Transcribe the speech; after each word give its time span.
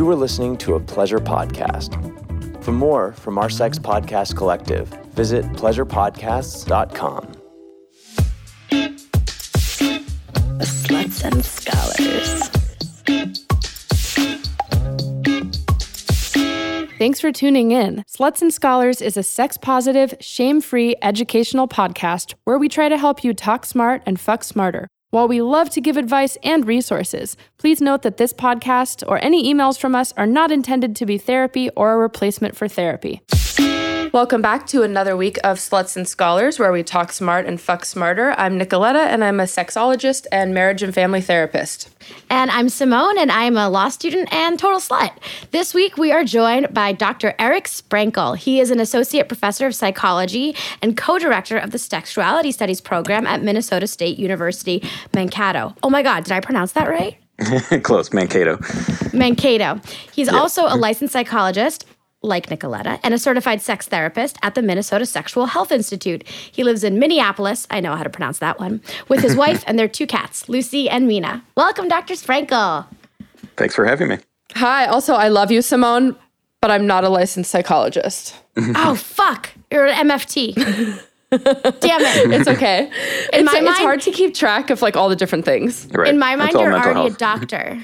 You 0.00 0.06
were 0.06 0.16
listening 0.16 0.56
to 0.64 0.76
a 0.76 0.80
pleasure 0.80 1.18
podcast. 1.18 1.92
For 2.64 2.72
more 2.72 3.12
from 3.12 3.36
our 3.36 3.50
Sex 3.50 3.78
Podcast 3.78 4.34
Collective, 4.34 4.88
visit 5.12 5.44
pleasurepodcasts.com. 5.52 7.26
Sluts 10.62 11.22
and 11.22 11.44
Scholars. 11.44 12.48
Thanks 16.96 17.20
for 17.20 17.30
tuning 17.30 17.72
in. 17.72 18.02
Sluts 18.08 18.40
and 18.40 18.54
Scholars 18.54 19.02
is 19.02 19.18
a 19.18 19.22
sex 19.22 19.58
positive, 19.58 20.14
shame 20.18 20.62
free 20.62 20.96
educational 21.02 21.68
podcast 21.68 22.32
where 22.44 22.56
we 22.56 22.70
try 22.70 22.88
to 22.88 22.96
help 22.96 23.22
you 23.22 23.34
talk 23.34 23.66
smart 23.66 24.02
and 24.06 24.18
fuck 24.18 24.44
smarter. 24.44 24.88
While 25.10 25.26
we 25.26 25.42
love 25.42 25.70
to 25.70 25.80
give 25.80 25.96
advice 25.96 26.38
and 26.44 26.64
resources, 26.64 27.36
please 27.58 27.80
note 27.80 28.02
that 28.02 28.16
this 28.16 28.32
podcast 28.32 29.02
or 29.08 29.18
any 29.24 29.52
emails 29.52 29.76
from 29.76 29.96
us 29.96 30.12
are 30.16 30.26
not 30.26 30.52
intended 30.52 30.94
to 30.96 31.06
be 31.06 31.18
therapy 31.18 31.68
or 31.70 31.94
a 31.94 31.96
replacement 31.96 32.56
for 32.56 32.68
therapy. 32.68 33.20
Welcome 34.12 34.42
back 34.42 34.66
to 34.68 34.82
another 34.82 35.16
week 35.16 35.38
of 35.44 35.58
Sluts 35.58 35.96
and 35.96 36.08
Scholars, 36.08 36.58
where 36.58 36.72
we 36.72 36.82
talk 36.82 37.12
smart 37.12 37.46
and 37.46 37.60
fuck 37.60 37.84
smarter. 37.84 38.32
I'm 38.32 38.58
Nicoletta, 38.58 39.06
and 39.06 39.22
I'm 39.22 39.38
a 39.38 39.44
sexologist 39.44 40.26
and 40.32 40.52
marriage 40.52 40.82
and 40.82 40.92
family 40.92 41.20
therapist. 41.20 41.88
And 42.28 42.50
I'm 42.50 42.68
Simone, 42.70 43.18
and 43.18 43.30
I'm 43.30 43.56
a 43.56 43.68
law 43.68 43.88
student 43.88 44.32
and 44.32 44.58
total 44.58 44.80
slut. 44.80 45.12
This 45.52 45.74
week, 45.74 45.96
we 45.96 46.10
are 46.10 46.24
joined 46.24 46.74
by 46.74 46.90
Dr. 46.90 47.36
Eric 47.38 47.66
Sprankle. 47.66 48.36
He 48.36 48.58
is 48.58 48.72
an 48.72 48.80
associate 48.80 49.28
professor 49.28 49.68
of 49.68 49.76
psychology 49.76 50.56
and 50.82 50.96
co 50.96 51.16
director 51.16 51.56
of 51.56 51.70
the 51.70 51.78
Sexuality 51.78 52.50
Studies 52.50 52.80
program 52.80 53.28
at 53.28 53.44
Minnesota 53.44 53.86
State 53.86 54.18
University, 54.18 54.82
Mankato. 55.14 55.76
Oh 55.84 55.90
my 55.90 56.02
God, 56.02 56.24
did 56.24 56.32
I 56.32 56.40
pronounce 56.40 56.72
that 56.72 56.88
right? 56.88 57.16
Close, 57.84 58.12
Mankato. 58.12 58.58
Mankato. 59.12 59.80
He's 60.12 60.28
also 60.28 60.66
a 60.66 60.74
licensed 60.74 61.12
psychologist 61.12 61.86
like 62.22 62.48
Nicoletta, 62.48 63.00
and 63.02 63.14
a 63.14 63.18
certified 63.18 63.62
sex 63.62 63.88
therapist 63.88 64.38
at 64.42 64.54
the 64.54 64.62
Minnesota 64.62 65.06
Sexual 65.06 65.46
Health 65.46 65.72
Institute. 65.72 66.26
He 66.28 66.64
lives 66.64 66.84
in 66.84 66.98
Minneapolis, 66.98 67.66
I 67.70 67.80
know 67.80 67.96
how 67.96 68.02
to 68.02 68.10
pronounce 68.10 68.38
that 68.40 68.60
one, 68.60 68.82
with 69.08 69.20
his 69.20 69.34
wife 69.44 69.64
and 69.66 69.78
their 69.78 69.88
two 69.88 70.06
cats, 70.06 70.48
Lucy 70.48 70.88
and 70.88 71.06
Mina. 71.06 71.44
Welcome, 71.56 71.88
Dr. 71.88 72.14
Sprankle. 72.14 72.86
Thanks 73.56 73.74
for 73.74 73.84
having 73.84 74.08
me. 74.08 74.18
Hi. 74.54 74.86
Also, 74.86 75.14
I 75.14 75.28
love 75.28 75.50
you, 75.50 75.62
Simone, 75.62 76.16
but 76.60 76.70
I'm 76.70 76.86
not 76.86 77.04
a 77.04 77.08
licensed 77.08 77.50
psychologist. 77.50 78.36
oh, 78.56 78.94
fuck. 78.94 79.50
You're 79.70 79.86
an 79.86 80.08
MFT. 80.08 80.54
Damn 81.30 81.40
it. 81.40 82.40
It's 82.40 82.48
okay. 82.48 82.86
In 83.32 83.44
it's, 83.44 83.52
my 83.52 83.60
it's 83.60 83.78
hard 83.78 84.00
to 84.02 84.10
keep 84.10 84.34
track 84.34 84.70
of 84.70 84.82
like 84.82 84.96
all 84.96 85.08
the 85.08 85.16
different 85.16 85.44
things. 85.44 85.86
Right. 85.92 86.08
In 86.08 86.18
my 86.18 86.34
mind, 86.34 86.52
you're 86.52 86.70
mental 86.70 86.92
already 86.92 87.14
a 87.14 87.16
doctor. 87.16 87.78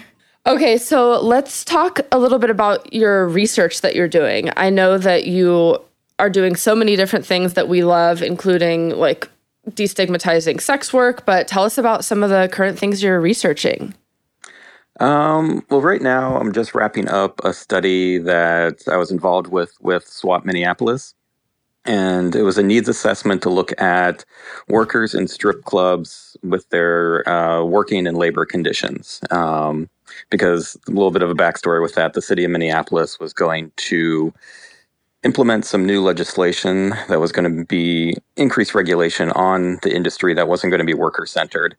Okay, 0.46 0.78
so 0.78 1.20
let's 1.20 1.64
talk 1.64 1.98
a 2.12 2.20
little 2.20 2.38
bit 2.38 2.50
about 2.50 2.92
your 2.92 3.26
research 3.26 3.80
that 3.80 3.96
you're 3.96 4.06
doing. 4.06 4.48
I 4.56 4.70
know 4.70 4.96
that 4.96 5.26
you 5.26 5.80
are 6.20 6.30
doing 6.30 6.54
so 6.54 6.76
many 6.76 6.94
different 6.94 7.26
things 7.26 7.54
that 7.54 7.66
we 7.68 7.82
love, 7.82 8.22
including 8.22 8.90
like 8.90 9.28
destigmatizing 9.70 10.60
sex 10.60 10.92
work, 10.92 11.26
but 11.26 11.48
tell 11.48 11.64
us 11.64 11.78
about 11.78 12.04
some 12.04 12.22
of 12.22 12.30
the 12.30 12.48
current 12.52 12.78
things 12.78 13.02
you're 13.02 13.20
researching. 13.20 13.92
Um, 15.00 15.66
well, 15.68 15.82
right 15.82 16.00
now 16.00 16.36
I'm 16.36 16.52
just 16.52 16.76
wrapping 16.76 17.08
up 17.08 17.40
a 17.44 17.52
study 17.52 18.18
that 18.18 18.82
I 18.86 18.98
was 18.98 19.10
involved 19.10 19.48
with 19.48 19.76
with 19.80 20.06
SWOP 20.06 20.44
Minneapolis. 20.44 21.15
And 21.86 22.34
it 22.34 22.42
was 22.42 22.58
a 22.58 22.62
needs 22.62 22.88
assessment 22.88 23.42
to 23.42 23.50
look 23.50 23.80
at 23.80 24.24
workers 24.68 25.14
in 25.14 25.28
strip 25.28 25.64
clubs 25.64 26.36
with 26.42 26.68
their 26.70 27.28
uh, 27.28 27.64
working 27.64 28.06
and 28.06 28.16
labor 28.16 28.44
conditions. 28.44 29.20
Um, 29.30 29.88
because 30.30 30.76
a 30.88 30.90
little 30.90 31.10
bit 31.10 31.22
of 31.22 31.30
a 31.30 31.34
backstory 31.34 31.82
with 31.82 31.94
that, 31.94 32.14
the 32.14 32.22
city 32.22 32.44
of 32.44 32.50
Minneapolis 32.50 33.18
was 33.18 33.32
going 33.32 33.72
to 33.76 34.32
implement 35.22 35.64
some 35.64 35.84
new 35.84 36.02
legislation 36.02 36.90
that 37.08 37.20
was 37.20 37.32
going 37.32 37.56
to 37.56 37.64
be 37.64 38.16
increased 38.36 38.74
regulation 38.74 39.30
on 39.32 39.78
the 39.82 39.94
industry 39.94 40.34
that 40.34 40.48
wasn't 40.48 40.70
going 40.70 40.78
to 40.78 40.84
be 40.84 40.94
worker 40.94 41.26
centered. 41.26 41.76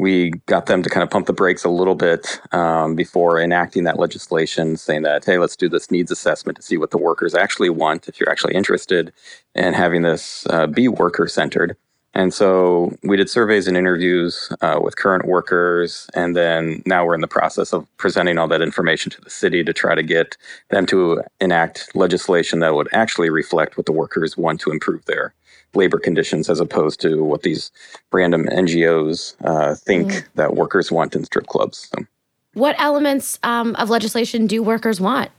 We 0.00 0.30
got 0.46 0.64
them 0.64 0.82
to 0.82 0.88
kind 0.88 1.02
of 1.02 1.10
pump 1.10 1.26
the 1.26 1.34
brakes 1.34 1.62
a 1.62 1.68
little 1.68 1.94
bit 1.94 2.40
um, 2.52 2.94
before 2.94 3.38
enacting 3.38 3.84
that 3.84 3.98
legislation, 3.98 4.78
saying 4.78 5.02
that, 5.02 5.26
hey, 5.26 5.36
let's 5.36 5.56
do 5.56 5.68
this 5.68 5.90
needs 5.90 6.10
assessment 6.10 6.56
to 6.56 6.62
see 6.62 6.78
what 6.78 6.90
the 6.90 6.96
workers 6.96 7.34
actually 7.34 7.68
want 7.68 8.08
if 8.08 8.18
you're 8.18 8.30
actually 8.30 8.54
interested 8.54 9.12
in 9.54 9.74
having 9.74 10.00
this 10.00 10.46
uh, 10.48 10.66
be 10.66 10.88
worker 10.88 11.28
centered. 11.28 11.76
And 12.14 12.32
so 12.32 12.96
we 13.02 13.16
did 13.18 13.30
surveys 13.30 13.68
and 13.68 13.76
interviews 13.76 14.50
uh, 14.62 14.80
with 14.82 14.96
current 14.96 15.26
workers. 15.26 16.08
And 16.14 16.34
then 16.34 16.82
now 16.86 17.04
we're 17.04 17.14
in 17.14 17.20
the 17.20 17.28
process 17.28 17.72
of 17.72 17.86
presenting 17.98 18.38
all 18.38 18.48
that 18.48 18.62
information 18.62 19.10
to 19.12 19.20
the 19.20 19.30
city 19.30 19.62
to 19.62 19.72
try 19.72 19.94
to 19.94 20.02
get 20.02 20.36
them 20.70 20.86
to 20.86 21.22
enact 21.40 21.94
legislation 21.94 22.60
that 22.60 22.74
would 22.74 22.88
actually 22.92 23.30
reflect 23.30 23.76
what 23.76 23.86
the 23.86 23.92
workers 23.92 24.36
want 24.36 24.60
to 24.62 24.70
improve 24.70 25.04
their 25.04 25.34
labor 25.74 25.98
conditions 25.98 26.48
as 26.50 26.60
opposed 26.60 27.00
to 27.00 27.22
what 27.22 27.42
these 27.42 27.70
random 28.12 28.46
NGOs 28.46 29.36
uh, 29.44 29.74
think 29.74 30.28
that 30.34 30.54
workers 30.54 30.90
want 30.90 31.14
in 31.14 31.24
strip 31.24 31.46
clubs. 31.46 31.90
So. 31.94 32.04
What 32.54 32.74
elements 32.78 33.38
um, 33.42 33.76
of 33.76 33.90
legislation 33.90 34.46
do 34.46 34.62
workers 34.62 35.00
want? 35.00 35.30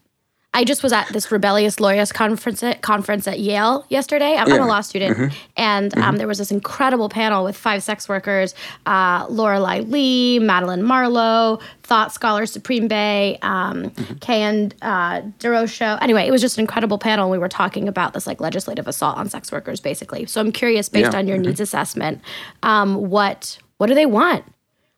I 0.53 0.65
just 0.65 0.83
was 0.83 0.91
at 0.91 1.07
this 1.13 1.31
rebellious 1.31 1.79
lawyers 1.79 2.11
conference 2.11 2.61
at, 2.61 2.81
conference 2.81 3.25
at 3.25 3.39
Yale 3.39 3.85
yesterday. 3.87 4.35
I'm, 4.35 4.51
I'm 4.51 4.61
a 4.61 4.67
law 4.67 4.81
student, 4.81 5.33
and 5.55 5.97
um, 5.97 6.17
there 6.17 6.27
was 6.27 6.39
this 6.39 6.51
incredible 6.51 7.07
panel 7.07 7.45
with 7.45 7.55
five 7.55 7.81
sex 7.83 8.09
workers: 8.09 8.53
uh, 8.85 9.25
Lorelei 9.29 9.79
Lee, 9.79 10.39
Madeline 10.39 10.83
Marlowe, 10.83 11.59
thought 11.83 12.11
scholar 12.11 12.45
Supreme 12.45 12.89
Bay, 12.89 13.39
um, 13.41 13.91
Kay 14.19 14.41
and 14.41 14.75
uh, 14.81 15.21
DeRocho. 15.39 15.97
Anyway, 16.01 16.27
it 16.27 16.31
was 16.31 16.41
just 16.41 16.57
an 16.57 16.61
incredible 16.61 16.97
panel. 16.97 17.29
We 17.29 17.37
were 17.37 17.47
talking 17.49 17.87
about 17.87 18.11
this 18.13 18.27
like 18.27 18.41
legislative 18.41 18.89
assault 18.89 19.17
on 19.17 19.29
sex 19.29 19.53
workers, 19.53 19.79
basically. 19.79 20.25
So 20.25 20.41
I'm 20.41 20.51
curious, 20.51 20.89
based 20.89 21.13
Yeah. 21.13 21.19
on 21.19 21.27
your 21.29 21.37
needs 21.37 21.61
assessment, 21.61 22.19
um, 22.61 23.09
what 23.09 23.57
what 23.77 23.87
do 23.87 23.93
they 23.95 24.05
want? 24.05 24.43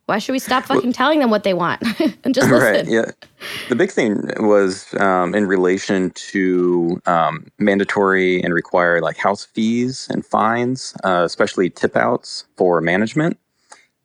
Why 0.06 0.20
should 0.20 0.34
we 0.34 0.40
stop 0.40 0.66
fucking 0.66 0.92
telling 0.92 1.20
them 1.20 1.30
what 1.30 1.44
they 1.44 1.54
want 1.54 1.82
and 2.26 2.36
just 2.36 2.50
listen? 2.52 2.60
Right. 2.60 2.88
Yeah. 2.88 3.12
The 3.70 3.76
big 3.76 3.92
thing 3.92 4.30
was 4.40 4.94
um, 5.00 5.34
in 5.34 5.46
relation 5.48 6.10
to 6.12 7.02
um, 7.06 7.48
mandatory 7.58 8.42
and 8.44 8.54
required 8.54 9.04
like 9.04 9.18
house 9.18 9.46
fees 9.46 10.08
and 10.10 10.26
fines, 10.26 10.94
uh, 11.06 11.24
especially 11.26 11.70
tip 11.70 11.96
outs 11.96 12.46
for 12.58 12.82
management. 12.82 13.38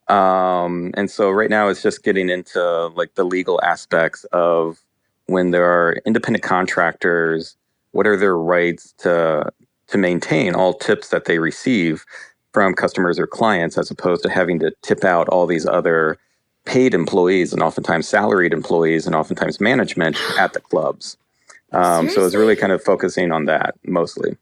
Um, 0.06 0.92
and 0.94 1.10
so 1.10 1.30
right 1.30 1.50
now 1.50 1.68
it's 1.68 1.82
just 1.82 2.04
getting 2.04 2.30
into 2.30 2.86
like 2.94 3.14
the 3.14 3.24
legal 3.24 3.60
aspects 3.62 4.24
of 4.32 4.78
when 5.26 5.50
there 5.50 5.66
are 5.66 6.00
independent 6.06 6.42
contractors, 6.42 7.56
what 7.90 8.06
are 8.06 8.16
their 8.16 8.36
rights 8.36 8.94
to 8.98 9.50
to 9.88 9.98
maintain 9.98 10.54
all 10.54 10.74
tips 10.74 11.08
that 11.08 11.24
they 11.24 11.38
receive 11.38 12.04
from 12.52 12.74
customers 12.74 13.18
or 13.18 13.26
clients, 13.26 13.76
as 13.78 13.90
opposed 13.90 14.22
to 14.22 14.30
having 14.30 14.58
to 14.60 14.72
tip 14.82 15.04
out 15.04 15.28
all 15.28 15.46
these 15.46 15.66
other 15.66 16.16
paid 16.64 16.94
employees 16.94 17.52
and 17.52 17.62
oftentimes 17.62 18.06
salaried 18.08 18.52
employees 18.52 19.06
and 19.06 19.14
oftentimes 19.14 19.60
management 19.60 20.16
at 20.38 20.52
the 20.52 20.60
clubs. 20.60 21.16
Um, 21.72 22.08
so 22.08 22.24
it's 22.24 22.34
really 22.34 22.56
kind 22.56 22.72
of 22.72 22.82
focusing 22.82 23.30
on 23.32 23.44
that 23.44 23.74
mostly. 23.84 24.36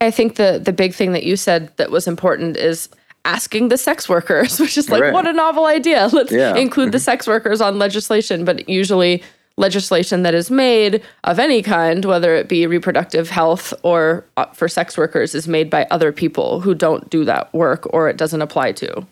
I 0.00 0.10
think 0.10 0.36
the 0.36 0.58
the 0.62 0.72
big 0.72 0.94
thing 0.94 1.12
that 1.12 1.24
you 1.24 1.36
said 1.36 1.70
that 1.76 1.90
was 1.90 2.06
important 2.08 2.56
is 2.56 2.88
asking 3.26 3.68
the 3.68 3.76
sex 3.76 4.08
workers, 4.08 4.58
which 4.62 4.78
is 4.78 4.88
like 4.88 5.02
Right. 5.02 5.12
what 5.12 5.26
a 5.26 5.32
novel 5.34 5.66
idea. 5.66 6.08
Let's 6.12 6.32
Yeah. 6.32 6.56
include 6.56 6.92
the 6.92 6.98
sex 6.98 7.26
workers 7.26 7.60
on 7.60 7.78
legislation, 7.78 8.44
but 8.46 8.66
usually 8.68 9.22
legislation 9.60 10.22
that 10.22 10.34
is 10.34 10.50
made 10.50 11.02
of 11.24 11.38
any 11.38 11.62
kind, 11.62 12.04
whether 12.04 12.34
it 12.34 12.48
be 12.48 12.66
reproductive 12.66 13.30
health 13.30 13.72
or 13.82 14.24
uh, 14.36 14.46
for 14.46 14.66
sex 14.66 14.98
workers, 14.98 15.34
is 15.34 15.46
made 15.46 15.70
by 15.70 15.86
other 15.90 16.10
people 16.10 16.60
who 16.60 16.74
don't 16.74 17.08
do 17.10 17.24
that 17.24 17.52
work 17.54 17.86
or 17.92 18.08
it 18.08 18.16
doesn't 18.16 18.42
apply 18.42 18.72
to. 18.72 19.06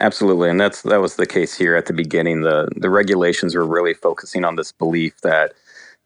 Absolutely, 0.00 0.50
and 0.50 0.60
that's 0.60 0.82
that 0.82 1.00
was 1.00 1.14
the 1.14 1.26
case 1.26 1.54
here 1.54 1.76
at 1.76 1.86
the 1.86 1.92
beginning. 1.92 2.40
the 2.40 2.68
The 2.76 2.90
regulations 2.90 3.54
were 3.54 3.66
really 3.66 3.94
focusing 3.94 4.44
on 4.44 4.56
this 4.56 4.72
belief 4.72 5.20
that 5.20 5.52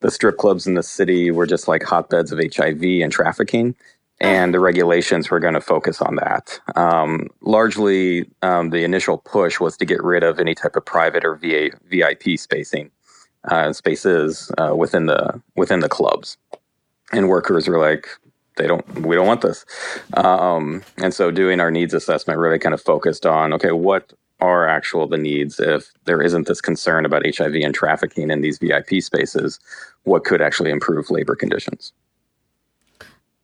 the 0.01 0.11
strip 0.11 0.37
clubs 0.37 0.67
in 0.67 0.75
the 0.75 0.83
city 0.83 1.31
were 1.31 1.47
just 1.47 1.69
like 1.69 1.83
hotbeds 1.83 2.31
of 2.31 2.39
HIV 2.39 2.83
and 3.03 3.11
trafficking, 3.11 3.75
and 4.21 4.53
the 4.53 4.61
regulations 4.61 5.31
were 5.31 5.41
going 5.41 5.55
to 5.55 5.61
focus 5.63 6.03
on 6.03 6.17
that. 6.17 6.61
Um, 6.77 7.29
largely, 7.41 8.29
um, 8.43 8.71
the 8.71 8.85
initial 8.85 9.17
push 9.17 9.59
was 9.59 9.77
to 9.79 9.87
get 9.87 10.05
rid 10.05 10.23
of 10.23 10.39
any 10.39 10.55
type 10.55 10.77
of 10.77 10.85
private 10.85 11.25
or 11.25 11.37
VA, 11.37 11.71
VIP 11.89 12.39
spacing 12.39 12.91
uh, 13.49 13.73
spaces 13.73 14.51
uh, 14.59 14.75
within 14.75 15.07
the 15.07 15.41
within 15.57 15.81
the 15.81 15.89
clubs, 15.89 16.37
and 17.13 17.29
workers 17.29 17.69
were 17.69 17.79
like, 17.79 18.09
they 18.57 18.67
don't 18.67 18.87
we 19.07 19.17
don't 19.17 19.27
want 19.27 19.43
this. 19.43 19.65
Um, 20.15 20.83
and 20.99 21.15
so 21.15 21.31
doing 21.31 21.61
our 21.61 21.71
needs 21.71 21.95
assessment 21.95 22.39
really 22.39 22.59
kind 22.59 22.75
of 22.75 22.81
focused 22.81 23.27
on 23.27 23.53
okay 23.55 23.73
what 23.73 24.13
are 24.41 24.69
actual 24.69 25.07
the 25.09 25.19
needs? 25.19 25.59
If 25.59 25.91
there 26.05 26.23
isn't 26.23 26.47
this 26.47 26.61
concern 26.61 27.05
about 27.05 27.25
hiv 27.27 27.55
and 27.55 27.75
trafficking 27.75 28.31
in 28.31 28.41
these 28.41 28.59
vip 28.59 29.03
spaces 29.03 29.59
what 30.05 30.25
could 30.25 30.41
actually 30.41 30.71
improve 30.71 31.11
labor 31.11 31.35
conditions? 31.35 31.93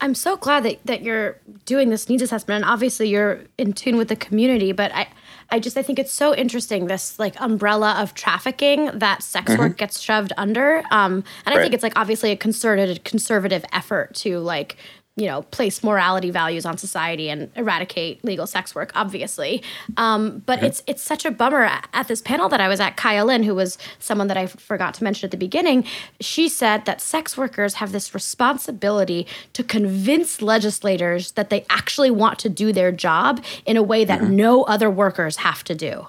I'm 0.01 0.15
so 0.15 0.37
glad 0.37 0.65
that, 0.65 0.85
that 0.85 1.03
you're 1.03 1.39
doing 1.65 1.91
this 1.91 2.09
needs 2.09 2.23
assessment, 2.23 2.63
and 2.63 2.71
obviously 2.71 3.09
you're 3.09 3.41
in 3.59 3.73
tune 3.73 3.97
with 3.97 4.09
the 4.09 4.17
community. 4.17 4.73
But 4.73 4.93
I, 4.93 5.09
I 5.51 5.59
just 5.59 5.77
I 5.77 5.83
think 5.83 5.99
it's 5.99 6.13
so 6.13 6.35
interesting 6.35 6.87
this 6.87 7.19
like 7.19 7.41
umbrella 7.41 7.97
of 7.99 8.15
trafficking 8.15 8.91
that 8.95 9.23
sex 9.23 9.53
mm-hmm. 9.53 9.63
work 9.63 9.77
gets 9.77 10.01
shoved 10.01 10.33
under. 10.37 10.83
Um, 10.91 11.25
and 11.45 11.55
I 11.55 11.57
right. 11.57 11.63
think 11.63 11.75
it's 11.75 11.83
like 11.83 11.97
obviously 11.97 12.31
a 12.31 12.37
concerted 12.37 13.05
conservative 13.05 13.65
effort 13.73 14.15
to 14.17 14.39
like 14.39 14.77
you 15.17 15.27
know, 15.27 15.43
place 15.43 15.85
morality 15.85 16.31
values 16.31 16.67
on 16.67 16.77
society 16.77 17.31
and 17.31 17.49
eradicate 17.55 18.25
legal 18.25 18.49
sex 18.49 18.75
work, 18.75 18.91
obviously. 18.97 19.63
Um, 19.97 20.43
but 20.45 20.63
it's 20.63 20.83
it's 20.89 21.03
such 21.03 21.25
a 21.25 21.31
bummer 21.31 21.63
at 21.93 22.09
this 22.09 22.21
panel 22.21 22.49
that 22.49 22.61
I 22.61 22.67
was 22.67 22.81
at. 22.81 22.97
Kaya 22.97 23.25
Lin, 23.25 23.45
who 23.45 23.55
was 23.55 23.79
someone 24.01 24.27
that 24.27 24.37
I 24.37 24.47
forgot 24.47 24.93
to 24.95 25.05
mention 25.05 25.27
at 25.29 25.31
the 25.31 25.37
beginning, 25.37 25.85
she 26.21 26.49
said 26.49 26.85
that 26.87 27.01
sex 27.01 27.37
workers 27.37 27.75
have 27.75 27.93
this 27.93 28.13
responsibility 28.13 29.27
to 29.53 29.63
convince 29.63 30.43
legislators 30.43 31.33
that 31.33 31.49
they 31.49 31.65
actually 31.71 32.11
want 32.11 32.41
to 32.41 32.49
do 32.49 32.73
their 32.73 32.91
job 32.91 33.45
in 33.67 33.77
a 33.77 33.83
way 33.83 34.05
that 34.05 34.21
mm-hmm. 34.21 34.35
no 34.35 34.63
other 34.65 34.91
workers 34.91 35.37
have 35.37 35.63
to 35.65 35.77
do. 35.77 36.09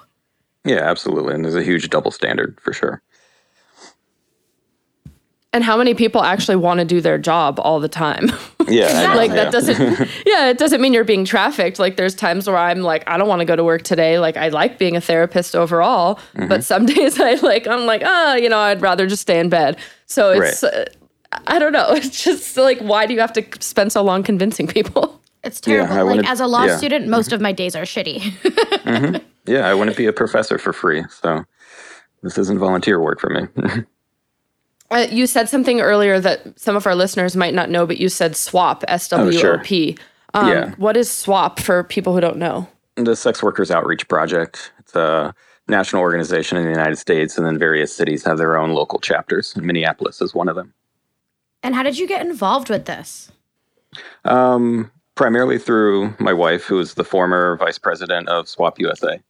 Yeah, 0.64 0.78
absolutely. 0.78 1.34
And 1.34 1.44
there's 1.44 1.54
a 1.54 1.62
huge 1.62 1.88
double 1.90 2.10
standard 2.10 2.58
for 2.60 2.72
sure. 2.72 3.00
And 5.56 5.64
how 5.64 5.78
many 5.78 5.94
people 5.94 6.22
actually 6.22 6.56
want 6.56 6.80
to 6.80 6.84
do 6.84 7.00
their 7.00 7.16
job 7.16 7.58
all 7.58 7.80
the 7.80 7.88
time? 7.88 8.30
Yeah. 8.68 9.14
like 9.14 9.30
that 9.30 9.44
yeah. 9.44 9.50
doesn't 9.50 9.78
Yeah, 10.26 10.48
it 10.48 10.58
doesn't 10.58 10.80
mean 10.80 10.92
you're 10.92 11.04
being 11.04 11.24
trafficked. 11.24 11.78
Like 11.78 11.96
there's 11.96 12.16
times 12.16 12.48
where 12.48 12.56
I'm 12.56 12.80
like 12.80 13.04
I 13.06 13.16
don't 13.16 13.28
want 13.28 13.38
to 13.38 13.44
go 13.44 13.54
to 13.54 13.62
work 13.62 13.82
today. 13.82 14.18
Like 14.18 14.36
I 14.36 14.48
like 14.48 14.76
being 14.76 14.96
a 14.96 15.00
therapist 15.00 15.54
overall, 15.54 16.16
mm-hmm. 16.16 16.48
but 16.48 16.64
some 16.64 16.84
days 16.96 17.20
I 17.20 17.34
like 17.34 17.68
I'm 17.68 17.86
like, 17.86 18.02
"Ah, 18.04 18.32
oh, 18.32 18.34
you 18.34 18.48
know, 18.48 18.58
I'd 18.58 18.82
rather 18.82 19.06
just 19.06 19.22
stay 19.22 19.38
in 19.38 19.50
bed." 19.50 19.76
So 20.06 20.32
it's 20.32 20.64
right. 20.64 20.88
uh, 21.30 21.40
I 21.46 21.60
don't 21.60 21.72
know. 21.72 21.86
It's 21.90 22.24
just 22.24 22.56
like 22.56 22.80
why 22.80 23.06
do 23.06 23.14
you 23.14 23.20
have 23.20 23.32
to 23.34 23.44
spend 23.60 23.92
so 23.92 24.02
long 24.02 24.24
convincing 24.24 24.66
people? 24.66 25.22
It's 25.44 25.60
terrible. 25.60 25.94
Yeah, 25.94 26.02
like 26.02 26.28
as 26.28 26.40
a 26.40 26.48
law 26.48 26.64
yeah. 26.64 26.76
student, 26.76 27.06
most 27.06 27.26
mm-hmm. 27.26 27.34
of 27.36 27.40
my 27.40 27.52
days 27.52 27.76
are 27.76 27.84
shitty. 27.84 28.18
mm-hmm. 28.18 29.16
Yeah, 29.46 29.68
I 29.68 29.74
wouldn't 29.74 29.96
be 29.96 30.06
a 30.06 30.12
professor 30.12 30.58
for 30.58 30.72
free. 30.72 31.04
So 31.08 31.44
this 32.24 32.36
isn't 32.36 32.58
volunteer 32.58 33.00
work 33.00 33.20
for 33.20 33.30
me. 33.30 33.84
Uh, 34.90 35.06
you 35.10 35.26
said 35.26 35.48
something 35.48 35.80
earlier 35.80 36.20
that 36.20 36.58
some 36.58 36.76
of 36.76 36.86
our 36.86 36.94
listeners 36.94 37.36
might 37.36 37.54
not 37.54 37.70
know, 37.70 37.86
but 37.86 37.98
you 37.98 38.08
said 38.08 38.32
SWOP, 38.32 38.84
S 38.88 39.08
W 39.08 39.40
O 39.46 39.58
P. 39.58 39.96
Um, 40.34 40.48
yeah. 40.48 40.74
What 40.76 40.96
is 40.96 41.10
SWOP 41.10 41.58
for 41.60 41.82
people 41.84 42.14
who 42.14 42.20
don't 42.20 42.36
know? 42.36 42.68
The 42.96 43.16
Sex 43.16 43.42
Workers 43.42 43.70
Outreach 43.70 44.06
Project. 44.08 44.72
It's 44.78 44.94
a 44.94 45.34
national 45.68 46.02
organization 46.02 46.56
in 46.56 46.64
the 46.64 46.70
United 46.70 46.96
States, 46.96 47.36
and 47.36 47.46
then 47.46 47.58
various 47.58 47.94
cities 47.94 48.24
have 48.24 48.38
their 48.38 48.56
own 48.56 48.70
local 48.70 49.00
chapters. 49.00 49.56
Minneapolis 49.56 50.20
is 50.22 50.34
one 50.34 50.48
of 50.48 50.54
them. 50.54 50.72
And 51.62 51.74
how 51.74 51.82
did 51.82 51.98
you 51.98 52.06
get 52.06 52.24
involved 52.24 52.68
with 52.68 52.84
this? 52.84 53.32
Um, 54.24 54.90
primarily 55.16 55.58
through 55.58 56.14
my 56.20 56.32
wife, 56.32 56.64
who 56.64 56.78
is 56.78 56.94
the 56.94 57.04
former 57.04 57.56
vice 57.56 57.78
president 57.78 58.28
of 58.28 58.46
SWOP 58.46 58.78
USA. 58.78 59.20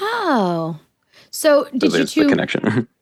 Oh, 0.00 0.78
so 1.30 1.66
did 1.76 1.92
so 1.92 1.98
you 1.98 2.06
two? 2.06 2.24
The 2.24 2.28
connection. 2.28 2.88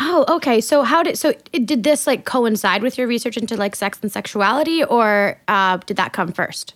Oh, 0.00 0.24
okay. 0.28 0.60
So 0.60 0.82
how 0.82 1.02
did 1.02 1.18
so 1.18 1.32
did 1.52 1.82
this 1.82 2.06
like 2.06 2.24
coincide 2.24 2.82
with 2.82 2.96
your 2.96 3.08
research 3.08 3.36
into 3.36 3.56
like 3.56 3.74
sex 3.74 3.98
and 4.00 4.12
sexuality, 4.12 4.84
or 4.84 5.40
uh, 5.48 5.78
did 5.78 5.96
that 5.96 6.12
come 6.12 6.32
first? 6.32 6.74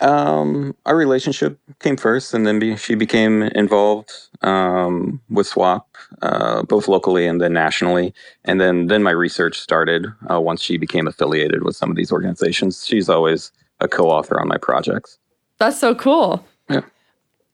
Um, 0.00 0.76
our 0.86 0.96
relationship 0.96 1.58
came 1.80 1.96
first, 1.96 2.34
and 2.34 2.46
then 2.46 2.58
be, 2.58 2.76
she 2.76 2.94
became 2.94 3.42
involved 3.42 4.12
um, 4.42 5.20
with 5.28 5.48
SWOP, 5.48 5.86
uh, 6.22 6.62
both 6.62 6.86
locally 6.86 7.26
and 7.26 7.40
then 7.40 7.52
nationally. 7.52 8.12
And 8.44 8.60
then 8.60 8.88
then 8.88 9.02
my 9.02 9.12
research 9.12 9.58
started 9.58 10.06
uh, 10.30 10.40
once 10.40 10.60
she 10.60 10.78
became 10.78 11.06
affiliated 11.06 11.64
with 11.64 11.76
some 11.76 11.90
of 11.90 11.96
these 11.96 12.12
organizations. 12.12 12.86
She's 12.86 13.08
always 13.08 13.52
a 13.80 13.88
co-author 13.88 14.40
on 14.40 14.48
my 14.48 14.58
projects. 14.58 15.18
That's 15.58 15.78
so 15.78 15.94
cool. 15.94 16.44
Yeah. 16.68 16.82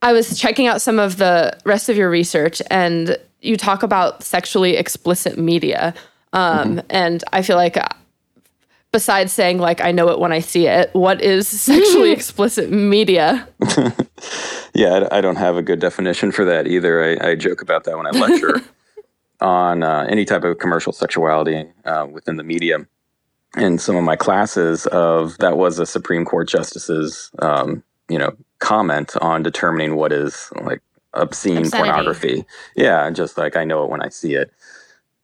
I 0.02 0.12
was 0.12 0.38
checking 0.38 0.66
out 0.66 0.82
some 0.82 0.98
of 0.98 1.16
the 1.16 1.56
rest 1.64 1.88
of 1.88 1.96
your 1.96 2.10
research, 2.10 2.60
and 2.70 3.16
you 3.44 3.56
talk 3.56 3.82
about 3.82 4.22
sexually 4.22 4.76
explicit 4.76 5.38
media. 5.38 5.94
Um, 6.32 6.76
mm-hmm. 6.76 6.86
And 6.90 7.22
I 7.32 7.42
feel 7.42 7.56
like, 7.56 7.76
uh, 7.76 7.88
besides 8.90 9.32
saying, 9.32 9.58
like, 9.58 9.80
I 9.80 9.92
know 9.92 10.08
it 10.08 10.18
when 10.18 10.32
I 10.32 10.40
see 10.40 10.66
it, 10.66 10.90
what 10.94 11.20
is 11.20 11.46
sexually 11.60 12.10
explicit 12.10 12.70
media? 12.70 13.46
yeah, 14.74 15.08
I, 15.10 15.20
don't 15.20 15.36
have 15.36 15.56
a 15.56 15.62
good 15.62 15.78
definition 15.78 16.32
for 16.32 16.44
that 16.44 16.66
either. 16.66 17.04
I, 17.04 17.30
I 17.30 17.34
joke 17.34 17.62
about 17.62 17.84
that 17.84 17.96
when 17.96 18.06
I 18.06 18.10
lecture 18.10 18.62
on 19.40 19.82
uh, 19.82 20.06
any 20.08 20.24
type 20.24 20.44
of 20.44 20.58
commercial 20.58 20.92
sexuality 20.92 21.66
uh, 21.84 22.06
within 22.10 22.36
the 22.36 22.44
media. 22.44 22.86
In 23.56 23.78
some 23.78 23.94
of 23.94 24.02
my 24.02 24.16
classes, 24.16 24.86
of 24.86 25.38
that 25.38 25.56
was 25.56 25.78
a 25.78 25.86
Supreme 25.86 26.24
Court 26.24 26.48
justice's, 26.48 27.30
um, 27.38 27.84
you 28.08 28.18
know, 28.18 28.32
comment 28.58 29.16
on 29.20 29.44
determining 29.44 29.94
what 29.94 30.12
is 30.12 30.50
like 30.62 30.82
obscene 31.14 31.58
Obscenity. 31.58 31.90
pornography. 31.90 32.44
Yeah, 32.76 33.08
just 33.10 33.38
like 33.38 33.56
I 33.56 33.64
know 33.64 33.84
it 33.84 33.90
when 33.90 34.02
I 34.02 34.08
see 34.08 34.34
it. 34.34 34.52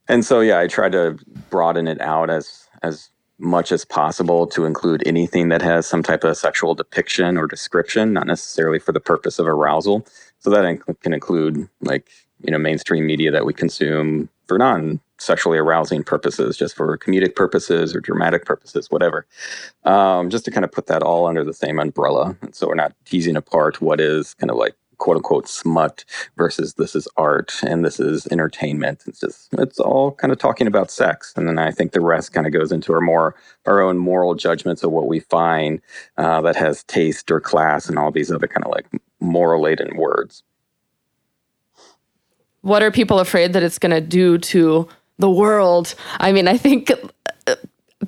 And 0.08 0.24
so 0.24 0.40
yeah, 0.40 0.58
I 0.58 0.66
try 0.66 0.88
to 0.88 1.18
broaden 1.50 1.86
it 1.86 2.00
out 2.00 2.30
as 2.30 2.66
as 2.82 3.10
much 3.38 3.72
as 3.72 3.84
possible 3.84 4.46
to 4.46 4.66
include 4.66 5.02
anything 5.06 5.48
that 5.48 5.62
has 5.62 5.86
some 5.86 6.02
type 6.02 6.24
of 6.24 6.36
sexual 6.36 6.74
depiction 6.74 7.38
or 7.38 7.46
description, 7.46 8.12
not 8.12 8.26
necessarily 8.26 8.78
for 8.78 8.92
the 8.92 9.00
purpose 9.00 9.38
of 9.38 9.46
arousal. 9.46 10.06
So 10.40 10.50
that 10.50 10.78
can 11.00 11.12
include 11.12 11.68
like, 11.80 12.10
you 12.42 12.50
know, 12.50 12.58
mainstream 12.58 13.06
media 13.06 13.30
that 13.30 13.46
we 13.46 13.54
consume 13.54 14.28
for 14.46 14.58
non 14.58 15.00
sexually 15.18 15.58
arousing 15.58 16.02
purposes, 16.02 16.56
just 16.56 16.74
for 16.74 16.96
comedic 16.98 17.34
purposes 17.34 17.94
or 17.94 18.00
dramatic 18.00 18.44
purposes, 18.44 18.90
whatever. 18.90 19.26
Um, 19.84 20.30
just 20.30 20.44
to 20.46 20.50
kind 20.50 20.64
of 20.64 20.72
put 20.72 20.86
that 20.86 21.02
all 21.02 21.26
under 21.26 21.44
the 21.44 21.52
same 21.52 21.78
umbrella. 21.78 22.36
And 22.40 22.54
so 22.54 22.66
we're 22.66 22.74
not 22.74 22.94
teasing 23.04 23.36
apart 23.36 23.80
what 23.80 24.00
is 24.00 24.34
kind 24.34 24.50
of 24.50 24.56
like 24.56 24.74
quote 25.00 25.16
unquote 25.16 25.48
smut 25.48 26.04
versus 26.36 26.74
this 26.74 26.94
is 26.94 27.08
art 27.16 27.52
and 27.66 27.84
this 27.84 27.98
is 27.98 28.28
entertainment. 28.28 29.02
It's 29.08 29.18
just 29.18 29.48
it's 29.54 29.80
all 29.80 30.12
kind 30.12 30.32
of 30.32 30.38
talking 30.38 30.68
about 30.68 30.92
sex, 30.92 31.32
and 31.36 31.48
then 31.48 31.58
I 31.58 31.72
think 31.72 31.90
the 31.90 32.00
rest 32.00 32.32
kind 32.32 32.46
of 32.46 32.52
goes 32.52 32.70
into 32.70 32.92
our 32.92 33.00
more 33.00 33.34
our 33.66 33.80
own 33.80 33.98
moral 33.98 34.36
judgments 34.36 34.84
of 34.84 34.92
what 34.92 35.08
we 35.08 35.18
find 35.18 35.80
uh, 36.16 36.40
that 36.42 36.54
has 36.54 36.84
taste 36.84 37.30
or 37.32 37.40
class 37.40 37.88
and 37.88 37.98
all 37.98 38.12
these 38.12 38.30
other 38.30 38.46
kind 38.46 38.64
of 38.64 38.70
like 38.70 38.86
moral 39.18 39.62
laden 39.62 39.96
words. 39.96 40.44
What 42.62 42.82
are 42.82 42.90
people 42.90 43.18
afraid 43.18 43.54
that 43.54 43.62
it's 43.62 43.78
going 43.78 43.94
to 43.94 44.02
do 44.02 44.36
to 44.38 44.86
the 45.18 45.30
world? 45.30 45.94
I 46.18 46.30
mean, 46.30 46.46
I 46.46 46.58
think 46.58 46.92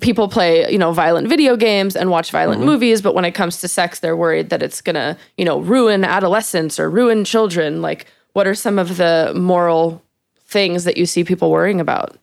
people 0.00 0.28
play, 0.28 0.70
you 0.70 0.78
know, 0.78 0.92
violent 0.92 1.28
video 1.28 1.56
games 1.56 1.94
and 1.94 2.10
watch 2.10 2.30
violent 2.30 2.60
mm-hmm. 2.60 2.70
movies, 2.70 3.02
but 3.02 3.14
when 3.14 3.24
it 3.24 3.32
comes 3.32 3.60
to 3.60 3.68
sex, 3.68 4.00
they're 4.00 4.16
worried 4.16 4.50
that 4.50 4.62
it's 4.62 4.80
going 4.80 4.94
to, 4.94 5.16
you 5.36 5.44
know, 5.44 5.60
ruin 5.60 6.04
adolescence 6.04 6.80
or 6.80 6.88
ruin 6.88 7.24
children. 7.24 7.82
Like, 7.82 8.06
what 8.32 8.46
are 8.46 8.54
some 8.54 8.78
of 8.78 8.96
the 8.96 9.32
moral 9.36 10.02
things 10.46 10.84
that 10.84 10.96
you 10.96 11.06
see 11.06 11.24
people 11.24 11.50
worrying 11.50 11.80
about? 11.80 12.16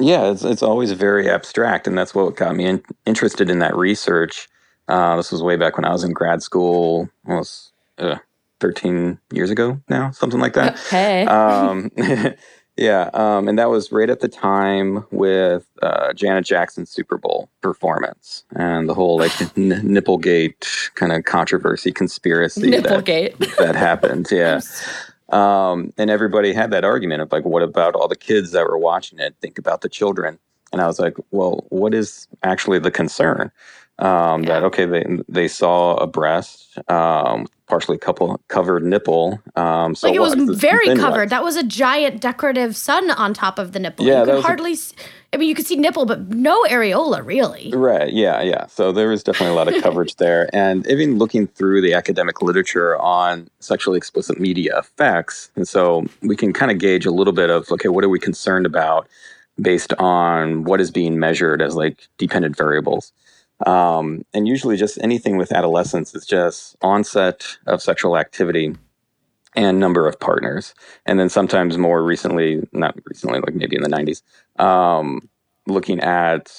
Yeah, 0.00 0.32
it's, 0.32 0.42
it's 0.42 0.62
always 0.62 0.90
very 0.92 1.30
abstract. 1.30 1.86
And 1.86 1.96
that's 1.96 2.14
what 2.14 2.34
got 2.34 2.56
me 2.56 2.66
in, 2.66 2.82
interested 3.06 3.48
in 3.48 3.60
that 3.60 3.76
research. 3.76 4.48
Uh, 4.88 5.16
this 5.16 5.30
was 5.30 5.42
way 5.42 5.56
back 5.56 5.76
when 5.76 5.84
I 5.84 5.92
was 5.92 6.02
in 6.04 6.12
grad 6.12 6.42
school, 6.42 7.08
almost 7.26 7.72
uh, 7.98 8.16
13 8.60 9.18
years 9.32 9.50
ago 9.50 9.80
now, 9.88 10.10
something 10.10 10.40
like 10.40 10.54
that. 10.54 10.78
Hey. 10.78 11.26
Um, 11.26 11.90
Yeah, 12.76 13.08
um, 13.14 13.46
and 13.46 13.56
that 13.58 13.70
was 13.70 13.92
right 13.92 14.10
at 14.10 14.18
the 14.18 14.28
time 14.28 15.06
with 15.12 15.64
uh, 15.80 16.12
Janet 16.12 16.44
Jackson's 16.44 16.90
Super 16.90 17.16
Bowl 17.16 17.48
performance 17.60 18.44
and 18.56 18.88
the 18.88 18.94
whole 18.94 19.16
like 19.18 19.40
n- 19.56 19.80
Nipplegate 19.84 20.92
kind 20.94 21.12
of 21.12 21.24
controversy 21.24 21.92
conspiracy 21.92 22.72
Nipplegate. 22.72 23.38
that, 23.38 23.56
that 23.58 23.76
happened. 23.76 24.28
Yeah, 24.34 24.60
um, 25.30 25.92
and 25.96 26.10
everybody 26.10 26.52
had 26.52 26.70
that 26.72 26.84
argument 26.84 27.22
of 27.22 27.30
like, 27.32 27.44
what 27.44 27.62
about 27.62 27.94
all 27.94 28.08
the 28.08 28.16
kids 28.16 28.50
that 28.52 28.66
were 28.66 28.78
watching 28.78 29.18
it? 29.20 29.36
Think 29.40 29.58
about 29.58 29.80
the 29.80 29.88
children. 29.88 30.38
And 30.72 30.80
I 30.80 30.86
was 30.86 30.98
like, 30.98 31.16
well, 31.30 31.64
what 31.68 31.94
is 31.94 32.26
actually 32.42 32.80
the 32.80 32.90
concern? 32.90 33.52
Um, 33.98 34.42
yeah. 34.42 34.60
That 34.60 34.64
okay, 34.64 34.86
they 34.86 35.04
they 35.28 35.48
saw 35.48 35.94
a 35.96 36.06
breast, 36.06 36.78
um, 36.90 37.46
partially 37.68 37.96
couple, 37.96 38.40
covered 38.48 38.82
nipple. 38.84 39.40
Um, 39.54 39.94
so 39.94 40.08
like 40.08 40.16
it 40.16 40.20
was 40.20 40.34
very 40.58 40.96
covered. 40.96 41.30
That 41.30 41.44
was 41.44 41.56
a 41.56 41.62
giant 41.62 42.20
decorative 42.20 42.76
sun 42.76 43.10
on 43.12 43.34
top 43.34 43.58
of 43.58 43.72
the 43.72 43.78
nipple. 43.78 44.04
Yeah, 44.04 44.20
you 44.20 44.26
could 44.26 44.42
hardly. 44.42 44.72
A, 44.72 44.76
I 45.32 45.36
mean, 45.36 45.48
you 45.48 45.54
could 45.54 45.66
see 45.66 45.76
nipple, 45.76 46.06
but 46.06 46.28
no 46.28 46.64
areola, 46.64 47.24
really. 47.24 47.72
Right. 47.72 48.12
Yeah. 48.12 48.42
Yeah. 48.42 48.66
So 48.66 48.90
there 48.90 49.08
was 49.08 49.22
definitely 49.22 49.54
a 49.54 49.56
lot 49.56 49.72
of 49.72 49.80
coverage 49.80 50.16
there, 50.18 50.48
and 50.52 50.84
even 50.88 51.18
looking 51.18 51.46
through 51.46 51.80
the 51.80 51.94
academic 51.94 52.42
literature 52.42 52.96
on 53.00 53.48
sexually 53.60 53.96
explicit 53.96 54.40
media 54.40 54.76
effects, 54.76 55.50
and 55.54 55.68
so 55.68 56.04
we 56.22 56.34
can 56.34 56.52
kind 56.52 56.72
of 56.72 56.78
gauge 56.78 57.06
a 57.06 57.12
little 57.12 57.32
bit 57.32 57.48
of 57.48 57.70
okay, 57.70 57.88
what 57.88 58.02
are 58.02 58.08
we 58.08 58.18
concerned 58.18 58.66
about 58.66 59.08
based 59.60 59.92
on 59.94 60.64
what 60.64 60.80
is 60.80 60.90
being 60.90 61.18
measured 61.18 61.62
as 61.62 61.76
like 61.76 62.08
dependent 62.18 62.56
variables. 62.56 63.12
Um, 63.64 64.24
and 64.34 64.46
usually, 64.46 64.76
just 64.76 64.98
anything 65.02 65.36
with 65.36 65.52
adolescence 65.52 66.14
is 66.14 66.26
just 66.26 66.76
onset 66.82 67.44
of 67.66 67.82
sexual 67.82 68.16
activity 68.16 68.74
and 69.56 69.78
number 69.78 70.06
of 70.08 70.18
partners. 70.20 70.74
And 71.06 71.18
then 71.18 71.28
sometimes 71.28 71.78
more 71.78 72.02
recently, 72.02 72.66
not 72.72 72.98
recently, 73.06 73.40
like 73.40 73.54
maybe 73.54 73.76
in 73.76 73.82
the 73.82 73.88
90s, 73.88 74.22
um, 74.62 75.28
looking 75.66 76.00
at 76.00 76.52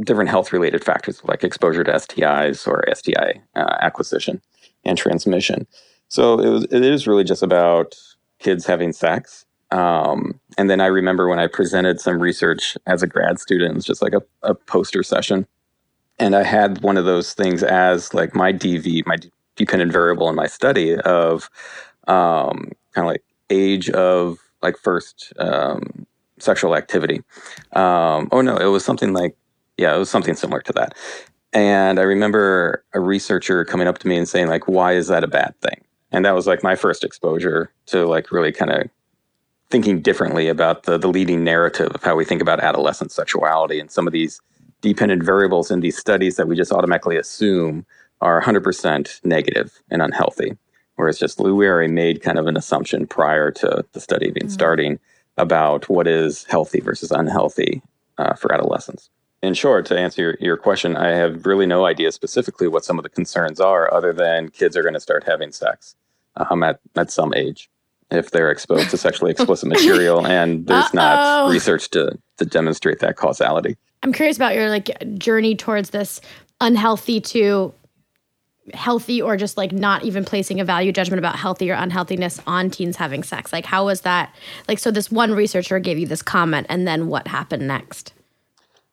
different 0.00 0.30
health 0.30 0.52
related 0.52 0.84
factors 0.84 1.22
like 1.24 1.44
exposure 1.44 1.84
to 1.84 1.92
STIs 1.92 2.66
or 2.66 2.82
STI 2.92 3.40
uh, 3.54 3.76
acquisition 3.80 4.40
and 4.84 4.98
transmission. 4.98 5.66
So 6.08 6.38
it 6.38 6.48
was. 6.48 6.64
It 6.64 6.84
is 6.84 7.06
really 7.06 7.24
just 7.24 7.42
about 7.42 7.96
kids 8.38 8.66
having 8.66 8.92
sex. 8.92 9.46
Um, 9.70 10.38
and 10.58 10.70
then 10.70 10.80
I 10.80 10.86
remember 10.86 11.28
when 11.28 11.38
I 11.38 11.46
presented 11.46 12.00
some 12.00 12.20
research 12.20 12.76
as 12.86 13.02
a 13.02 13.06
grad 13.06 13.40
student, 13.40 13.72
it 13.72 13.74
was 13.74 13.84
just 13.84 14.02
like 14.02 14.12
a, 14.12 14.22
a 14.42 14.54
poster 14.54 15.02
session. 15.02 15.46
And 16.18 16.36
I 16.36 16.44
had 16.44 16.82
one 16.82 16.96
of 16.96 17.04
those 17.04 17.34
things 17.34 17.62
as 17.62 18.14
like 18.14 18.34
my 18.34 18.52
DV, 18.52 19.06
my 19.06 19.16
dependent 19.56 19.92
variable 19.92 20.28
in 20.28 20.34
my 20.34 20.46
study 20.46 20.96
of 20.96 21.50
um, 22.06 22.72
kind 22.92 23.06
of 23.06 23.06
like 23.06 23.24
age 23.50 23.90
of 23.90 24.38
like 24.62 24.76
first 24.78 25.32
um, 25.38 26.06
sexual 26.38 26.76
activity. 26.76 27.22
Um, 27.72 28.28
oh 28.32 28.40
no, 28.40 28.56
it 28.56 28.66
was 28.66 28.84
something 28.84 29.12
like, 29.12 29.36
yeah, 29.76 29.94
it 29.94 29.98
was 29.98 30.10
something 30.10 30.34
similar 30.34 30.60
to 30.62 30.72
that. 30.74 30.94
And 31.52 32.00
I 32.00 32.02
remember 32.02 32.84
a 32.94 33.00
researcher 33.00 33.64
coming 33.64 33.86
up 33.86 33.98
to 33.98 34.08
me 34.08 34.16
and 34.16 34.28
saying, 34.28 34.48
like, 34.48 34.66
why 34.66 34.92
is 34.94 35.08
that 35.08 35.22
a 35.22 35.28
bad 35.28 35.54
thing? 35.60 35.84
And 36.10 36.24
that 36.24 36.34
was 36.34 36.46
like 36.46 36.62
my 36.62 36.76
first 36.76 37.04
exposure 37.04 37.72
to 37.86 38.06
like 38.06 38.30
really 38.32 38.52
kind 38.52 38.72
of 38.72 38.88
thinking 39.70 40.00
differently 40.00 40.48
about 40.48 40.84
the, 40.84 40.98
the 40.98 41.08
leading 41.08 41.42
narrative 41.42 41.90
of 41.92 42.02
how 42.02 42.14
we 42.14 42.24
think 42.24 42.42
about 42.42 42.60
adolescent 42.60 43.10
sexuality 43.10 43.80
and 43.80 43.90
some 43.90 44.06
of 44.06 44.12
these 44.12 44.40
dependent 44.80 45.22
variables 45.22 45.70
in 45.70 45.80
these 45.80 45.96
studies 45.96 46.36
that 46.36 46.48
we 46.48 46.56
just 46.56 46.72
automatically 46.72 47.16
assume 47.16 47.86
are 48.20 48.40
100% 48.40 49.24
negative 49.24 49.82
and 49.90 50.02
unhealthy. 50.02 50.56
Whereas 50.96 51.18
just 51.18 51.40
we 51.40 51.66
already 51.66 51.92
made 51.92 52.22
kind 52.22 52.38
of 52.38 52.46
an 52.46 52.56
assumption 52.56 53.06
prior 53.06 53.50
to 53.52 53.84
the 53.92 54.00
study 54.00 54.26
even 54.26 54.42
mm-hmm. 54.42 54.50
starting 54.50 55.00
about 55.36 55.88
what 55.88 56.06
is 56.06 56.44
healthy 56.44 56.80
versus 56.80 57.10
unhealthy 57.10 57.82
uh, 58.18 58.34
for 58.34 58.52
adolescents. 58.52 59.10
In 59.42 59.54
short, 59.54 59.84
to 59.86 59.98
answer 59.98 60.22
your, 60.22 60.36
your 60.40 60.56
question, 60.56 60.96
I 60.96 61.08
have 61.10 61.44
really 61.44 61.66
no 61.66 61.84
idea 61.84 62.12
specifically 62.12 62.68
what 62.68 62.84
some 62.84 62.98
of 62.98 63.02
the 63.02 63.10
concerns 63.10 63.60
are, 63.60 63.92
other 63.92 64.12
than 64.12 64.48
kids 64.48 64.76
are 64.76 64.82
going 64.82 64.94
to 64.94 65.00
start 65.00 65.24
having 65.24 65.52
sex 65.52 65.96
um, 66.36 66.62
at, 66.62 66.80
at 66.96 67.10
some 67.10 67.34
age 67.34 67.68
if 68.10 68.30
they're 68.30 68.50
exposed 68.50 68.90
to 68.90 68.96
sexually 68.96 69.30
explicit 69.32 69.68
material, 69.68 70.26
and 70.26 70.66
there's 70.66 70.84
Uh-oh. 70.86 70.94
not 70.94 71.50
research 71.50 71.90
to 71.90 72.18
to 72.38 72.44
demonstrate 72.44 72.98
that 73.00 73.16
causality. 73.16 73.76
I'm 74.04 74.12
curious 74.12 74.36
about 74.36 74.54
your 74.54 74.68
like 74.68 74.90
journey 75.18 75.56
towards 75.56 75.90
this 75.90 76.20
unhealthy 76.60 77.20
to 77.20 77.72
healthy 78.72 79.20
or 79.20 79.36
just 79.36 79.56
like 79.56 79.72
not 79.72 80.04
even 80.04 80.24
placing 80.24 80.60
a 80.60 80.64
value 80.64 80.92
judgment 80.92 81.18
about 81.18 81.36
healthy 81.36 81.70
or 81.70 81.74
unhealthiness 81.74 82.40
on 82.46 82.70
teens 82.70 82.96
having 82.96 83.22
sex. 83.22 83.52
Like 83.52 83.64
how 83.64 83.86
was 83.86 84.02
that? 84.02 84.34
Like 84.68 84.78
so 84.78 84.90
this 84.90 85.10
one 85.10 85.32
researcher 85.32 85.78
gave 85.78 85.98
you 85.98 86.06
this 86.06 86.20
comment 86.20 86.66
and 86.68 86.86
then 86.86 87.08
what 87.08 87.26
happened 87.26 87.66
next? 87.66 88.12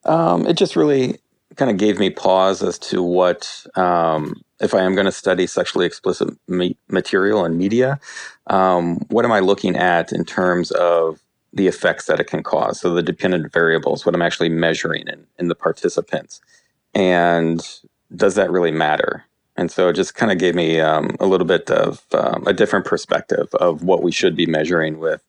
Um, 0.06 0.48
it 0.48 0.54
just 0.54 0.78
really 0.78 1.20
kind 1.58 1.70
of 1.70 1.78
gave 1.78 2.00
me 2.00 2.10
pause 2.10 2.64
as 2.64 2.80
to 2.80 3.04
what 3.04 3.66
um, 3.76 4.42
if 4.62 4.74
i 4.74 4.82
am 4.82 4.94
going 4.94 5.06
to 5.06 5.12
study 5.12 5.46
sexually 5.46 5.86
explicit 5.86 6.30
me- 6.48 6.78
material 6.88 7.44
and 7.44 7.58
media 7.58 8.00
um, 8.48 8.98
what 9.10 9.26
am 9.26 9.32
i 9.32 9.40
looking 9.40 9.76
at 9.76 10.12
in 10.12 10.24
terms 10.24 10.72
of 10.72 11.20
the 11.54 11.68
effects 11.68 12.06
that 12.06 12.20
it 12.20 12.28
can 12.28 12.44
cause 12.44 12.80
so 12.80 12.94
the 12.94 13.04
dependent 13.04 13.52
variables 13.52 14.06
what 14.06 14.16
i'm 14.16 14.22
actually 14.22 14.50
measuring 14.50 15.08
in, 15.08 15.26
in 15.38 15.48
the 15.48 15.56
participants 15.56 16.42
and 16.94 17.80
does 18.16 18.36
that 18.36 18.52
really 18.52 18.72
matter 18.72 19.26
and 19.58 19.70
so 19.70 19.90
it 19.90 19.94
just 19.94 20.16
kind 20.16 20.32
of 20.32 20.38
gave 20.38 20.56
me 20.56 20.80
um, 20.80 21.16
a 21.20 21.26
little 21.26 21.46
bit 21.46 21.70
of 21.70 22.04
um, 22.14 22.48
a 22.48 22.54
different 22.54 22.86
perspective 22.86 23.54
of 23.56 23.84
what 23.84 24.02
we 24.02 24.12
should 24.12 24.36
be 24.36 24.46
measuring 24.46 24.98
with 24.98 25.22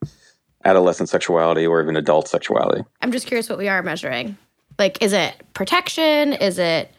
adolescent 0.64 1.08
sexuality 1.08 1.66
or 1.66 1.82
even 1.82 1.96
adult 1.96 2.28
sexuality. 2.28 2.82
I'm 3.00 3.12
just 3.12 3.26
curious 3.26 3.48
what 3.48 3.58
we 3.58 3.68
are 3.68 3.82
measuring. 3.82 4.36
Like, 4.78 5.02
is 5.02 5.12
it 5.12 5.34
protection? 5.54 6.32
Is 6.34 6.58
it, 6.58 6.90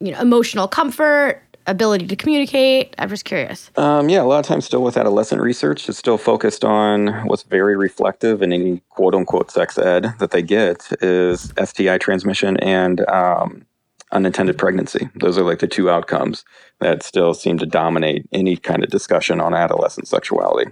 you 0.00 0.12
know, 0.12 0.20
emotional 0.20 0.68
comfort? 0.68 1.42
Ability 1.66 2.06
to 2.06 2.16
communicate? 2.16 2.94
I'm 2.98 3.08
just 3.08 3.24
curious. 3.24 3.70
Um, 3.76 4.08
yeah, 4.08 4.22
a 4.22 4.24
lot 4.24 4.40
of 4.40 4.46
times 4.46 4.64
still 4.64 4.82
with 4.82 4.96
adolescent 4.96 5.40
research, 5.40 5.88
it's 5.88 5.98
still 5.98 6.18
focused 6.18 6.64
on 6.64 7.08
what's 7.26 7.42
very 7.42 7.76
reflective 7.76 8.42
in 8.42 8.52
any 8.52 8.82
quote 8.90 9.14
unquote 9.14 9.50
sex 9.50 9.78
ed 9.78 10.14
that 10.18 10.30
they 10.30 10.42
get 10.42 10.88
is 11.00 11.52
STI 11.62 11.98
transmission 11.98 12.56
and 12.58 13.08
um, 13.08 13.64
unintended 14.12 14.58
pregnancy. 14.58 15.08
Those 15.16 15.38
are 15.38 15.44
like 15.44 15.58
the 15.58 15.66
two 15.66 15.90
outcomes 15.90 16.44
that 16.80 17.02
still 17.02 17.34
seem 17.34 17.58
to 17.58 17.66
dominate 17.66 18.28
any 18.32 18.56
kind 18.56 18.84
of 18.84 18.90
discussion 18.90 19.40
on 19.40 19.54
adolescent 19.54 20.08
sexuality. 20.08 20.70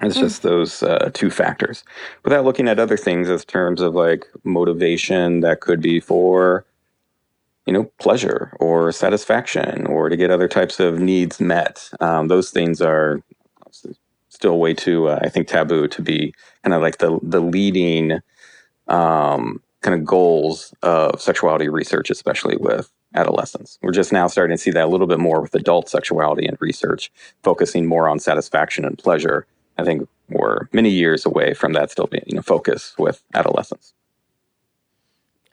It's 0.00 0.16
mm. 0.16 0.20
just 0.20 0.42
those 0.42 0.82
uh, 0.82 1.10
two 1.14 1.30
factors. 1.30 1.84
Without 2.24 2.44
looking 2.44 2.68
at 2.68 2.80
other 2.80 2.96
things 2.96 3.28
as 3.28 3.44
terms 3.44 3.80
of 3.80 3.94
like 3.94 4.26
motivation 4.44 5.40
that 5.40 5.60
could 5.60 5.80
be 5.80 6.00
for, 6.00 6.64
you 7.66 7.72
know, 7.72 7.84
pleasure 8.00 8.56
or 8.60 8.92
satisfaction 8.92 9.86
or 9.86 10.08
to 10.08 10.16
get 10.16 10.30
other 10.30 10.48
types 10.48 10.80
of 10.80 10.98
needs 10.98 11.40
met. 11.40 11.90
Um, 12.00 12.28
those 12.28 12.50
things 12.50 12.80
are 12.80 13.22
still 14.28 14.58
way 14.58 14.74
too, 14.74 15.08
uh, 15.08 15.20
I 15.22 15.28
think, 15.28 15.46
taboo 15.46 15.86
to 15.88 16.02
be 16.02 16.34
kind 16.64 16.74
of 16.74 16.82
like 16.82 16.98
the 16.98 17.18
the 17.22 17.40
leading 17.40 18.20
um, 18.88 19.62
kind 19.82 19.94
of 19.94 20.04
goals 20.04 20.74
of 20.82 21.20
sexuality 21.20 21.68
research, 21.68 22.10
especially 22.10 22.56
with 22.56 22.90
adolescents. 23.14 23.78
We're 23.82 23.92
just 23.92 24.12
now 24.12 24.26
starting 24.26 24.56
to 24.56 24.62
see 24.62 24.70
that 24.70 24.84
a 24.84 24.88
little 24.88 25.06
bit 25.06 25.18
more 25.18 25.40
with 25.40 25.54
adult 25.54 25.88
sexuality 25.88 26.46
and 26.46 26.56
research, 26.60 27.12
focusing 27.42 27.86
more 27.86 28.08
on 28.08 28.18
satisfaction 28.18 28.84
and 28.84 28.98
pleasure. 28.98 29.46
I 29.78 29.84
think 29.84 30.08
we're 30.28 30.68
many 30.72 30.90
years 30.90 31.26
away 31.26 31.54
from 31.54 31.72
that 31.74 31.90
still 31.90 32.06
being 32.06 32.24
you 32.26 32.36
know, 32.36 32.42
focus 32.42 32.94
with 32.98 33.22
adolescents. 33.34 33.94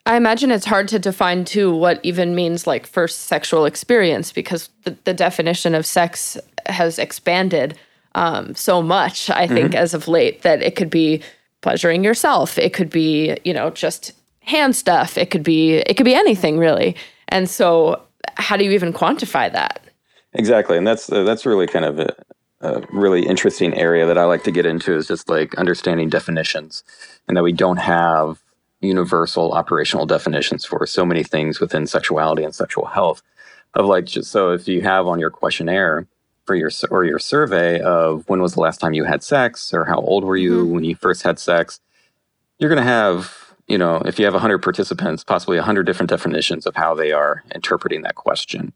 I 0.06 0.16
imagine 0.16 0.50
it's 0.50 0.66
hard 0.66 0.88
to 0.88 0.98
define 0.98 1.44
too 1.44 1.74
what 1.74 2.00
even 2.02 2.34
means 2.34 2.66
like 2.66 2.86
first 2.86 3.22
sexual 3.22 3.64
experience 3.64 4.32
because 4.32 4.70
the, 4.84 4.96
the 5.04 5.14
definition 5.14 5.74
of 5.74 5.84
sex 5.84 6.38
has 6.66 6.98
expanded 6.98 7.78
um, 8.14 8.54
so 8.54 8.82
much, 8.82 9.30
I 9.30 9.46
think, 9.46 9.70
mm-hmm. 9.70 9.82
as 9.82 9.94
of 9.94 10.08
late, 10.08 10.42
that 10.42 10.62
it 10.62 10.74
could 10.74 10.90
be 10.90 11.22
pleasuring 11.60 12.02
yourself. 12.02 12.58
It 12.58 12.72
could 12.72 12.90
be, 12.90 13.36
you 13.44 13.52
know, 13.52 13.70
just 13.70 14.12
hand 14.40 14.74
stuff. 14.74 15.16
It 15.16 15.30
could 15.30 15.42
be 15.42 15.74
it 15.74 15.96
could 15.96 16.04
be 16.04 16.14
anything 16.14 16.58
really. 16.58 16.96
And 17.28 17.48
so, 17.48 18.02
how 18.34 18.56
do 18.56 18.64
you 18.64 18.72
even 18.72 18.92
quantify 18.92 19.52
that? 19.52 19.80
Exactly, 20.32 20.76
and 20.76 20.86
that's 20.86 21.10
uh, 21.10 21.24
that's 21.24 21.46
really 21.46 21.66
kind 21.66 21.84
of 21.84 21.98
a, 22.00 22.14
a 22.60 22.82
really 22.92 23.26
interesting 23.26 23.74
area 23.74 24.06
that 24.06 24.18
I 24.18 24.24
like 24.24 24.44
to 24.44 24.50
get 24.50 24.66
into 24.66 24.94
is 24.94 25.06
just 25.06 25.28
like 25.28 25.54
understanding 25.56 26.08
definitions, 26.08 26.82
and 27.28 27.36
that 27.36 27.42
we 27.42 27.52
don't 27.52 27.78
have 27.78 28.40
universal 28.80 29.52
operational 29.52 30.06
definitions 30.06 30.64
for 30.64 30.86
so 30.86 31.04
many 31.04 31.22
things 31.22 31.60
within 31.60 31.86
sexuality 31.86 32.44
and 32.44 32.54
sexual 32.54 32.86
health. 32.86 33.22
Of 33.74 33.86
like, 33.86 34.06
just 34.06 34.30
so 34.30 34.50
if 34.50 34.66
you 34.66 34.82
have 34.82 35.06
on 35.06 35.20
your 35.20 35.30
questionnaire 35.30 36.06
for 36.44 36.56
your 36.56 36.70
or 36.90 37.04
your 37.04 37.20
survey 37.20 37.80
of 37.80 38.28
when 38.28 38.42
was 38.42 38.54
the 38.54 38.60
last 38.60 38.80
time 38.80 38.94
you 38.94 39.04
had 39.04 39.22
sex 39.22 39.72
or 39.72 39.84
how 39.84 40.00
old 40.00 40.24
were 40.24 40.36
you 40.36 40.64
mm-hmm. 40.64 40.74
when 40.74 40.84
you 40.84 40.96
first 40.96 41.22
had 41.22 41.38
sex, 41.38 41.78
you're 42.58 42.70
going 42.70 42.82
to 42.82 42.90
have 42.90 43.50
you 43.70 43.78
know, 43.78 44.02
if 44.04 44.18
you 44.18 44.24
have 44.24 44.34
100 44.34 44.58
participants, 44.58 45.22
possibly 45.22 45.56
100 45.56 45.84
different 45.84 46.10
definitions 46.10 46.66
of 46.66 46.74
how 46.74 46.92
they 46.92 47.12
are 47.12 47.44
interpreting 47.54 48.02
that 48.02 48.16
question. 48.16 48.72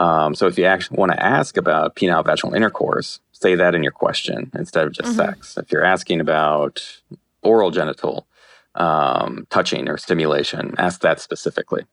Um, 0.00 0.34
so 0.34 0.46
if 0.46 0.56
you 0.56 0.64
actually 0.64 0.96
want 0.96 1.12
to 1.12 1.22
ask 1.22 1.58
about 1.58 1.96
penile 1.96 2.24
vaginal 2.24 2.54
intercourse, 2.54 3.20
say 3.32 3.56
that 3.56 3.74
in 3.74 3.82
your 3.82 3.92
question 3.92 4.50
instead 4.54 4.86
of 4.86 4.94
just 4.94 5.10
mm-hmm. 5.10 5.18
sex. 5.18 5.58
If 5.58 5.70
you're 5.70 5.84
asking 5.84 6.20
about 6.20 6.82
oral 7.42 7.70
genital 7.70 8.26
um, 8.78 9.46
touching 9.50 9.88
or 9.88 9.98
stimulation, 9.98 10.74
ask 10.78 11.00
that 11.02 11.20
specifically. 11.20 11.84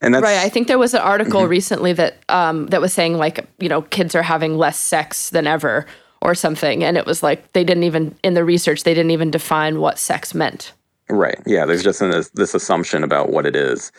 And 0.00 0.14
that's, 0.14 0.22
right. 0.22 0.38
I 0.38 0.48
think 0.48 0.68
there 0.68 0.78
was 0.78 0.94
an 0.94 1.00
article 1.00 1.42
mm-hmm. 1.42 1.50
recently 1.50 1.92
that 1.94 2.18
um, 2.28 2.66
that 2.68 2.80
was 2.80 2.92
saying 2.92 3.18
like 3.18 3.46
you 3.58 3.68
know 3.68 3.82
kids 3.82 4.14
are 4.14 4.22
having 4.22 4.56
less 4.56 4.78
sex 4.78 5.30
than 5.30 5.46
ever 5.46 5.86
or 6.20 6.34
something, 6.34 6.84
and 6.84 6.96
it 6.96 7.06
was 7.06 7.22
like 7.22 7.52
they 7.52 7.64
didn't 7.64 7.84
even 7.84 8.14
in 8.22 8.34
the 8.34 8.44
research 8.44 8.84
they 8.84 8.94
didn't 8.94 9.12
even 9.12 9.30
define 9.30 9.80
what 9.80 9.98
sex 9.98 10.34
meant. 10.34 10.72
Right. 11.08 11.38
Yeah. 11.44 11.66
There's 11.66 11.82
just 11.82 12.00
this, 12.00 12.30
this 12.30 12.54
assumption 12.54 13.04
about 13.04 13.28
what 13.28 13.44
it 13.44 13.54
is 13.54 13.92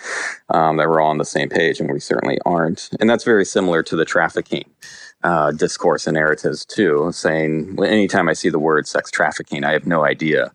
um, 0.49 0.77
that 0.77 0.89
we're 0.89 0.99
all 0.99 1.11
on 1.11 1.19
the 1.19 1.25
same 1.25 1.47
page, 1.47 1.79
and 1.79 1.91
we 1.91 1.99
certainly 1.99 2.39
aren't. 2.45 2.89
And 2.99 3.09
that's 3.09 3.23
very 3.23 3.45
similar 3.45 3.83
to 3.83 3.95
the 3.95 4.05
trafficking 4.05 4.67
uh, 5.23 5.51
discourse 5.51 6.07
and 6.07 6.15
narratives, 6.15 6.65
too, 6.65 7.11
saying 7.13 7.77
anytime 7.83 8.29
I 8.29 8.33
see 8.33 8.49
the 8.49 8.57
word 8.57 8.87
sex 8.87 9.11
trafficking, 9.11 9.63
I 9.63 9.73
have 9.73 9.85
no 9.85 10.03
idea 10.03 10.51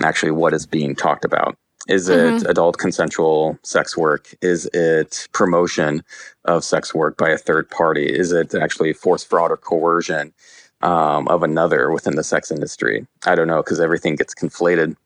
actually 0.00 0.32
what 0.32 0.54
is 0.54 0.66
being 0.66 0.94
talked 0.94 1.24
about. 1.24 1.56
Is 1.88 2.08
mm-hmm. 2.08 2.36
it 2.36 2.50
adult 2.50 2.78
consensual 2.78 3.58
sex 3.62 3.96
work? 3.96 4.34
Is 4.40 4.66
it 4.66 5.28
promotion 5.32 6.02
of 6.44 6.64
sex 6.64 6.94
work 6.94 7.16
by 7.16 7.30
a 7.30 7.38
third 7.38 7.68
party? 7.70 8.06
Is 8.06 8.32
it 8.32 8.54
actually 8.54 8.92
force, 8.92 9.24
fraud, 9.24 9.50
or 9.50 9.56
coercion 9.56 10.32
um, 10.80 11.26
of 11.28 11.42
another 11.42 11.90
within 11.90 12.14
the 12.14 12.24
sex 12.24 12.50
industry? 12.52 13.06
I 13.26 13.34
don't 13.34 13.48
know 13.48 13.62
because 13.62 13.80
everything 13.80 14.14
gets 14.14 14.34
conflated 14.34 14.96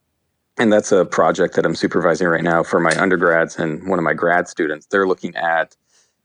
and 0.58 0.72
that's 0.72 0.92
a 0.92 1.04
project 1.04 1.54
that 1.54 1.66
I'm 1.66 1.74
supervising 1.74 2.26
right 2.28 2.42
now 2.42 2.62
for 2.62 2.80
my 2.80 2.96
undergrads 2.98 3.56
and 3.56 3.86
one 3.88 3.98
of 3.98 4.04
my 4.04 4.14
grad 4.14 4.48
students. 4.48 4.86
They're 4.86 5.06
looking 5.06 5.36
at 5.36 5.76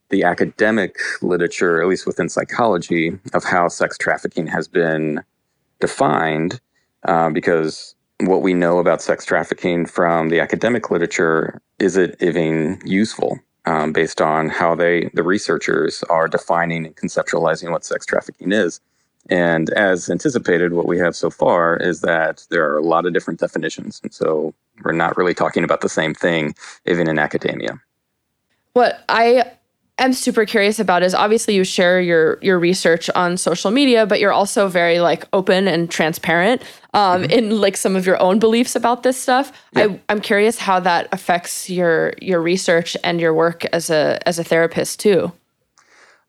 the 0.09 0.23
academic 0.23 0.97
literature, 1.21 1.81
at 1.81 1.87
least 1.87 2.05
within 2.05 2.29
psychology, 2.29 3.19
of 3.33 3.43
how 3.43 3.67
sex 3.67 3.97
trafficking 3.97 4.47
has 4.47 4.67
been 4.67 5.21
defined, 5.79 6.61
uh, 7.07 7.29
because 7.29 7.95
what 8.27 8.41
we 8.41 8.53
know 8.53 8.79
about 8.79 9.01
sex 9.01 9.25
trafficking 9.25 9.85
from 9.85 10.29
the 10.29 10.39
academic 10.39 10.91
literature 10.91 11.61
is 11.79 11.97
it 11.97 12.15
even 12.21 12.79
useful 12.85 13.39
um, 13.65 13.93
based 13.93 14.21
on 14.21 14.49
how 14.49 14.75
they 14.75 15.09
the 15.13 15.23
researchers 15.23 16.03
are 16.09 16.27
defining 16.27 16.85
and 16.85 16.95
conceptualizing 16.95 17.71
what 17.71 17.85
sex 17.85 18.05
trafficking 18.05 18.51
is 18.51 18.79
And 19.29 19.69
as 19.71 20.09
anticipated, 20.09 20.73
what 20.73 20.87
we 20.87 20.97
have 20.97 21.15
so 21.15 21.29
far 21.29 21.77
is 21.77 22.01
that 22.01 22.45
there 22.49 22.67
are 22.69 22.77
a 22.77 22.83
lot 22.83 23.05
of 23.05 23.13
different 23.13 23.39
definitions. 23.39 23.99
And 24.03 24.13
so 24.13 24.53
we're 24.83 24.93
not 24.93 25.15
really 25.15 25.33
talking 25.33 25.63
about 25.63 25.81
the 25.81 25.89
same 25.89 26.13
thing, 26.13 26.55
even 26.85 27.07
in 27.07 27.19
academia. 27.19 27.79
What 28.73 29.03
I 29.09 29.51
am 30.03 30.13
super 30.13 30.45
curious 30.45 30.79
about 30.79 31.03
is 31.03 31.13
obviously 31.13 31.55
you 31.55 31.63
share 31.63 31.99
your 32.01 32.37
your 32.41 32.59
research 32.59 33.09
on 33.15 33.37
social 33.37 33.71
media, 33.71 34.05
but 34.05 34.19
you're 34.19 34.33
also 34.33 34.67
very 34.67 34.99
like 34.99 35.25
open 35.33 35.67
and 35.67 35.89
transparent 35.89 36.61
um, 36.93 37.23
mm-hmm. 37.23 37.31
in 37.31 37.61
like 37.61 37.77
some 37.77 37.95
of 37.95 38.05
your 38.05 38.21
own 38.21 38.39
beliefs 38.39 38.75
about 38.75 39.03
this 39.03 39.21
stuff. 39.21 39.51
Yeah. 39.73 39.83
I, 39.83 40.01
I'm 40.09 40.21
curious 40.21 40.57
how 40.57 40.79
that 40.81 41.07
affects 41.11 41.69
your 41.69 42.13
your 42.21 42.41
research 42.41 42.95
and 43.03 43.19
your 43.19 43.33
work 43.33 43.65
as 43.73 43.89
a 43.89 44.19
as 44.27 44.39
a 44.39 44.43
therapist 44.43 44.99
too. 44.99 45.31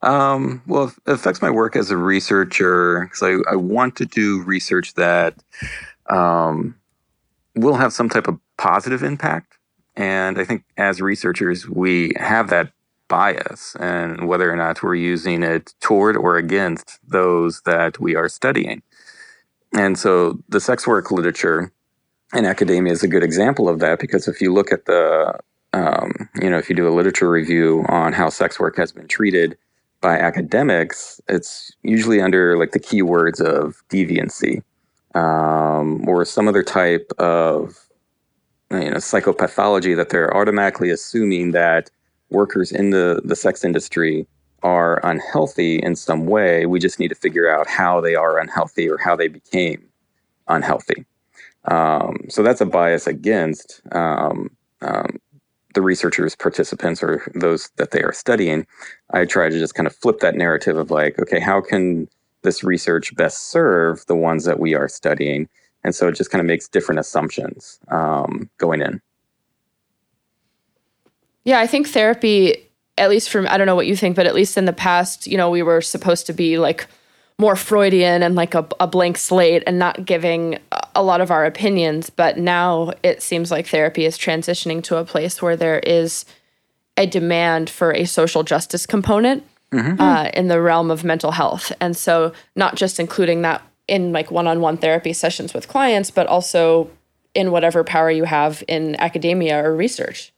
Um, 0.01 0.61
well, 0.67 0.93
it 1.07 1.13
affects 1.13 1.41
my 1.41 1.49
work 1.49 1.75
as 1.77 1.89
a 1.89 1.97
researcher 1.97 3.05
because 3.05 3.23
I, 3.23 3.51
I 3.51 3.55
want 3.55 3.95
to 3.97 4.05
do 4.05 4.43
research 4.43 4.95
that 4.95 5.35
um, 6.09 6.75
will 7.55 7.75
have 7.75 7.93
some 7.93 8.09
type 8.09 8.27
of 8.27 8.37
positive 8.57 9.01
impact. 9.01 9.57
And 9.95 10.39
I 10.39 10.43
think 10.43 10.65
as 10.75 11.01
researchers, 11.01 11.69
we 11.69 12.11
have 12.17 12.49
that 12.49 12.73
bias 13.07 13.75
and 13.79 14.27
whether 14.27 14.51
or 14.51 14.55
not 14.55 14.81
we're 14.81 14.95
using 14.95 15.43
it 15.43 15.73
toward 15.79 16.17
or 16.17 16.37
against 16.37 16.99
those 17.07 17.61
that 17.61 17.99
we 17.99 18.15
are 18.15 18.29
studying. 18.29 18.81
And 19.73 19.97
so 19.97 20.39
the 20.49 20.59
sex 20.59 20.87
work 20.87 21.11
literature 21.11 21.71
in 22.33 22.45
academia 22.45 22.93
is 22.93 23.03
a 23.03 23.07
good 23.07 23.23
example 23.23 23.69
of 23.69 23.79
that 23.79 23.99
because 23.99 24.27
if 24.27 24.41
you 24.41 24.53
look 24.53 24.71
at 24.71 24.85
the, 24.85 25.39
um, 25.73 26.29
you 26.41 26.49
know, 26.49 26.57
if 26.57 26.69
you 26.69 26.75
do 26.75 26.87
a 26.87 26.93
literature 26.93 27.29
review 27.29 27.85
on 27.89 28.13
how 28.13 28.29
sex 28.29 28.59
work 28.59 28.77
has 28.77 28.91
been 28.91 29.07
treated 29.07 29.57
by 30.01 30.17
academics, 30.17 31.21
it's 31.27 31.71
usually 31.83 32.21
under 32.21 32.57
like 32.57 32.71
the 32.71 32.79
keywords 32.79 33.39
of 33.39 33.81
deviancy 33.89 34.61
um, 35.15 36.07
or 36.07 36.25
some 36.25 36.47
other 36.47 36.63
type 36.63 37.11
of 37.17 37.79
you 38.71 38.89
know 38.89 38.97
psychopathology 38.97 39.95
that 39.95 40.09
they're 40.09 40.35
automatically 40.35 40.89
assuming 40.89 41.51
that 41.51 41.89
workers 42.33 42.71
in 42.71 42.89
the 42.89 43.21
the 43.23 43.35
sex 43.35 43.63
industry 43.63 44.27
are 44.63 45.05
unhealthy 45.05 45.77
in 45.77 45.95
some 45.95 46.25
way. 46.25 46.65
We 46.65 46.79
just 46.79 46.99
need 46.99 47.09
to 47.09 47.15
figure 47.15 47.49
out 47.49 47.67
how 47.67 47.99
they 48.01 48.15
are 48.15 48.39
unhealthy 48.39 48.89
or 48.89 48.97
how 48.97 49.15
they 49.15 49.27
became 49.27 49.83
unhealthy. 50.47 51.05
Um, 51.65 52.17
so 52.29 52.43
that's 52.43 52.61
a 52.61 52.65
bias 52.65 53.07
against 53.07 53.81
um, 53.91 54.49
um, 54.81 55.19
the 55.73 55.81
researchers, 55.81 56.35
participants, 56.35 57.01
or 57.03 57.23
those 57.35 57.69
that 57.77 57.91
they 57.91 58.01
are 58.01 58.13
studying, 58.13 58.65
I 59.11 59.25
try 59.25 59.49
to 59.49 59.59
just 59.59 59.75
kind 59.75 59.87
of 59.87 59.95
flip 59.95 60.19
that 60.19 60.35
narrative 60.35 60.77
of 60.77 60.91
like, 60.91 61.19
okay, 61.19 61.39
how 61.39 61.61
can 61.61 62.07
this 62.43 62.63
research 62.63 63.15
best 63.15 63.49
serve 63.49 64.05
the 64.07 64.15
ones 64.15 64.45
that 64.45 64.59
we 64.59 64.75
are 64.75 64.87
studying? 64.87 65.49
And 65.83 65.95
so 65.95 66.07
it 66.07 66.15
just 66.15 66.31
kind 66.31 66.39
of 66.39 66.45
makes 66.45 66.67
different 66.67 66.99
assumptions 66.99 67.79
um, 67.89 68.49
going 68.57 68.81
in. 68.81 69.01
Yeah, 71.45 71.59
I 71.59 71.67
think 71.67 71.87
therapy, 71.87 72.69
at 72.97 73.09
least 73.09 73.29
from, 73.29 73.47
I 73.47 73.57
don't 73.57 73.67
know 73.67 73.75
what 73.75 73.87
you 73.87 73.95
think, 73.95 74.15
but 74.15 74.25
at 74.25 74.35
least 74.35 74.57
in 74.57 74.65
the 74.65 74.73
past, 74.73 75.27
you 75.27 75.37
know, 75.37 75.49
we 75.49 75.63
were 75.63 75.81
supposed 75.81 76.25
to 76.27 76.33
be 76.33 76.57
like, 76.57 76.87
more 77.39 77.55
Freudian 77.55 78.21
and 78.21 78.35
like 78.35 78.53
a, 78.53 78.67
a 78.79 78.87
blank 78.87 79.17
slate 79.17 79.63
and 79.65 79.79
not 79.79 80.05
giving 80.05 80.59
a 80.95 81.03
lot 81.03 81.21
of 81.21 81.31
our 81.31 81.45
opinions. 81.45 82.09
But 82.09 82.37
now 82.37 82.91
it 83.01 83.21
seems 83.21 83.51
like 83.51 83.67
therapy 83.67 84.05
is 84.05 84.17
transitioning 84.17 84.83
to 84.83 84.97
a 84.97 85.05
place 85.05 85.41
where 85.41 85.55
there 85.55 85.79
is 85.79 86.25
a 86.97 87.07
demand 87.07 87.69
for 87.69 87.93
a 87.93 88.05
social 88.05 88.43
justice 88.43 88.85
component 88.85 89.43
mm-hmm. 89.71 89.99
uh, 89.99 90.29
in 90.33 90.47
the 90.47 90.61
realm 90.61 90.91
of 90.91 91.03
mental 91.03 91.31
health. 91.31 91.71
And 91.79 91.97
so, 91.97 92.33
not 92.55 92.75
just 92.75 92.99
including 92.99 93.41
that 93.41 93.61
in 93.87 94.13
like 94.13 94.31
one 94.31 94.47
on 94.47 94.61
one 94.61 94.77
therapy 94.77 95.13
sessions 95.13 95.53
with 95.53 95.67
clients, 95.67 96.11
but 96.11 96.27
also 96.27 96.89
in 97.33 97.51
whatever 97.51 97.83
power 97.83 98.11
you 98.11 98.25
have 98.25 98.63
in 98.67 98.95
academia 98.99 99.63
or 99.63 99.75
research. 99.75 100.32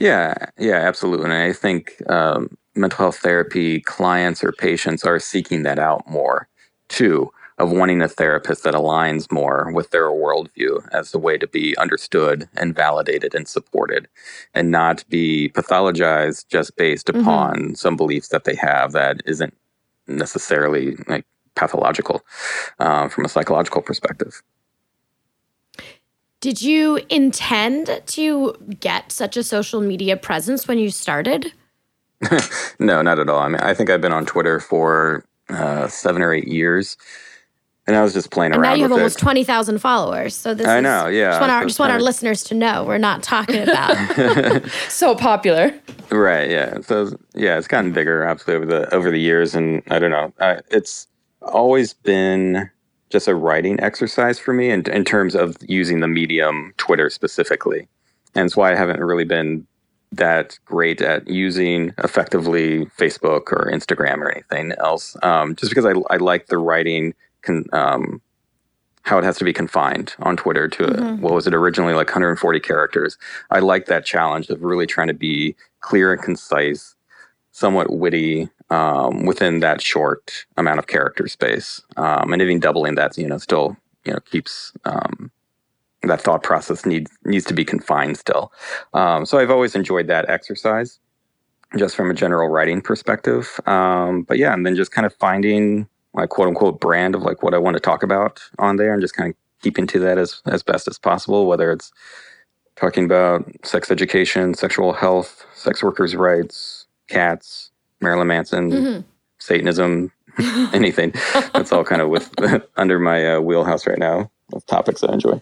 Yeah, 0.00 0.34
yeah, 0.58 0.76
absolutely. 0.76 1.26
And 1.26 1.34
I 1.34 1.52
think 1.52 2.02
um, 2.10 2.56
mental 2.74 2.96
health 2.96 3.18
therapy 3.18 3.80
clients 3.80 4.42
or 4.42 4.50
patients 4.50 5.04
are 5.04 5.18
seeking 5.18 5.62
that 5.64 5.78
out 5.78 6.08
more 6.08 6.48
too 6.88 7.30
of 7.58 7.70
wanting 7.70 8.00
a 8.00 8.08
therapist 8.08 8.64
that 8.64 8.72
aligns 8.72 9.30
more 9.30 9.70
with 9.74 9.90
their 9.90 10.08
worldview 10.08 10.82
as 10.92 11.12
a 11.12 11.18
way 11.18 11.36
to 11.36 11.46
be 11.46 11.76
understood 11.76 12.48
and 12.56 12.74
validated 12.74 13.34
and 13.34 13.46
supported 13.46 14.08
and 14.54 14.70
not 14.70 15.04
be 15.10 15.50
pathologized 15.50 16.48
just 16.48 16.74
based 16.76 17.08
mm-hmm. 17.08 17.20
upon 17.20 17.74
some 17.74 17.96
beliefs 17.96 18.28
that 18.28 18.44
they 18.44 18.56
have 18.56 18.92
that 18.92 19.20
isn't 19.26 19.54
necessarily 20.08 20.96
like 21.06 21.26
pathological 21.54 22.22
uh, 22.78 23.06
from 23.08 23.26
a 23.26 23.28
psychological 23.28 23.82
perspective. 23.82 24.42
Did 26.40 26.62
you 26.62 27.00
intend 27.10 28.02
to 28.06 28.54
get 28.80 29.12
such 29.12 29.36
a 29.36 29.42
social 29.42 29.82
media 29.82 30.16
presence 30.16 30.66
when 30.66 30.78
you 30.78 30.90
started? 30.90 31.52
no, 32.78 33.02
not 33.02 33.18
at 33.18 33.28
all. 33.28 33.40
I 33.40 33.48
mean, 33.48 33.60
I 33.60 33.74
think 33.74 33.90
I've 33.90 34.00
been 34.00 34.12
on 34.12 34.24
Twitter 34.24 34.58
for 34.58 35.24
uh, 35.50 35.88
seven 35.88 36.22
or 36.22 36.32
eight 36.32 36.48
years, 36.48 36.96
and 37.86 37.94
I 37.94 38.02
was 38.02 38.14
just 38.14 38.30
playing 38.30 38.52
and 38.52 38.62
around. 38.62 38.70
Now 38.70 38.76
you 38.76 38.82
have 38.84 38.92
almost 38.92 39.18
it. 39.18 39.20
twenty 39.20 39.44
thousand 39.44 39.78
followers. 39.78 40.34
So 40.34 40.54
this 40.54 40.66
I 40.66 40.78
is, 40.78 40.82
know, 40.82 41.08
yeah. 41.08 41.30
Just 41.30 41.40
want 41.40 41.52
our, 41.52 41.64
just 41.64 41.78
want 41.78 41.92
our 41.92 42.00
listeners 42.00 42.42
to 42.44 42.54
know 42.54 42.84
we're 42.84 42.98
not 42.98 43.22
talking 43.22 43.62
about 43.68 44.66
so 44.88 45.14
popular. 45.14 45.74
Right. 46.10 46.50
Yeah. 46.50 46.80
So 46.80 47.18
yeah, 47.34 47.58
it's 47.58 47.68
gotten 47.68 47.92
bigger 47.92 48.26
obviously 48.26 48.54
over 48.54 48.64
the 48.64 48.94
over 48.94 49.10
the 49.10 49.20
years, 49.20 49.54
and 49.54 49.82
I 49.90 49.98
don't 49.98 50.10
know. 50.10 50.32
I, 50.40 50.60
it's 50.70 51.06
always 51.42 51.92
been 51.92 52.70
just 53.10 53.28
a 53.28 53.34
writing 53.34 53.78
exercise 53.80 54.38
for 54.38 54.54
me 54.54 54.70
in, 54.70 54.88
in 54.90 55.04
terms 55.04 55.34
of 55.34 55.56
using 55.60 56.00
the 56.00 56.08
medium 56.08 56.72
Twitter 56.76 57.10
specifically. 57.10 57.88
And 58.34 58.46
it's 58.46 58.56
why 58.56 58.72
I 58.72 58.76
haven't 58.76 59.00
really 59.00 59.24
been 59.24 59.66
that 60.12 60.58
great 60.64 61.00
at 61.00 61.28
using 61.28 61.92
effectively 61.98 62.86
Facebook 62.98 63.52
or 63.52 63.70
Instagram 63.72 64.18
or 64.18 64.30
anything 64.30 64.72
else. 64.78 65.16
Um, 65.22 65.54
just 65.56 65.70
because 65.70 65.86
I, 65.86 65.92
I 66.12 66.16
like 66.16 66.46
the 66.46 66.58
writing, 66.58 67.14
con, 67.42 67.64
um, 67.72 68.20
how 69.02 69.18
it 69.18 69.24
has 69.24 69.38
to 69.38 69.44
be 69.44 69.52
confined 69.52 70.14
on 70.20 70.36
Twitter 70.36 70.68
to 70.68 70.82
mm-hmm. 70.84 71.20
what 71.22 71.32
was 71.32 71.46
it 71.46 71.54
originally 71.54 71.94
like 71.94 72.08
140 72.08 72.60
characters. 72.60 73.18
I 73.50 73.60
like 73.60 73.86
that 73.86 74.04
challenge 74.04 74.48
of 74.50 74.62
really 74.62 74.86
trying 74.86 75.08
to 75.08 75.14
be 75.14 75.56
clear 75.80 76.12
and 76.12 76.22
concise, 76.22 76.94
somewhat 77.52 77.92
witty 77.92 78.48
um, 78.70 79.26
within 79.26 79.60
that 79.60 79.82
short 79.82 80.46
amount 80.56 80.78
of 80.78 80.86
character 80.86 81.26
space, 81.28 81.82
um, 81.96 82.32
and 82.32 82.40
even 82.40 82.60
doubling 82.60 82.94
that, 82.94 83.16
you 83.18 83.26
know, 83.26 83.38
still 83.38 83.76
you 84.04 84.12
know 84.12 84.20
keeps 84.30 84.72
um, 84.84 85.30
that 86.02 86.20
thought 86.20 86.42
process 86.42 86.86
needs 86.86 87.10
needs 87.24 87.44
to 87.46 87.54
be 87.54 87.64
confined 87.64 88.16
still. 88.16 88.52
Um, 88.94 89.26
so 89.26 89.38
I've 89.38 89.50
always 89.50 89.74
enjoyed 89.74 90.06
that 90.06 90.28
exercise, 90.28 90.98
just 91.76 91.96
from 91.96 92.10
a 92.10 92.14
general 92.14 92.48
writing 92.48 92.80
perspective. 92.80 93.60
Um, 93.66 94.22
but 94.22 94.38
yeah, 94.38 94.52
and 94.52 94.64
then 94.64 94.76
just 94.76 94.92
kind 94.92 95.06
of 95.06 95.14
finding 95.14 95.88
my 96.14 96.26
quote 96.26 96.48
unquote 96.48 96.80
brand 96.80 97.14
of 97.14 97.22
like 97.22 97.42
what 97.42 97.54
I 97.54 97.58
want 97.58 97.74
to 97.76 97.80
talk 97.80 98.02
about 98.02 98.40
on 98.58 98.76
there, 98.76 98.92
and 98.92 99.02
just 99.02 99.14
kind 99.14 99.30
of 99.30 99.36
keeping 99.62 99.86
to 99.88 99.98
that 100.00 100.18
as 100.18 100.42
as 100.46 100.62
best 100.62 100.88
as 100.88 100.98
possible. 100.98 101.46
Whether 101.46 101.72
it's 101.72 101.92
talking 102.76 103.04
about 103.04 103.44
sex 103.64 103.90
education, 103.90 104.54
sexual 104.54 104.92
health, 104.92 105.44
sex 105.54 105.82
workers' 105.82 106.16
rights, 106.16 106.86
cats, 107.08 107.69
Marilyn 108.00 108.28
Manson, 108.28 108.70
mm-hmm. 108.70 109.00
Satanism, 109.38 110.12
anything. 110.72 111.12
That's 111.54 111.72
all 111.72 111.84
kind 111.84 112.02
of 112.02 112.08
with 112.08 112.30
under 112.76 112.98
my 112.98 113.34
uh, 113.34 113.40
wheelhouse 113.40 113.86
right 113.86 113.98
now 113.98 114.30
of 114.52 114.64
topics 114.66 115.02
I 115.04 115.12
enjoy. 115.12 115.40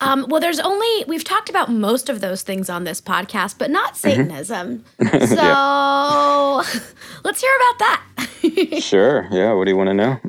Um, 0.00 0.26
well, 0.28 0.40
there's 0.40 0.58
only 0.58 1.04
we've 1.06 1.22
talked 1.22 1.48
about 1.48 1.70
most 1.70 2.08
of 2.08 2.20
those 2.20 2.42
things 2.42 2.68
on 2.68 2.82
this 2.82 3.00
podcast, 3.00 3.56
but 3.58 3.70
not 3.70 3.94
mm-hmm. 3.94 4.08
Satanism. 4.08 4.84
Mm-hmm. 5.02 5.34
So 5.34 6.88
let's 7.24 7.40
hear 7.40 7.50
about 7.56 7.78
that. 7.78 8.82
sure. 8.82 9.28
Yeah. 9.30 9.52
What 9.52 9.64
do 9.64 9.70
you 9.70 9.76
want 9.76 9.88
to 9.88 9.94
know? 9.94 10.20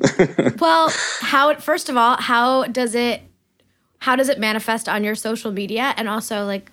well, 0.59 0.91
how 1.21 1.55
first 1.55 1.89
of 1.89 1.97
all, 1.97 2.17
how 2.19 2.65
does 2.65 2.95
it 2.95 3.21
how 3.99 4.15
does 4.15 4.29
it 4.29 4.39
manifest 4.39 4.89
on 4.89 5.03
your 5.03 5.15
social 5.15 5.51
media, 5.51 5.93
and 5.95 6.09
also 6.09 6.45
like 6.45 6.71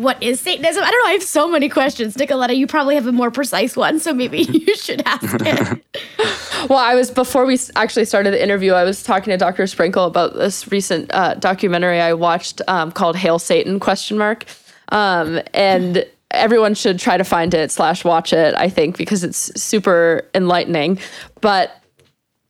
what 0.00 0.22
is 0.22 0.40
Satanism? 0.40 0.82
I 0.82 0.90
don't 0.90 1.04
know. 1.04 1.10
I 1.10 1.12
have 1.12 1.22
so 1.22 1.46
many 1.46 1.68
questions. 1.68 2.16
Nicoletta, 2.16 2.56
you 2.56 2.66
probably 2.66 2.94
have 2.94 3.06
a 3.06 3.12
more 3.12 3.30
precise 3.30 3.76
one, 3.76 4.00
so 4.00 4.14
maybe 4.14 4.42
you 4.50 4.74
should 4.74 5.02
ask 5.04 5.36
it. 5.40 5.84
well, 6.70 6.78
I 6.78 6.94
was, 6.94 7.10
before 7.10 7.44
we 7.44 7.58
actually 7.76 8.06
started 8.06 8.32
the 8.32 8.42
interview, 8.42 8.72
I 8.72 8.84
was 8.84 9.02
talking 9.02 9.30
to 9.30 9.36
Dr. 9.36 9.64
Sprankle 9.64 10.06
about 10.06 10.34
this 10.34 10.72
recent 10.72 11.12
uh, 11.12 11.34
documentary 11.34 12.00
I 12.00 12.14
watched 12.14 12.62
um, 12.66 12.92
called 12.92 13.14
Hail 13.16 13.38
Satan, 13.38 13.78
question 13.78 14.16
mark. 14.16 14.46
Um, 14.88 15.40
and 15.52 16.06
everyone 16.30 16.74
should 16.74 16.98
try 16.98 17.18
to 17.18 17.24
find 17.24 17.52
it 17.52 17.70
slash 17.70 18.02
watch 18.02 18.32
it, 18.32 18.54
I 18.54 18.70
think, 18.70 18.96
because 18.96 19.22
it's 19.22 19.60
super 19.60 20.26
enlightening. 20.34 20.98
But 21.42 21.76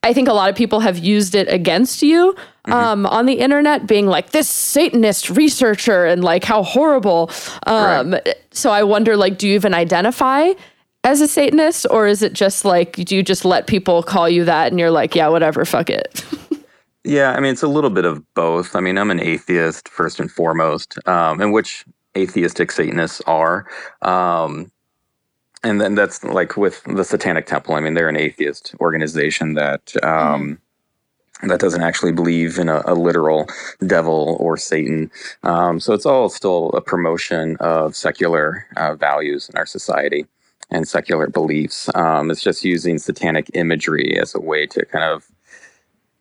I 0.05 0.13
think 0.13 0.29
a 0.29 0.33
lot 0.33 0.51
of 0.51 0.57
people 0.57 0.81
have 0.81 0.99
used 0.99 1.35
it 1.35 1.49
against 1.49 2.01
you 2.03 2.37
mm-hmm. 2.67 2.73
um, 2.73 3.07
on 3.07 3.27
the 3.27 3.35
internet, 3.35 3.87
being 3.87 4.07
like 4.07 4.31
this 4.31 4.49
Satanist 4.49 5.31
researcher 5.31 6.07
and 6.07 6.23
like 6.25 6.45
how 6.45 6.63
horrible. 6.63 7.31
Um, 7.67 8.13
right. 8.13 8.35
So 8.53 8.71
I 8.71 8.83
wonder, 8.83 9.17
like, 9.17 9.39
do 9.39 9.49
you 9.49 9.55
even 9.55 9.75
identify 9.75 10.53
as 11.05 11.21
a 11.21 11.29
Satanist, 11.29 11.87
or 11.91 12.07
is 12.07 12.23
it 12.23 12.33
just 12.33 12.65
like 12.65 12.93
do 12.93 13.17
you 13.17 13.23
just 13.23 13.45
let 13.45 13.67
people 13.67 14.03
call 14.03 14.29
you 14.29 14.45
that 14.45 14.71
and 14.71 14.79
you're 14.79 14.91
like, 14.91 15.15
yeah, 15.15 15.29
whatever, 15.29 15.65
fuck 15.65 15.89
it? 15.91 16.25
yeah, 17.05 17.33
I 17.33 17.41
mean, 17.41 17.53
it's 17.53 17.63
a 17.63 17.69
little 17.69 17.91
bit 17.91 18.05
of 18.05 18.23
both. 18.35 18.77
I 18.77 18.81
mean, 18.81 18.99
I'm 18.99 19.11
an 19.11 19.21
atheist 19.21 19.89
first 19.89 20.21
and 20.21 20.31
foremost, 20.31 20.99
um, 21.09 21.41
and 21.41 21.53
which 21.53 21.85
atheistic 22.17 22.71
Satanists 22.71 23.23
are. 23.27 23.67
Um, 24.03 24.71
and 25.63 25.81
then 25.81 25.95
that's 25.95 26.25
like 26.25 26.57
with 26.57 26.83
the 26.85 27.05
Satanic 27.05 27.47
Temple. 27.47 27.75
I 27.75 27.81
mean, 27.81 27.95
they're 27.95 28.09
an 28.09 28.17
atheist 28.17 28.75
organization 28.81 29.55
that 29.55 29.95
um, 30.03 30.43
mm. 30.43 30.59
That 31.49 31.61
doesn't 31.61 31.83
actually 31.83 32.13
believe 32.13 32.59
in 32.59 32.69
a, 32.69 32.83
a 32.85 32.95
literal 32.95 33.47
devil 33.87 34.37
or 34.41 34.57
Satan. 34.57 35.11
Um, 35.43 35.81
so 35.81 35.95
it's 35.95 36.07
all 36.07 36.29
still 36.29 36.71
a 36.71 36.81
promotion 36.81 37.57
of 37.61 37.97
secular 37.97 38.67
uh, 38.77 38.95
values 38.95 39.49
in 39.49 39.57
our 39.57 39.67
society 39.67 40.27
and 40.71 40.87
secular 40.87 41.29
beliefs. 41.29 41.89
Um, 41.95 42.31
it's 42.31 42.43
just 42.43 42.65
using 42.65 42.99
satanic 42.99 43.51
imagery 43.55 44.19
as 44.19 44.35
a 44.35 44.41
way 44.41 44.67
to 44.67 44.85
kind 44.87 45.05
of 45.05 45.27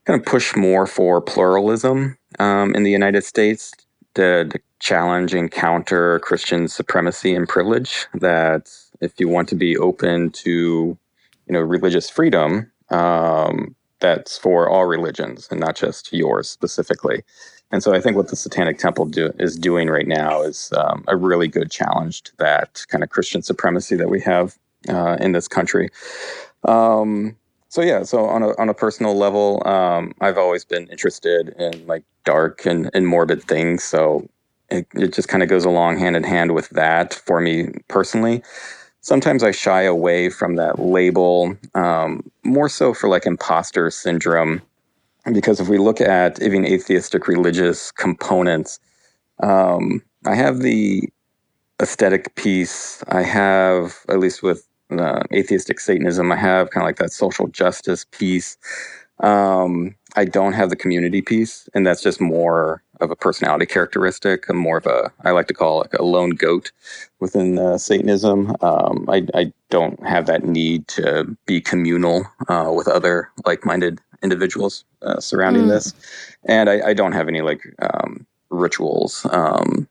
kind 0.05 0.19
of 0.19 0.25
push 0.25 0.55
more 0.55 0.87
for 0.87 1.21
pluralism 1.21 2.17
um, 2.39 2.73
in 2.73 2.83
the 2.83 2.91
United 2.91 3.23
States 3.23 3.73
to, 4.15 4.45
to 4.45 4.59
challenge 4.79 5.33
and 5.33 5.51
counter 5.51 6.19
Christian 6.19 6.67
supremacy 6.67 7.35
and 7.35 7.47
privilege. 7.47 8.07
That 8.13 8.71
if 9.01 9.19
you 9.19 9.27
want 9.27 9.49
to 9.49 9.55
be 9.55 9.77
open 9.77 10.31
to, 10.31 10.49
you 10.49 11.53
know, 11.53 11.59
religious 11.59 12.09
freedom, 12.09 12.71
um, 12.89 13.75
that's 13.99 14.37
for 14.37 14.69
all 14.69 14.85
religions 14.85 15.47
and 15.51 15.59
not 15.59 15.75
just 15.75 16.13
yours 16.13 16.49
specifically. 16.49 17.23
And 17.71 17.83
so 17.83 17.93
I 17.93 18.01
think 18.01 18.17
what 18.17 18.29
the 18.29 18.35
Satanic 18.35 18.79
Temple 18.79 19.05
do, 19.05 19.31
is 19.39 19.55
doing 19.55 19.89
right 19.89 20.07
now 20.07 20.41
is 20.41 20.73
um, 20.75 21.03
a 21.07 21.15
really 21.15 21.47
good 21.47 21.69
challenge 21.69 22.23
to 22.23 22.31
that 22.37 22.85
kind 22.89 23.03
of 23.03 23.09
Christian 23.09 23.41
supremacy 23.41 23.95
that 23.95 24.09
we 24.09 24.19
have 24.21 24.57
uh, 24.87 25.17
in 25.19 25.33
this 25.33 25.47
country. 25.47 25.89
Um, 26.67 27.35
so 27.67 27.81
yeah, 27.81 28.01
so 28.01 28.25
on 28.25 28.41
a 28.41 28.59
on 28.59 28.67
a 28.67 28.73
personal 28.73 29.15
level, 29.15 29.61
um, 29.67 30.13
I've 30.21 30.39
always 30.39 30.65
been 30.65 30.87
interested 30.87 31.49
in 31.59 31.85
like 31.85 32.03
dark 32.25 32.65
and, 32.65 32.89
and 32.95 33.07
morbid 33.07 33.43
things. 33.43 33.83
So 33.83 34.27
it, 34.71 34.87
it 34.95 35.13
just 35.13 35.27
kind 35.27 35.43
of 35.43 35.49
goes 35.49 35.65
along 35.65 35.99
hand 35.99 36.15
in 36.15 36.23
hand 36.23 36.55
with 36.55 36.69
that 36.69 37.13
for 37.13 37.39
me 37.39 37.69
personally. 37.87 38.41
Sometimes 39.01 39.43
I 39.43 39.51
shy 39.51 39.83
away 39.83 40.29
from 40.29 40.55
that 40.57 40.79
label, 40.79 41.55
um, 41.75 42.29
more 42.43 42.69
so 42.69 42.93
for 42.93 43.09
like 43.09 43.25
imposter 43.25 43.89
syndrome 43.91 44.61
because 45.33 45.59
if 45.59 45.67
we 45.69 45.77
look 45.77 46.01
at 46.01 46.41
even 46.41 46.65
atheistic 46.65 47.27
religious 47.27 47.91
components, 47.91 48.79
um, 49.41 50.01
I 50.25 50.35
have 50.35 50.59
the 50.59 51.09
aesthetic 51.81 52.35
piece. 52.35 53.03
I 53.09 53.23
have, 53.23 53.97
at 54.09 54.19
least 54.19 54.43
with 54.43 54.67
uh, 54.91 55.21
atheistic 55.33 55.79
Satanism, 55.79 56.31
I 56.31 56.35
have 56.35 56.71
kind 56.71 56.83
of 56.83 56.87
like 56.87 56.97
that 56.97 57.11
social 57.13 57.47
justice 57.47 58.05
piece. 58.11 58.57
Um, 59.19 59.95
I 60.15 60.25
don't 60.25 60.53
have 60.53 60.69
the 60.69 60.75
community 60.75 61.21
piece, 61.21 61.69
and 61.73 61.85
that's 61.85 62.01
just 62.01 62.19
more 62.19 62.81
of 62.99 63.11
a 63.11 63.15
personality 63.15 63.65
characteristic. 63.65 64.49
I'm 64.49 64.57
more 64.57 64.77
of 64.77 64.85
a, 64.85 65.11
I 65.23 65.31
like 65.31 65.47
to 65.47 65.53
call 65.53 65.83
it 65.83 65.91
a 65.97 66.03
lone 66.03 66.31
goat 66.31 66.71
within 67.19 67.57
uh, 67.57 67.77
Satanism. 67.77 68.55
Um, 68.61 69.05
I, 69.07 69.25
I, 69.33 69.53
don't 69.69 70.03
have 70.03 70.25
that 70.25 70.45
need 70.45 70.87
to 70.87 71.37
be 71.45 71.61
communal 71.61 72.25
uh, 72.47 72.71
with 72.75 72.87
other 72.87 73.29
like 73.45 73.63
minded 73.65 74.01
individuals 74.23 74.83
uh, 75.03 75.19
surrounding 75.19 75.65
mm. 75.65 75.69
this, 75.69 75.93
and 76.45 76.71
I, 76.71 76.87
I, 76.87 76.93
don't 76.93 77.11
have 77.11 77.27
any 77.27 77.41
like 77.41 77.61
um, 77.79 78.25
rituals 78.49 79.27
um, 79.29 79.87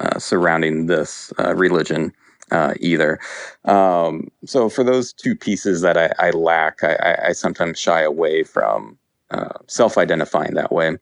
uh, 0.00 0.18
surrounding 0.18 0.86
this 0.86 1.32
uh, 1.38 1.54
religion 1.54 2.12
uh, 2.50 2.74
either. 2.80 3.18
Um, 3.64 4.28
so 4.44 4.68
for 4.68 4.84
those 4.84 5.12
two 5.12 5.34
pieces 5.34 5.80
that 5.82 5.96
I, 5.96 6.12
I 6.18 6.30
lack, 6.30 6.82
I, 6.82 7.18
I, 7.28 7.32
sometimes 7.32 7.78
shy 7.78 8.00
away 8.00 8.42
from 8.42 8.98
uh, 9.30 9.58
self-identifying 9.66 10.54
that 10.54 10.72
way. 10.72 10.96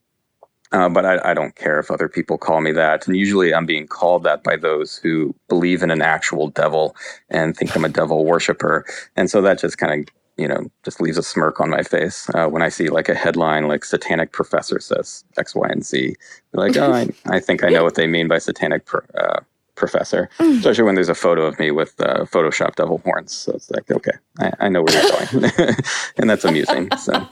Uh, 0.72 0.88
but 0.88 1.06
I, 1.06 1.30
I, 1.30 1.34
don't 1.34 1.54
care 1.54 1.78
if 1.78 1.92
other 1.92 2.08
people 2.08 2.38
call 2.38 2.60
me 2.60 2.72
that. 2.72 3.06
And 3.06 3.16
usually 3.16 3.54
I'm 3.54 3.66
being 3.66 3.86
called 3.86 4.24
that 4.24 4.42
by 4.42 4.56
those 4.56 4.96
who 4.96 5.32
believe 5.48 5.82
in 5.84 5.92
an 5.92 6.02
actual 6.02 6.48
devil 6.48 6.96
and 7.30 7.56
think 7.56 7.76
I'm 7.76 7.84
a 7.84 7.88
devil 7.88 8.24
worshiper. 8.24 8.84
And 9.14 9.30
so 9.30 9.40
that 9.42 9.60
just 9.60 9.78
kind 9.78 10.00
of 10.00 10.14
you 10.36 10.46
know, 10.46 10.70
just 10.84 11.00
leaves 11.00 11.16
a 11.16 11.22
smirk 11.22 11.60
on 11.60 11.70
my 11.70 11.82
face 11.82 12.28
uh, 12.34 12.46
when 12.46 12.62
I 12.62 12.68
see 12.68 12.88
like 12.88 13.08
a 13.08 13.14
headline 13.14 13.68
like 13.68 13.84
"Satanic 13.84 14.32
Professor 14.32 14.78
says 14.80 15.24
X, 15.38 15.54
Y, 15.54 15.66
and 15.68 15.84
Z." 15.84 16.14
like, 16.52 16.76
oh, 16.76 16.92
I, 16.92 17.08
I 17.26 17.40
think 17.40 17.64
I 17.64 17.68
know 17.70 17.84
what 17.84 17.94
they 17.94 18.06
mean 18.06 18.28
by 18.28 18.38
satanic 18.38 18.86
uh, 19.18 19.40
professor, 19.76 20.28
mm. 20.38 20.58
especially 20.58 20.84
when 20.84 20.94
there's 20.94 21.08
a 21.08 21.14
photo 21.14 21.44
of 21.44 21.58
me 21.58 21.70
with 21.70 21.94
uh, 22.00 22.24
Photoshop 22.24 22.74
devil 22.74 23.00
horns. 23.04 23.34
So 23.34 23.52
it's 23.52 23.70
like, 23.70 23.90
okay, 23.90 24.12
I, 24.38 24.52
I 24.60 24.68
know 24.68 24.82
where 24.82 24.94
you're 24.94 25.40
going, 25.40 25.52
and 26.16 26.28
that's 26.28 26.44
amusing. 26.44 26.88
So, 26.98 27.12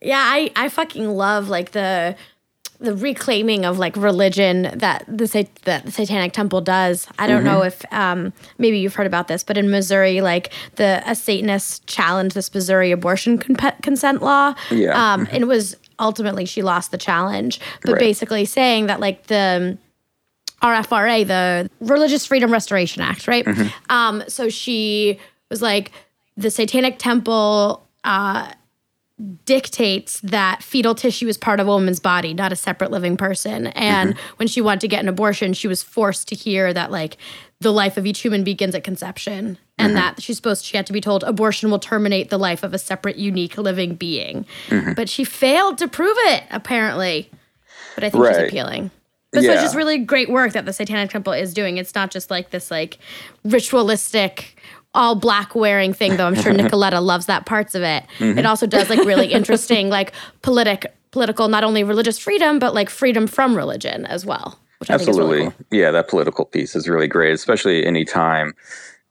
yeah, 0.00 0.22
I 0.24 0.50
I 0.56 0.68
fucking 0.68 1.08
love 1.08 1.48
like 1.48 1.72
the 1.72 2.16
the 2.78 2.94
reclaiming 2.94 3.64
of 3.64 3.78
like 3.78 3.96
religion 3.96 4.62
that 4.74 5.04
the 5.06 5.48
that 5.64 5.84
the 5.84 5.90
Satanic 5.90 6.32
Temple 6.32 6.60
does. 6.60 7.06
I 7.18 7.26
don't 7.26 7.38
mm-hmm. 7.38 7.46
know 7.46 7.62
if 7.62 7.84
um, 7.92 8.32
maybe 8.58 8.78
you've 8.78 8.94
heard 8.94 9.06
about 9.06 9.28
this, 9.28 9.42
but 9.42 9.56
in 9.56 9.70
Missouri, 9.70 10.20
like 10.20 10.52
the 10.76 11.02
a 11.06 11.14
Satanist 11.14 11.86
challenged 11.86 12.34
this 12.34 12.52
Missouri 12.52 12.90
abortion 12.92 13.38
con- 13.38 13.74
consent 13.82 14.22
law. 14.22 14.54
Yeah, 14.70 14.90
um, 14.90 15.24
mm-hmm. 15.24 15.34
and 15.34 15.42
it 15.44 15.46
was 15.46 15.76
ultimately 15.98 16.44
she 16.44 16.62
lost 16.62 16.90
the 16.90 16.98
challenge, 16.98 17.60
but 17.82 17.92
right. 17.92 18.00
basically 18.00 18.44
saying 18.44 18.86
that 18.86 19.00
like 19.00 19.26
the 19.28 19.78
RFRA, 20.62 21.26
the 21.26 21.70
Religious 21.80 22.26
Freedom 22.26 22.50
Restoration 22.50 23.02
Act, 23.02 23.28
right? 23.28 23.44
Mm-hmm. 23.44 23.68
Um, 23.90 24.24
so 24.28 24.48
she 24.48 25.18
was 25.50 25.62
like 25.62 25.92
the 26.36 26.50
Satanic 26.50 26.98
Temple. 26.98 27.86
Uh, 28.04 28.52
dictates 29.46 30.20
that 30.20 30.62
fetal 30.62 30.94
tissue 30.94 31.26
is 31.26 31.38
part 31.38 31.58
of 31.58 31.66
a 31.66 31.70
woman's 31.70 32.00
body, 32.00 32.34
not 32.34 32.52
a 32.52 32.56
separate 32.56 32.90
living 32.90 33.16
person. 33.16 33.68
And 33.68 34.14
mm-hmm. 34.14 34.36
when 34.36 34.46
she 34.46 34.60
wanted 34.60 34.80
to 34.82 34.88
get 34.88 35.00
an 35.00 35.08
abortion, 35.08 35.54
she 35.54 35.68
was 35.68 35.82
forced 35.82 36.28
to 36.28 36.34
hear 36.34 36.74
that 36.74 36.90
like 36.90 37.16
the 37.60 37.72
life 37.72 37.96
of 37.96 38.04
each 38.04 38.20
human 38.20 38.44
begins 38.44 38.74
at 38.74 38.84
conception 38.84 39.56
and 39.78 39.88
mm-hmm. 39.88 39.94
that 39.94 40.22
she's 40.22 40.36
supposed 40.36 40.64
she 40.64 40.76
had 40.76 40.86
to 40.86 40.92
be 40.92 41.00
told 41.00 41.24
abortion 41.24 41.70
will 41.70 41.78
terminate 41.78 42.28
the 42.28 42.38
life 42.38 42.62
of 42.62 42.74
a 42.74 42.78
separate 42.78 43.16
unique 43.16 43.56
living 43.56 43.94
being. 43.94 44.44
Mm-hmm. 44.68 44.92
But 44.92 45.08
she 45.08 45.24
failed 45.24 45.78
to 45.78 45.88
prove 45.88 46.16
it 46.18 46.44
apparently. 46.50 47.30
But 47.94 48.04
I 48.04 48.10
think 48.10 48.24
right. 48.24 48.36
she's 48.36 48.48
appealing. 48.48 48.90
But 49.36 49.44
yeah. 49.44 49.50
so 49.50 49.54
it's 49.54 49.62
just 49.62 49.76
really 49.76 49.98
great 49.98 50.30
work 50.30 50.52
that 50.52 50.64
the 50.64 50.72
Satanic 50.72 51.10
Temple 51.10 51.34
is 51.34 51.52
doing. 51.52 51.76
It's 51.76 51.94
not 51.94 52.10
just 52.10 52.30
like 52.30 52.50
this 52.50 52.70
like 52.70 52.98
ritualistic 53.44 54.56
all 54.94 55.14
black 55.14 55.54
wearing 55.54 55.92
thing, 55.92 56.16
though 56.16 56.26
I'm 56.26 56.34
sure 56.34 56.52
Nicoletta 56.54 57.04
loves 57.04 57.26
that 57.26 57.44
parts 57.44 57.74
of 57.74 57.82
it. 57.82 58.04
Mm-hmm. 58.18 58.38
It 58.38 58.46
also 58.46 58.66
does 58.66 58.88
like 58.88 59.00
really 59.00 59.26
interesting, 59.32 59.90
like 59.90 60.12
politic, 60.42 60.86
political, 61.10 61.48
not 61.48 61.64
only 61.64 61.84
religious 61.84 62.18
freedom, 62.18 62.58
but 62.58 62.74
like 62.74 62.88
freedom 62.88 63.26
from 63.26 63.54
religion 63.54 64.06
as 64.06 64.24
well. 64.24 64.58
Absolutely. 64.88 65.38
Really 65.38 65.50
cool. 65.50 65.66
Yeah, 65.70 65.90
that 65.90 66.08
political 66.08 66.46
piece 66.46 66.74
is 66.74 66.88
really 66.88 67.08
great, 67.08 67.32
especially 67.32 67.84
any 67.84 68.04
time 68.04 68.54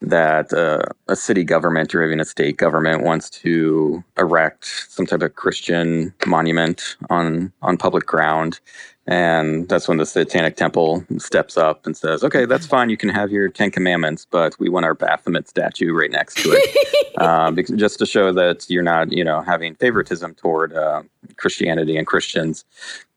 that 0.01 0.53
uh, 0.53 0.83
a 1.07 1.15
city 1.15 1.43
government 1.43 1.95
or 1.95 2.03
even 2.03 2.19
a 2.19 2.25
state 2.25 2.57
government 2.57 3.03
wants 3.03 3.29
to 3.29 4.03
erect 4.17 4.65
some 4.89 5.05
type 5.05 5.21
of 5.21 5.35
Christian 5.35 6.13
monument 6.25 6.97
on 7.09 7.51
on 7.61 7.77
public 7.77 8.05
ground 8.05 8.59
and 9.07 9.69
that's 9.69 9.87
when 9.87 9.97
the 9.97 10.05
Satanic 10.05 10.55
Temple 10.55 11.05
steps 11.19 11.57
up 11.57 11.85
and 11.85 11.95
says, 11.95 12.23
okay, 12.23 12.45
that's 12.45 12.65
fine. 12.65 12.89
You 12.89 12.97
can 12.97 13.09
have 13.09 13.31
your 13.31 13.49
Ten 13.49 13.69
Commandments, 13.69 14.25
but 14.29 14.59
we 14.59 14.67
want 14.67 14.85
our 14.85 14.95
Baphomet 14.95 15.47
statue 15.47 15.93
right 15.93 16.09
next 16.09 16.37
to 16.37 16.49
it. 16.51 17.15
uh, 17.17 17.51
because, 17.51 17.75
just 17.75 17.99
to 17.99 18.05
show 18.07 18.33
that 18.33 18.65
you're 18.67 18.83
not, 18.83 19.11
you 19.11 19.23
know, 19.23 19.41
having 19.41 19.75
favoritism 19.75 20.33
toward 20.35 20.73
uh, 20.73 21.03
Christianity 21.37 21.97
and 21.97 22.07
Christians 22.07 22.65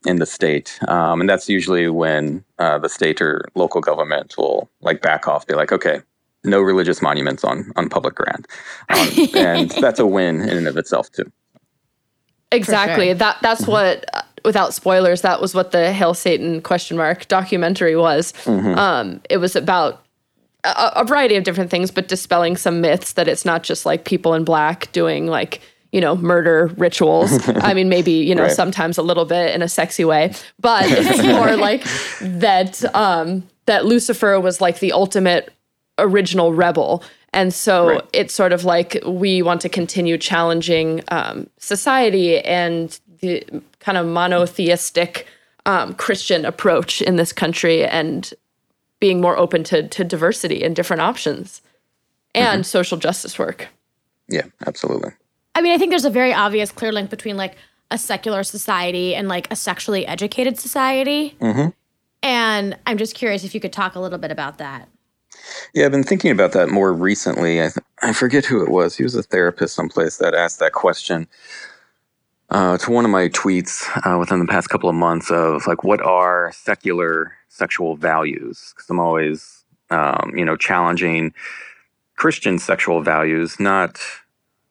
in 0.05 0.17
the 0.17 0.27
state. 0.27 0.79
Um, 0.89 1.21
and 1.21 1.29
that's 1.29 1.49
usually 1.49 1.89
when 1.89 2.45
uh, 2.59 2.79
the 2.79 2.91
state 2.91 3.23
or 3.23 3.49
local 3.55 3.81
government 3.81 4.37
will 4.37 4.69
like 4.83 5.01
back 5.01 5.27
off, 5.27 5.47
be 5.47 5.55
like, 5.55 5.73
okay, 5.73 6.03
no 6.45 6.61
religious 6.61 7.01
monuments 7.01 7.45
on, 7.45 7.73
on 7.77 7.89
public 7.89 8.15
ground. 8.15 8.47
Um, 8.91 9.09
and 9.35 9.71
that's 9.81 9.99
a 9.99 10.07
win 10.07 10.43
in 10.43 10.59
and 10.59 10.69
of 10.69 10.77
itself, 10.77 11.11
too. 11.11 11.33
Exactly. 12.51 13.09
Sure. 13.09 13.15
That 13.15 13.39
that's 13.43 13.67
what 13.67 14.07
without 14.45 14.75
spoilers, 14.75 15.23
that 15.23 15.41
was 15.41 15.55
what 15.55 15.73
the 15.73 15.93
Hail 15.93 16.15
Satan 16.15 16.61
question 16.61 16.97
mark 16.97 17.29
documentary 17.29 17.97
was. 17.97 18.33
Mm-hmm. 18.45 18.79
Um, 18.79 19.21
it 19.31 19.39
was 19.39 19.57
about 19.57 20.05
a, 20.65 20.93
a, 20.97 21.05
variety 21.05 21.37
of 21.37 21.45
different 21.45 21.71
things, 21.71 21.91
but 21.91 22.09
dispelling 22.09 22.57
some 22.57 22.81
myths 22.81 23.13
that 23.15 23.29
it's 23.29 23.45
not 23.45 23.63
just 23.63 23.87
like 23.87 24.05
people 24.05 24.35
in 24.35 24.45
black 24.45 24.91
doing 24.93 25.27
like 25.27 25.61
you 25.93 26.01
know 26.01 26.17
murder 26.17 26.73
rituals. 26.77 27.47
I 27.57 27.75
mean, 27.75 27.89
maybe 27.89 28.13
you 28.13 28.35
know 28.35 28.45
right. 28.45 28.53
sometimes 28.53 28.99
a 28.99 29.03
little 29.03 29.25
bit 29.25 29.55
in 29.55 29.63
a 29.63 29.69
sexy 29.69 30.05
way, 30.05 30.33
but 30.61 30.85
it's 30.89 31.23
more 31.23 31.57
like 31.57 31.85
that. 32.21 32.85
Um, 32.95 33.45
that 33.69 33.85
Lucifer 33.85 34.41
was 34.41 34.61
like 34.63 34.81
the 34.81 34.93
ultimate 34.93 35.53
original 35.99 36.53
rebel. 36.53 37.05
And 37.33 37.53
so 37.53 37.89
right. 37.89 38.05
it's 38.15 38.35
sort 38.35 38.53
of 38.53 38.65
like 38.65 38.99
we 39.07 39.43
want 39.43 39.61
to 39.61 39.69
continue 39.69 40.17
challenging 40.17 41.05
um, 41.09 41.49
society 41.59 42.41
and 42.41 42.99
the 43.21 43.45
kind 43.81 43.99
of 43.99 44.07
monotheistic 44.07 45.27
um, 45.67 45.95
Christian 45.95 46.45
approach 46.45 47.03
in 47.03 47.17
this 47.17 47.33
country 47.33 47.85
and 47.85 48.33
being 49.01 49.21
more 49.21 49.37
open 49.37 49.63
to, 49.65 49.87
to 49.89 50.05
diversity 50.05 50.63
and 50.65 50.75
different 50.75 51.03
options. 51.03 51.63
and 52.35 52.63
mm-hmm. 52.63 52.63
social 52.63 52.99
justice 52.99 53.39
work. 53.39 53.69
Yeah, 54.29 54.47
absolutely. 54.67 55.13
I 55.55 55.61
mean, 55.61 55.73
I 55.73 55.79
think 55.79 55.91
there's 55.91 56.05
a 56.05 56.11
very 56.11 56.33
obvious, 56.33 56.71
clear 56.71 56.93
link 56.93 57.11
between 57.11 57.37
like 57.37 57.57
a 57.91 57.99
secular 57.99 58.43
society 58.45 59.15
and 59.15 59.29
like 59.29 59.51
a 59.51 59.57
sexually 59.57 60.07
educated 60.07 60.59
society. 60.59 61.37
Mm-hmm. 61.41 61.71
And 62.23 62.77
I'm 62.87 62.99
just 62.99 63.15
curious 63.15 63.45
if 63.45 63.55
you 63.55 63.61
could 63.61 63.73
talk 63.73 63.95
a 63.95 64.01
little 64.01 64.19
bit 64.19 64.31
about 64.31 64.59
that. 64.59 64.89
Yeah, 65.75 65.87
I've 65.87 65.93
been 65.93 66.05
thinking 66.05 66.31
about 66.31 66.53
that 66.53 66.69
more 66.69 66.93
recently. 66.93 67.61
I, 67.61 67.69
th- 67.69 67.87
I 68.03 68.13
forget 68.13 68.45
who 68.45 68.63
it 68.63 68.71
was. 68.71 68.97
He 68.97 69.03
was 69.03 69.15
a 69.15 69.23
therapist 69.23 69.75
someplace 69.75 70.19
that 70.19 70.35
asked 70.35 70.59
that 70.59 70.73
question 70.73 71.27
uh, 72.51 72.79
to 72.79 72.91
one 72.91 73.05
of 73.05 73.11
my 73.11 73.29
tweets 73.29 73.87
uh, 74.07 74.19
within 74.19 74.39
the 74.39 74.47
past 74.47 74.71
couple 74.71 74.89
of 74.89 74.95
months 74.95 75.31
of 75.31 75.67
like, 75.67 75.85
what 75.85 76.01
are 76.01 76.51
secular 76.53 77.33
sexual 77.49 77.97
values? 77.97 78.73
Because 78.75 78.89
I'm 78.89 79.01
always, 79.01 79.65
um, 79.91 80.33
you 80.35 80.45
know, 80.45 80.57
challenging 80.57 81.35
Christian 82.17 82.59
sexual 82.59 83.03
values, 83.03 83.61
not 83.61 84.01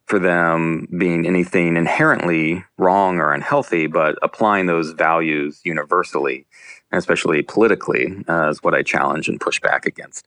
for 0.05 0.19
them 0.19 0.87
being 0.97 1.27
anything 1.27 1.75
inherently 1.75 2.63
wrong 2.77 3.19
or 3.19 3.33
unhealthy, 3.33 3.87
but 3.87 4.17
applying 4.21 4.65
those 4.65 4.91
values 4.91 5.59
universally, 5.65 6.45
especially 6.93 7.41
politically, 7.41 8.23
uh, 8.29 8.49
is 8.49 8.63
what 8.63 8.73
I 8.73 8.83
challenge 8.83 9.27
and 9.27 9.39
push 9.39 9.59
back 9.59 9.85
against. 9.85 10.25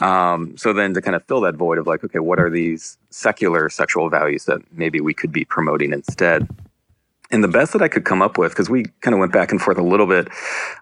Um, 0.00 0.54
so 0.58 0.74
then 0.74 0.92
to 0.92 1.00
kind 1.00 1.16
of 1.16 1.24
fill 1.24 1.40
that 1.42 1.54
void 1.54 1.78
of 1.78 1.86
like, 1.86 2.04
okay, 2.04 2.18
what 2.18 2.38
are 2.38 2.50
these 2.50 2.98
secular 3.08 3.70
sexual 3.70 4.10
values 4.10 4.44
that 4.44 4.60
maybe 4.70 5.00
we 5.00 5.14
could 5.14 5.32
be 5.32 5.46
promoting 5.46 5.94
instead? 5.94 6.46
And 7.32 7.42
the 7.42 7.48
best 7.48 7.72
that 7.72 7.82
I 7.82 7.88
could 7.88 8.04
come 8.04 8.20
up 8.20 8.38
with, 8.38 8.52
because 8.52 8.68
we 8.68 8.84
kind 9.00 9.14
of 9.14 9.18
went 9.18 9.32
back 9.32 9.50
and 9.50 9.60
forth 9.60 9.78
a 9.78 9.82
little 9.82 10.06
bit, 10.06 10.28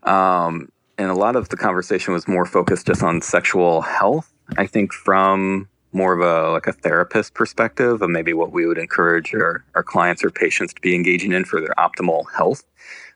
um, 0.03 0.69
and 0.99 1.09
a 1.11 1.15
lot 1.15 1.37
of 1.37 1.49
the 1.49 1.57
conversation 1.57 2.13
was 2.13 2.29
more 2.29 2.45
focused 2.45 2.89
just 2.89 3.03
on 3.03 3.23
sexual 3.23 3.81
health. 3.81 4.33
I 4.59 4.67
think 4.67 4.93
from 4.93 5.69
more 5.93 6.13
of 6.13 6.21
a 6.21 6.53
like 6.53 6.67
a 6.67 6.73
therapist 6.73 7.35
perspective 7.35 8.03
of 8.03 8.11
maybe 8.11 8.33
what 8.33 8.53
we 8.53 8.67
would 8.67 8.79
encourage 8.79 9.33
our, 9.35 9.65
our 9.75 9.83
clients 9.83 10.23
or 10.23 10.31
patients 10.31 10.75
to 10.75 10.81
be 10.81 10.95
engaging 10.95 11.33
in 11.33 11.45
for 11.45 11.61
their 11.61 11.75
optimal 11.79 12.25
health. 12.37 12.65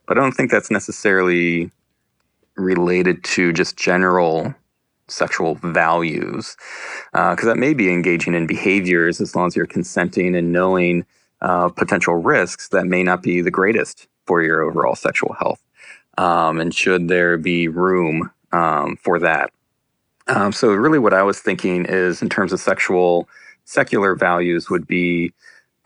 But 0.07 0.17
I 0.17 0.23
don't 0.23 0.33
think 0.33 0.51
that's 0.51 0.71
necessarily 0.71 1.71
related 2.57 3.25
to 3.25 3.53
just 3.53 3.77
general 3.77 4.55
sexual 5.09 5.57
values, 5.57 6.57
because 7.13 7.45
uh, 7.45 7.47
that 7.47 7.59
may 7.59 7.75
be 7.75 7.93
engaging 7.93 8.35
in 8.35 8.47
behaviors 8.47 9.21
as 9.21 9.37
long 9.37 9.49
as 9.49 9.57
you're 9.57 9.67
consenting 9.67 10.35
and 10.35 10.53
knowing 10.53 11.05
uh, 11.41 11.69
potential 11.69 12.15
risks 12.15 12.69
that 12.69 12.87
may 12.87 13.03
not 13.03 13.23
be 13.23 13.41
the 13.41 13.51
greatest 13.51 14.07
for 14.27 14.43
your 14.43 14.63
overall 14.63 14.95
sexual 14.95 15.35
health. 15.35 15.63
Um, 16.17 16.61
and 16.61 16.75
should 16.75 17.09
there 17.09 17.37
be 17.37 17.69
room 17.69 18.31
um, 18.53 18.97
for 19.03 19.19
that? 19.19 19.51
Um, 20.27 20.53
so 20.53 20.73
really, 20.73 20.99
what 20.99 21.13
I 21.13 21.23
was 21.23 21.41
thinking 21.41 21.85
is, 21.87 22.23
in 22.23 22.29
terms 22.29 22.53
of 22.53 22.61
sexual 22.61 23.29
secular 23.65 24.15
values, 24.15 24.71
would 24.71 24.87
be 24.87 25.33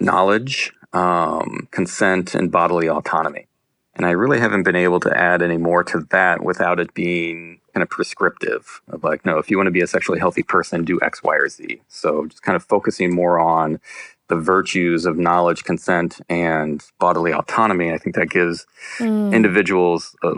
knowledge, 0.00 0.72
um, 0.92 1.66
consent, 1.70 2.34
and 2.34 2.52
bodily 2.52 2.88
autonomy. 2.88 3.46
And 3.94 4.06
I 4.06 4.10
really 4.10 4.38
haven't 4.38 4.62
been 4.62 4.76
able 4.76 5.00
to 5.00 5.18
add 5.18 5.42
any 5.42 5.56
more 5.56 5.82
to 5.84 6.06
that 6.10 6.44
without 6.44 6.78
it 6.78 6.94
being 6.94 7.60
kind 7.74 7.82
of 7.82 7.90
prescriptive 7.90 8.80
of 8.88 9.02
like, 9.02 9.26
no, 9.26 9.38
if 9.38 9.50
you 9.50 9.56
want 9.56 9.66
to 9.66 9.72
be 9.72 9.80
a 9.80 9.88
sexually 9.88 10.20
healthy 10.20 10.44
person, 10.44 10.84
do 10.84 11.00
X, 11.02 11.20
Y, 11.24 11.34
or 11.34 11.48
Z. 11.48 11.80
So 11.88 12.26
just 12.26 12.42
kind 12.42 12.54
of 12.54 12.62
focusing 12.62 13.12
more 13.12 13.40
on 13.40 13.80
the 14.28 14.36
virtues 14.36 15.06
of 15.06 15.18
knowledge, 15.18 15.64
consent, 15.64 16.20
and 16.28 16.84
bodily 16.98 17.32
autonomy. 17.32 17.92
I 17.92 17.98
think 17.98 18.14
that 18.16 18.30
gives 18.30 18.66
mm. 18.98 19.32
individuals 19.32 20.14
a 20.22 20.34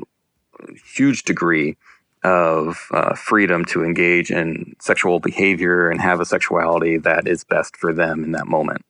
huge 0.94 1.24
degree 1.24 1.76
of 2.22 2.78
uh, 2.92 3.14
freedom 3.14 3.64
to 3.64 3.84
engage 3.84 4.30
in 4.30 4.76
sexual 4.78 5.20
behavior 5.20 5.88
and 5.88 6.00
have 6.00 6.20
a 6.20 6.24
sexuality 6.24 6.98
that 6.98 7.26
is 7.26 7.44
best 7.44 7.76
for 7.76 7.92
them 7.92 8.24
in 8.24 8.32
that 8.32 8.46
moment. 8.46 8.82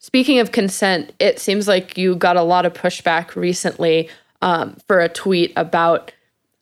Speaking 0.00 0.38
of 0.38 0.52
consent, 0.52 1.12
it 1.18 1.38
seems 1.38 1.68
like 1.68 1.96
you 1.98 2.16
got 2.16 2.36
a 2.36 2.42
lot 2.42 2.66
of 2.66 2.72
pushback 2.72 3.36
recently 3.36 4.08
um, 4.42 4.76
for 4.86 5.00
a 5.00 5.08
tweet 5.08 5.52
about 5.56 6.12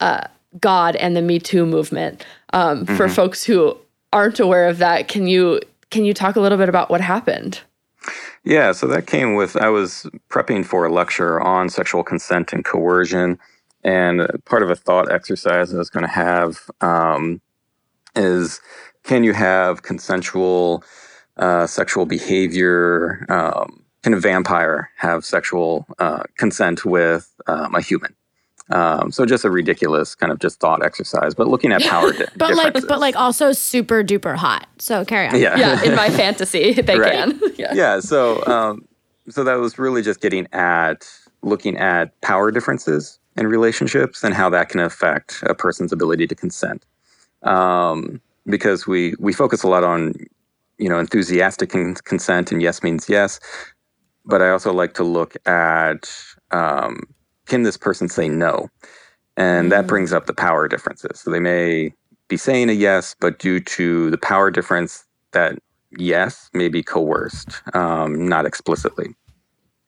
uh, 0.00 0.26
God 0.58 0.96
and 0.96 1.16
the 1.16 1.22
Me 1.22 1.38
Too 1.38 1.66
movement. 1.66 2.24
Um, 2.52 2.84
mm-hmm. 2.84 2.96
For 2.96 3.08
folks 3.08 3.44
who 3.44 3.76
aren't 4.12 4.40
aware 4.40 4.68
of 4.68 4.78
that, 4.78 5.08
can 5.08 5.26
you 5.26 5.60
can 5.90 6.04
you 6.04 6.14
talk 6.14 6.36
a 6.36 6.40
little 6.40 6.58
bit 6.58 6.68
about 6.68 6.90
what 6.90 7.00
happened? 7.00 7.60
Yeah, 8.44 8.72
so 8.72 8.86
that 8.86 9.06
came 9.06 9.34
with 9.34 9.56
I 9.56 9.68
was 9.68 10.06
prepping 10.30 10.64
for 10.64 10.86
a 10.86 10.92
lecture 10.92 11.40
on 11.40 11.68
sexual 11.68 12.04
consent 12.04 12.52
and 12.52 12.64
coercion 12.64 13.38
and 13.82 14.26
part 14.44 14.62
of 14.62 14.70
a 14.70 14.76
thought 14.76 15.10
exercise 15.10 15.74
I 15.74 15.78
was 15.78 15.90
going 15.90 16.04
to 16.04 16.12
have 16.12 16.70
um, 16.80 17.40
is 18.14 18.60
can 19.02 19.24
you 19.24 19.32
have 19.32 19.82
consensual 19.82 20.82
uh, 21.36 21.66
sexual 21.66 22.06
behavior? 22.06 23.24
Um, 23.28 23.84
can 24.02 24.14
a 24.14 24.20
vampire 24.20 24.90
have 24.96 25.24
sexual 25.24 25.86
uh, 25.98 26.24
consent 26.36 26.84
with 26.84 27.32
um, 27.46 27.74
a 27.74 27.80
human? 27.80 28.14
Um, 28.70 29.12
so 29.12 29.24
just 29.24 29.44
a 29.44 29.50
ridiculous 29.50 30.14
kind 30.16 30.32
of 30.32 30.40
just 30.40 30.58
thought 30.58 30.84
exercise, 30.84 31.34
but 31.34 31.46
looking 31.46 31.70
at 31.72 31.82
power, 31.82 32.12
di- 32.12 32.26
but 32.36 32.56
like, 32.56 32.74
but 32.88 32.98
like 32.98 33.14
also 33.14 33.52
super 33.52 34.02
duper 34.02 34.34
hot. 34.34 34.66
So 34.78 35.04
carry 35.04 35.28
on. 35.28 35.38
Yeah, 35.38 35.56
yeah. 35.56 35.84
In 35.84 35.94
my 35.94 36.10
fantasy, 36.22 36.72
they 36.82 36.98
right. 36.98 37.12
can. 37.12 37.40
yeah. 37.56 37.74
yeah. 37.74 38.00
So, 38.00 38.44
um, 38.46 38.86
so 39.28 39.44
that 39.44 39.54
was 39.54 39.78
really 39.78 40.02
just 40.02 40.20
getting 40.20 40.48
at 40.52 41.08
looking 41.42 41.76
at 41.76 42.20
power 42.22 42.50
differences 42.50 43.20
in 43.36 43.46
relationships 43.46 44.24
and 44.24 44.34
how 44.34 44.48
that 44.50 44.68
can 44.68 44.80
affect 44.80 45.42
a 45.42 45.54
person's 45.54 45.92
ability 45.92 46.26
to 46.26 46.34
consent. 46.34 46.84
Um, 47.42 48.20
because 48.46 48.86
we 48.86 49.14
we 49.18 49.32
focus 49.32 49.62
a 49.62 49.68
lot 49.68 49.84
on 49.84 50.14
you 50.78 50.88
know 50.88 50.98
enthusiastic 50.98 51.70
con- 51.70 51.94
consent 52.04 52.50
and 52.50 52.60
yes 52.60 52.82
means 52.82 53.08
yes, 53.08 53.38
but 54.24 54.42
I 54.42 54.50
also 54.50 54.72
like 54.72 54.94
to 54.94 55.04
look 55.04 55.36
at 55.46 56.10
um, 56.50 57.00
can 57.46 57.62
this 57.62 57.76
person 57.76 58.08
say 58.08 58.28
no, 58.28 58.68
and 59.36 59.72
that 59.72 59.84
mm. 59.84 59.88
brings 59.88 60.12
up 60.12 60.26
the 60.26 60.34
power 60.34 60.68
differences. 60.68 61.20
So 61.20 61.30
they 61.30 61.40
may 61.40 61.92
be 62.28 62.36
saying 62.36 62.70
a 62.70 62.72
yes, 62.72 63.14
but 63.20 63.38
due 63.38 63.60
to 63.60 64.10
the 64.10 64.18
power 64.18 64.50
difference, 64.50 65.04
that 65.32 65.58
yes 65.98 66.50
may 66.52 66.68
be 66.68 66.82
coerced, 66.82 67.62
um, 67.74 68.28
not 68.28 68.46
explicitly. 68.46 69.14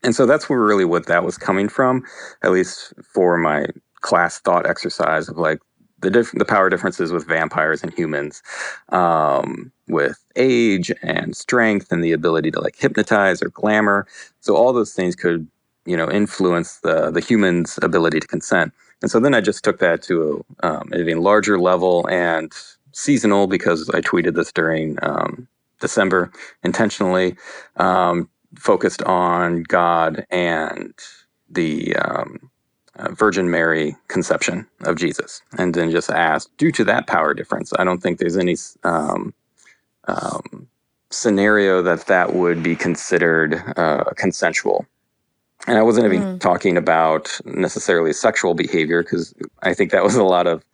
And 0.02 0.14
so 0.14 0.26
that's 0.26 0.48
where 0.48 0.60
really 0.60 0.84
what 0.84 1.06
that 1.06 1.24
was 1.24 1.36
coming 1.36 1.68
from, 1.68 2.04
at 2.42 2.52
least 2.52 2.92
for 3.02 3.36
my 3.36 3.66
class 4.00 4.38
thought 4.38 4.66
exercise 4.66 5.28
of 5.28 5.38
like 5.38 5.58
the 6.00 6.10
diff- 6.10 6.32
the 6.32 6.44
power 6.44 6.70
differences 6.70 7.10
with 7.10 7.26
vampires 7.26 7.82
and 7.82 7.92
humans, 7.92 8.42
um, 8.90 9.72
with 9.88 10.24
age 10.36 10.92
and 11.02 11.36
strength 11.36 11.90
and 11.90 12.04
the 12.04 12.12
ability 12.12 12.52
to 12.52 12.60
like 12.60 12.76
hypnotize 12.76 13.42
or 13.42 13.48
glamour. 13.48 14.06
So 14.40 14.54
all 14.54 14.72
those 14.72 14.92
things 14.92 15.16
could 15.16 15.48
you 15.88 15.96
know 15.96 16.10
influence 16.10 16.80
the 16.80 17.10
the 17.10 17.20
human's 17.20 17.78
ability 17.82 18.20
to 18.20 18.26
consent. 18.26 18.72
And 19.00 19.10
so 19.10 19.20
then 19.20 19.34
I 19.34 19.40
just 19.40 19.64
took 19.64 19.78
that 19.78 20.02
to 20.04 20.44
um, 20.62 20.90
a 20.92 21.14
larger 21.14 21.58
level 21.58 22.06
and 22.08 22.52
seasonal 22.92 23.46
because 23.46 23.88
I 23.90 24.00
tweeted 24.00 24.34
this 24.34 24.52
during 24.52 24.98
um, 25.02 25.48
December 25.80 26.32
intentionally 26.64 27.36
um, 27.76 28.28
focused 28.56 29.02
on 29.02 29.62
God 29.62 30.26
and 30.30 30.92
the 31.48 31.94
um, 31.96 32.50
uh, 32.96 33.12
Virgin 33.12 33.50
Mary 33.50 33.96
conception 34.08 34.66
of 34.82 34.96
Jesus, 34.96 35.40
and 35.56 35.74
then 35.74 35.90
just 35.90 36.10
asked, 36.10 36.54
due 36.58 36.72
to 36.72 36.84
that 36.84 37.06
power 37.06 37.32
difference, 37.32 37.72
I 37.78 37.84
don't 37.84 38.02
think 38.02 38.18
there's 38.18 38.36
any 38.36 38.56
um, 38.82 39.32
um, 40.08 40.68
scenario 41.10 41.80
that 41.82 42.06
that 42.06 42.34
would 42.34 42.62
be 42.62 42.74
considered 42.74 43.62
uh, 43.76 44.04
consensual. 44.16 44.86
And 45.68 45.76
I 45.76 45.82
wasn't 45.82 46.06
even 46.06 46.22
mm. 46.22 46.40
talking 46.40 46.78
about 46.78 47.38
necessarily 47.44 48.14
sexual 48.14 48.54
behavior 48.54 49.02
because 49.02 49.34
I 49.62 49.74
think 49.74 49.90
that 49.90 50.02
was 50.02 50.14
a 50.14 50.24
lot 50.24 50.46
of 50.46 50.64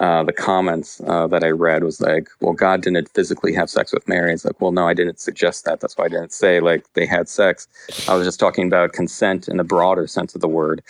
uh, 0.00 0.24
the 0.24 0.32
comments 0.32 1.00
uh, 1.06 1.28
that 1.28 1.44
I 1.44 1.50
read 1.50 1.84
was 1.84 2.00
like, 2.00 2.28
well, 2.40 2.52
God 2.52 2.82
didn't 2.82 3.08
physically 3.10 3.54
have 3.54 3.70
sex 3.70 3.92
with 3.92 4.08
Mary. 4.08 4.32
It's 4.32 4.44
like, 4.44 4.60
well, 4.60 4.72
no, 4.72 4.88
I 4.88 4.94
didn't 4.94 5.20
suggest 5.20 5.66
that. 5.66 5.78
That's 5.78 5.96
why 5.96 6.06
I 6.06 6.08
didn't 6.08 6.32
say 6.32 6.58
like 6.58 6.84
they 6.94 7.06
had 7.06 7.28
sex. 7.28 7.68
I 8.08 8.16
was 8.16 8.26
just 8.26 8.40
talking 8.40 8.66
about 8.66 8.92
consent 8.92 9.46
in 9.46 9.56
the 9.56 9.62
broader 9.62 10.08
sense 10.08 10.34
of 10.34 10.40
the 10.40 10.48
word, 10.48 10.82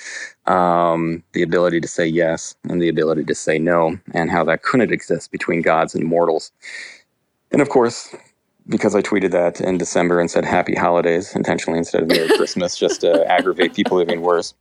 um, 0.47 1.23
the 1.35 1.43
ability 1.43 1.83
to 1.83 1.89
say 1.89 2.07
yes 2.07 2.55
and 2.65 2.81
the 2.81 2.89
ability 2.89 3.25
to 3.25 3.35
say 3.35 3.59
no, 3.59 3.99
and 4.15 4.31
how 4.31 4.43
that 4.45 4.63
couldn't 4.63 4.91
exist 4.91 5.31
between 5.33 5.61
gods 5.61 5.95
and 5.95 6.05
mortals. 6.05 6.51
And 7.53 7.61
of 7.61 7.69
course, 7.69 8.15
because 8.69 8.95
I 8.95 9.03
tweeted 9.03 9.31
that 9.33 9.61
in 9.61 9.79
December 9.79 10.21
and 10.21 10.31
said 10.31 10.45
happy 10.45 10.75
holidays 10.75 11.35
intentionally 11.35 11.79
instead 11.79 12.03
of 12.03 12.09
Merry 12.09 12.29
Christmas 12.37 12.77
just 12.77 13.01
to 13.03 13.25
aggravate 13.31 13.75
people 13.75 14.01
even 14.01 14.21
worse 14.21 14.55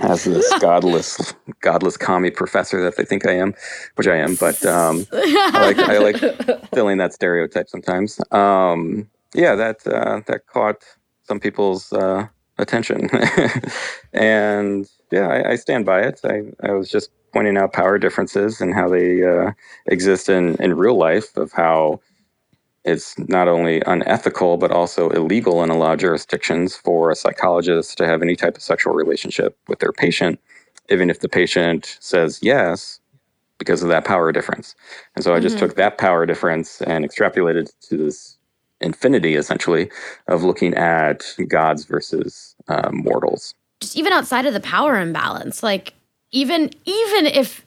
as 0.00 0.24
this 0.24 0.52
godless, 0.60 1.34
godless 1.60 1.96
commie 1.96 2.30
professor 2.30 2.82
that 2.82 2.96
they 2.96 3.04
think 3.04 3.26
I 3.26 3.32
am, 3.32 3.54
which 3.96 4.06
I 4.06 4.16
am. 4.16 4.34
But 4.34 4.64
um, 4.64 5.06
I 5.12 5.72
like 5.72 5.78
I 5.78 5.98
like 5.98 6.68
filling 6.74 6.98
that 6.98 7.12
stereotype 7.12 7.68
sometimes. 7.68 8.20
Um, 8.30 9.08
yeah, 9.34 9.54
that 9.54 9.86
uh, 9.86 10.20
that 10.26 10.46
caught 10.46 10.84
some 11.24 11.40
people's 11.40 11.92
uh, 11.92 12.26
attention. 12.58 13.08
and 14.12 14.86
yeah, 15.10 15.28
I, 15.28 15.50
I, 15.52 15.56
stand 15.56 15.86
by 15.86 16.00
it. 16.00 16.20
I, 16.24 16.42
I 16.62 16.72
was 16.72 16.90
just 16.90 17.10
pointing 17.32 17.56
out 17.56 17.72
power 17.72 17.98
differences 17.98 18.60
and 18.60 18.74
how 18.74 18.88
they 18.88 19.22
uh, 19.22 19.52
exist 19.86 20.28
in, 20.28 20.56
in 20.56 20.74
real 20.76 20.96
life, 20.96 21.36
of 21.36 21.52
how 21.52 22.00
it's 22.84 23.16
not 23.18 23.48
only 23.48 23.80
unethical, 23.86 24.56
but 24.56 24.70
also 24.72 25.10
illegal 25.10 25.62
in 25.62 25.70
a 25.70 25.76
lot 25.76 25.94
of 25.94 26.00
jurisdictions 26.00 26.76
for 26.76 27.10
a 27.10 27.14
psychologist 27.14 27.96
to 27.98 28.06
have 28.06 28.22
any 28.22 28.36
type 28.36 28.56
of 28.56 28.62
sexual 28.62 28.92
relationship 28.92 29.56
with 29.68 29.78
their 29.78 29.92
patient, 29.92 30.40
even 30.88 31.08
if 31.08 31.20
the 31.20 31.28
patient 31.28 31.96
says 32.00 32.40
yes, 32.42 33.00
because 33.58 33.82
of 33.82 33.88
that 33.88 34.04
power 34.04 34.32
difference. 34.32 34.74
And 35.14 35.22
so 35.22 35.30
mm-hmm. 35.30 35.36
I 35.36 35.40
just 35.40 35.56
mm-hmm. 35.56 35.66
took 35.66 35.76
that 35.76 35.98
power 35.98 36.26
difference 36.26 36.82
and 36.82 37.04
extrapolated 37.04 37.72
to 37.88 37.96
this 37.96 38.36
infinity, 38.80 39.36
essentially, 39.36 39.88
of 40.26 40.42
looking 40.42 40.74
at 40.74 41.24
gods 41.46 41.84
versus 41.84 42.56
uh, 42.66 42.90
mortals. 42.92 43.54
Just 43.80 43.96
even 43.96 44.12
outside 44.12 44.46
of 44.46 44.54
the 44.54 44.60
power 44.60 44.98
imbalance, 44.98 45.62
like 45.62 45.94
even 46.32 46.70
even 46.84 47.26
if 47.26 47.64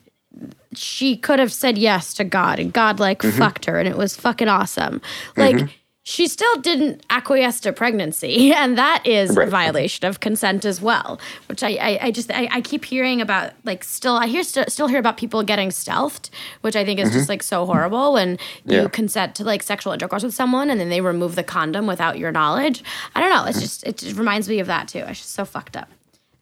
she 0.74 1.18
could 1.18 1.40
have 1.40 1.52
said 1.52 1.78
yes 1.78 2.14
to 2.16 2.24
God 2.24 2.60
and 2.60 2.74
God 2.74 3.00
like 3.00 3.20
mm-hmm. 3.20 3.38
fucked 3.38 3.66
her 3.66 3.80
and 3.80 3.88
it 3.88 3.98
was 3.98 4.16
fucking 4.16 4.48
awesome. 4.48 5.02
Like 5.38 5.56
mm-hmm. 5.56 5.68
she 6.04 6.28
still 6.28 6.56
didn't 6.62 7.06
acquiesce 7.10 7.60
to 7.62 7.74
pregnancy 7.74 8.54
and 8.54 8.78
that 8.78 9.06
is 9.06 9.36
right. 9.36 9.48
a 9.48 9.52
violation 9.52 10.06
of 10.08 10.20
consent 10.20 10.66
as 10.66 10.82
well. 10.82 11.20
Which 11.48 11.64
I 11.64 11.70
I, 11.76 12.00
I 12.04 12.12
just 12.12 12.32
I, 12.32 12.48
I, 12.52 12.62
keep 12.62 12.86
hearing 12.86 13.22
about 13.22 13.54
like 13.64 13.84
still 13.84 14.16
I 14.16 14.28
hear 14.28 14.44
st- 14.44 14.72
still 14.72 14.88
hear 14.88 15.00
about 15.00 15.18
people 15.18 15.44
getting 15.44 15.70
stealthed, 15.70 16.30
which 16.62 16.76
I 16.76 16.84
think 16.84 17.00
is 17.00 17.10
mm-hmm. 17.10 17.18
just 17.18 17.30
like 17.30 17.44
so 17.44 17.66
horrible 17.66 18.14
when 18.14 18.38
you 18.66 18.90
consent 18.90 19.36
to 19.36 19.44
like 19.44 19.64
sexual 19.64 19.94
intercourse 19.94 20.24
with 20.24 20.34
someone 20.34 20.70
and 20.70 20.80
then 20.80 20.90
they 20.90 21.02
remove 21.02 21.36
the 21.36 21.44
condom 21.44 21.88
without 21.88 22.18
your 22.18 22.32
knowledge. 22.32 22.84
I 23.16 23.22
don't 23.22 23.30
know. 23.30 23.46
It's 23.46 23.58
mm. 23.58 23.62
just 23.62 23.84
it 23.86 23.98
just 23.98 24.18
reminds 24.18 24.50
me 24.50 24.60
of 24.60 24.68
that 24.68 24.88
too. 24.88 25.00
It's 25.00 25.20
just 25.20 25.34
so 25.34 25.46
fucked 25.46 25.78
up. 25.78 25.90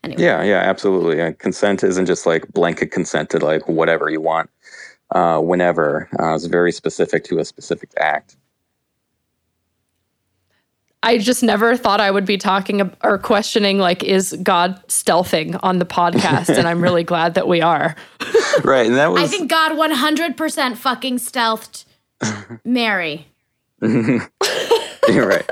Anyway. 0.03 0.21
Yeah, 0.21 0.43
yeah, 0.43 0.59
absolutely. 0.59 1.21
Uh, 1.21 1.31
consent 1.33 1.83
isn't 1.83 2.05
just 2.05 2.25
like 2.25 2.51
blanket 2.51 2.91
consent 2.91 3.29
to 3.29 3.39
like 3.39 3.67
whatever 3.69 4.09
you 4.09 4.19
want, 4.19 4.49
uh, 5.11 5.39
whenever. 5.39 6.09
Uh, 6.19 6.35
it's 6.35 6.45
very 6.45 6.71
specific 6.71 7.23
to 7.25 7.39
a 7.39 7.45
specific 7.45 7.89
act. 7.97 8.35
I 11.03 11.17
just 11.17 11.43
never 11.43 11.75
thought 11.75 11.99
I 11.99 12.09
would 12.09 12.25
be 12.25 12.37
talking 12.37 12.89
or 13.03 13.17
questioning 13.17 13.77
like 13.77 14.03
is 14.03 14.37
God 14.41 14.81
stealthing 14.87 15.59
on 15.61 15.79
the 15.79 15.85
podcast 15.85 16.57
and 16.57 16.65
I'm 16.65 16.81
really 16.81 17.03
glad 17.13 17.33
that 17.33 17.47
we 17.47 17.61
are. 17.61 17.95
right, 18.63 18.87
and 18.87 18.95
that 18.95 19.11
was 19.11 19.21
I 19.21 19.27
think 19.27 19.49
God 19.49 19.73
100% 19.73 20.77
fucking 20.77 21.17
stealthed 21.17 21.85
Mary. 22.65 23.27
You're 23.81 25.27
right. 25.27 25.49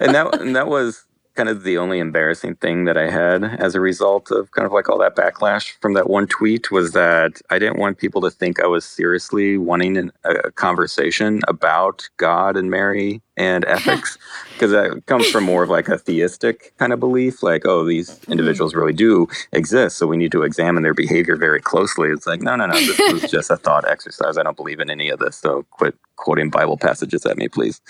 And 0.00 0.14
that 0.14 0.40
and 0.40 0.56
that 0.56 0.68
was 0.68 1.04
kind 1.34 1.48
of 1.48 1.64
the 1.64 1.78
only 1.78 1.98
embarrassing 1.98 2.54
thing 2.56 2.84
that 2.84 2.96
I 2.96 3.10
had 3.10 3.44
as 3.44 3.74
a 3.74 3.80
result 3.80 4.30
of 4.30 4.50
kind 4.52 4.66
of 4.66 4.72
like 4.72 4.88
all 4.88 4.98
that 4.98 5.16
backlash 5.16 5.72
from 5.80 5.94
that 5.94 6.08
one 6.08 6.26
tweet 6.26 6.70
was 6.70 6.92
that 6.92 7.40
I 7.50 7.58
didn't 7.58 7.78
want 7.78 7.98
people 7.98 8.20
to 8.22 8.30
think 8.30 8.60
I 8.60 8.66
was 8.66 8.84
seriously 8.84 9.58
wanting 9.58 9.96
an, 9.96 10.12
a 10.24 10.50
conversation 10.52 11.40
about 11.48 12.08
God 12.18 12.56
and 12.56 12.70
Mary 12.70 13.20
and 13.36 13.64
ethics 13.68 14.16
because 14.52 14.70
that 14.70 15.02
comes 15.06 15.28
from 15.28 15.44
more 15.44 15.64
of 15.64 15.70
like 15.70 15.88
a 15.88 15.98
theistic 15.98 16.72
kind 16.78 16.92
of 16.92 17.00
belief 17.00 17.42
like 17.42 17.66
oh 17.66 17.84
these 17.84 18.10
mm-hmm. 18.10 18.32
individuals 18.32 18.74
really 18.74 18.92
do 18.92 19.26
exist 19.52 19.96
so 19.96 20.06
we 20.06 20.16
need 20.16 20.30
to 20.30 20.42
examine 20.42 20.84
their 20.84 20.94
behavior 20.94 21.36
very 21.36 21.60
closely. 21.60 22.10
It's 22.10 22.26
like 22.26 22.42
no 22.42 22.54
no 22.54 22.66
no 22.66 22.74
this 22.74 23.12
was 23.12 23.30
just 23.30 23.50
a 23.50 23.56
thought 23.56 23.88
exercise. 23.88 24.38
I 24.38 24.44
don't 24.44 24.56
believe 24.56 24.78
in 24.78 24.90
any 24.90 25.08
of 25.08 25.18
this 25.18 25.36
so 25.36 25.64
quit 25.70 25.96
quoting 26.16 26.48
bible 26.48 26.76
passages 26.76 27.26
at 27.26 27.36
me 27.36 27.48
please 27.48 27.80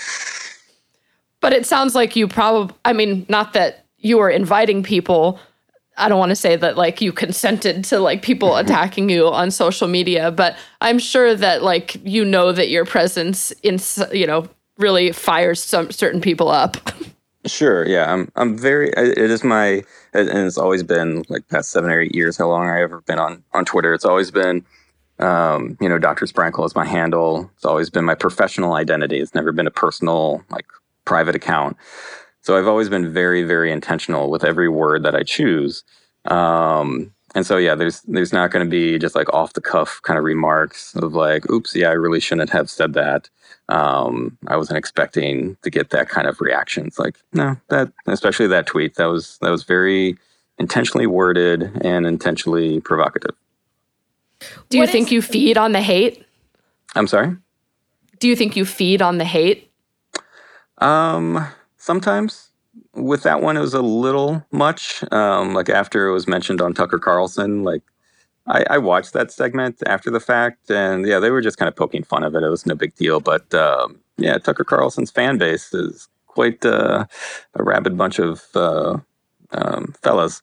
but 1.44 1.52
it 1.52 1.66
sounds 1.66 1.94
like 1.94 2.16
you 2.16 2.26
probably, 2.26 2.74
I 2.86 2.94
mean, 2.94 3.26
not 3.28 3.52
that 3.52 3.84
you 3.98 4.16
were 4.16 4.30
inviting 4.30 4.82
people. 4.82 5.38
I 5.98 6.08
don't 6.08 6.18
want 6.18 6.30
to 6.30 6.36
say 6.36 6.56
that 6.56 6.78
like 6.78 7.02
you 7.02 7.12
consented 7.12 7.84
to 7.84 7.98
like 7.98 8.22
people 8.22 8.56
attacking 8.62 9.10
you 9.10 9.28
on 9.28 9.50
social 9.50 9.86
media, 9.86 10.30
but 10.30 10.56
I'm 10.80 10.98
sure 10.98 11.34
that 11.34 11.62
like 11.62 12.00
you 12.02 12.24
know 12.24 12.50
that 12.52 12.70
your 12.70 12.86
presence 12.86 13.50
in 13.62 13.78
you 14.10 14.26
know 14.26 14.48
really 14.78 15.12
fires 15.12 15.62
some 15.62 15.90
certain 15.90 16.22
people 16.22 16.48
up. 16.48 16.78
Sure. 17.44 17.86
Yeah. 17.86 18.10
I'm. 18.10 18.32
I'm 18.36 18.56
very. 18.56 18.88
It 18.96 19.18
is 19.18 19.44
my. 19.44 19.84
And 20.14 20.30
it's 20.30 20.56
always 20.56 20.82
been 20.82 21.24
like 21.28 21.46
past 21.48 21.72
seven 21.72 21.90
or 21.90 22.00
eight 22.00 22.14
years. 22.14 22.38
How 22.38 22.48
long 22.48 22.70
I 22.70 22.80
ever 22.80 23.02
been 23.02 23.18
on 23.18 23.44
on 23.52 23.66
Twitter? 23.66 23.92
It's 23.92 24.06
always 24.06 24.30
been. 24.30 24.64
Um, 25.18 25.76
you 25.78 25.90
know, 25.90 25.98
Dr. 25.98 26.24
Sprankle 26.24 26.64
is 26.64 26.74
my 26.74 26.86
handle. 26.86 27.50
It's 27.56 27.66
always 27.66 27.90
been 27.90 28.06
my 28.06 28.14
professional 28.14 28.72
identity. 28.72 29.20
It's 29.20 29.34
never 29.34 29.52
been 29.52 29.66
a 29.66 29.70
personal 29.70 30.42
like 30.48 30.64
private 31.04 31.34
account. 31.34 31.76
So 32.42 32.56
I've 32.58 32.66
always 32.66 32.88
been 32.88 33.12
very, 33.12 33.42
very 33.42 33.72
intentional 33.72 34.30
with 34.30 34.44
every 34.44 34.68
word 34.68 35.02
that 35.04 35.14
I 35.14 35.22
choose. 35.22 35.82
Um, 36.26 37.12
and 37.34 37.44
so 37.44 37.56
yeah, 37.56 37.74
there's 37.74 38.00
there's 38.02 38.32
not 38.32 38.50
going 38.52 38.64
to 38.64 38.70
be 38.70 38.98
just 38.98 39.14
like 39.14 39.32
off 39.34 39.54
the 39.54 39.60
cuff 39.60 40.00
kind 40.02 40.18
of 40.18 40.24
remarks 40.24 40.94
of 40.96 41.14
like, 41.14 41.50
"Oops, 41.50 41.74
yeah, 41.74 41.88
I 41.88 41.92
really 41.92 42.20
shouldn't 42.20 42.50
have 42.50 42.70
said 42.70 42.92
that." 42.94 43.28
Um, 43.68 44.38
I 44.46 44.56
wasn't 44.56 44.78
expecting 44.78 45.56
to 45.62 45.70
get 45.70 45.90
that 45.90 46.08
kind 46.08 46.28
of 46.28 46.40
reaction. 46.40 46.86
It's 46.86 46.98
like, 46.98 47.16
no, 47.32 47.56
that 47.70 47.90
especially 48.06 48.46
that 48.48 48.66
tweet 48.66 48.94
that 48.96 49.06
was 49.06 49.38
that 49.40 49.50
was 49.50 49.64
very 49.64 50.16
intentionally 50.58 51.06
worded 51.08 51.72
and 51.84 52.06
intentionally 52.06 52.80
provocative. 52.80 53.34
Do 54.68 54.76
you 54.78 54.82
what 54.82 54.90
think 54.90 55.08
is- 55.08 55.12
you 55.12 55.22
feed 55.22 55.58
on 55.58 55.72
the 55.72 55.80
hate? 55.80 56.24
I'm 56.94 57.08
sorry. 57.08 57.36
Do 58.20 58.28
you 58.28 58.36
think 58.36 58.54
you 58.54 58.64
feed 58.64 59.02
on 59.02 59.18
the 59.18 59.24
hate? 59.24 59.72
Um, 60.78 61.46
sometimes 61.76 62.50
with 62.94 63.22
that 63.22 63.40
one, 63.40 63.56
it 63.56 63.60
was 63.60 63.74
a 63.74 63.82
little 63.82 64.44
much. 64.50 65.04
Um, 65.12 65.54
like 65.54 65.68
after 65.68 66.08
it 66.08 66.12
was 66.12 66.26
mentioned 66.26 66.60
on 66.60 66.74
Tucker 66.74 66.98
Carlson, 66.98 67.62
like 67.62 67.82
I, 68.46 68.64
I, 68.70 68.78
watched 68.78 69.12
that 69.14 69.30
segment 69.30 69.82
after 69.86 70.10
the 70.10 70.20
fact, 70.20 70.70
and 70.70 71.06
yeah, 71.06 71.18
they 71.18 71.30
were 71.30 71.40
just 71.40 71.56
kind 71.56 71.68
of 71.68 71.76
poking 71.76 72.02
fun 72.02 72.24
of 72.24 72.34
it. 72.34 72.42
It 72.42 72.48
was 72.48 72.66
no 72.66 72.74
big 72.74 72.94
deal, 72.94 73.20
but 73.20 73.52
um, 73.54 74.00
yeah, 74.16 74.38
Tucker 74.38 74.64
Carlson's 74.64 75.10
fan 75.10 75.38
base 75.38 75.72
is 75.72 76.08
quite 76.26 76.64
uh, 76.64 77.06
a 77.54 77.62
rabid 77.62 77.96
bunch 77.96 78.18
of 78.18 78.42
uh, 78.54 78.98
um, 79.52 79.94
fellas. 80.02 80.42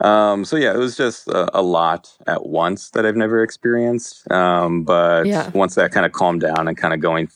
Um, 0.00 0.44
so 0.44 0.56
yeah, 0.56 0.74
it 0.74 0.78
was 0.78 0.96
just 0.96 1.28
a, 1.28 1.58
a, 1.58 1.62
lot 1.62 2.10
at 2.26 2.46
once 2.46 2.90
that 2.90 3.06
I've 3.06 3.16
never 3.16 3.42
experienced. 3.42 4.30
Um, 4.30 4.84
but 4.84 5.24
yeah. 5.26 5.50
once 5.50 5.74
that 5.76 5.90
kind 5.90 6.04
of 6.04 6.12
calmed 6.12 6.42
down 6.42 6.68
and 6.68 6.76
kind 6.76 6.92
of 6.92 7.00
going, 7.00 7.30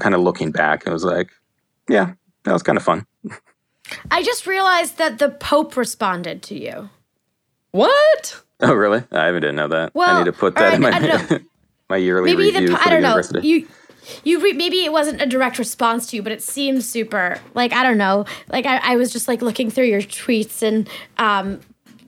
kind 0.00 0.14
of 0.14 0.20
looking 0.20 0.50
back, 0.50 0.84
it 0.84 0.92
was 0.92 1.04
like, 1.04 1.30
yeah, 1.88 2.14
that 2.44 2.52
was 2.52 2.62
kind 2.62 2.76
of 2.76 2.84
fun. 2.84 3.06
I 4.10 4.22
just 4.22 4.46
realized 4.46 4.98
that 4.98 5.18
the 5.18 5.28
Pope 5.28 5.76
responded 5.76 6.42
to 6.44 6.58
you. 6.58 6.90
What? 7.70 8.42
Oh, 8.60 8.72
really? 8.74 9.04
I 9.12 9.30
didn't 9.32 9.56
know 9.56 9.68
that. 9.68 9.94
Well, 9.94 10.16
I 10.16 10.18
need 10.20 10.26
to 10.26 10.32
put 10.32 10.54
that 10.56 10.74
in 10.74 10.80
my 10.80 11.40
my 11.88 11.96
yearly 11.96 12.32
maybe 12.32 12.50
review. 12.52 12.68
The, 12.68 12.80
I 12.80 12.90
don't 12.90 13.02
know. 13.02 13.40
You 13.40 13.68
you 14.24 14.40
re- 14.40 14.52
maybe 14.52 14.84
it 14.84 14.92
wasn't 14.92 15.20
a 15.20 15.26
direct 15.26 15.58
response 15.58 16.06
to 16.08 16.16
you, 16.16 16.22
but 16.22 16.32
it 16.32 16.42
seems 16.42 16.88
super. 16.88 17.38
Like 17.54 17.72
I 17.72 17.82
don't 17.82 17.98
know. 17.98 18.24
Like 18.48 18.66
I, 18.66 18.78
I 18.78 18.96
was 18.96 19.12
just 19.12 19.28
like 19.28 19.42
looking 19.42 19.70
through 19.70 19.86
your 19.86 20.00
tweets 20.00 20.62
and 20.62 20.88
um, 21.18 21.60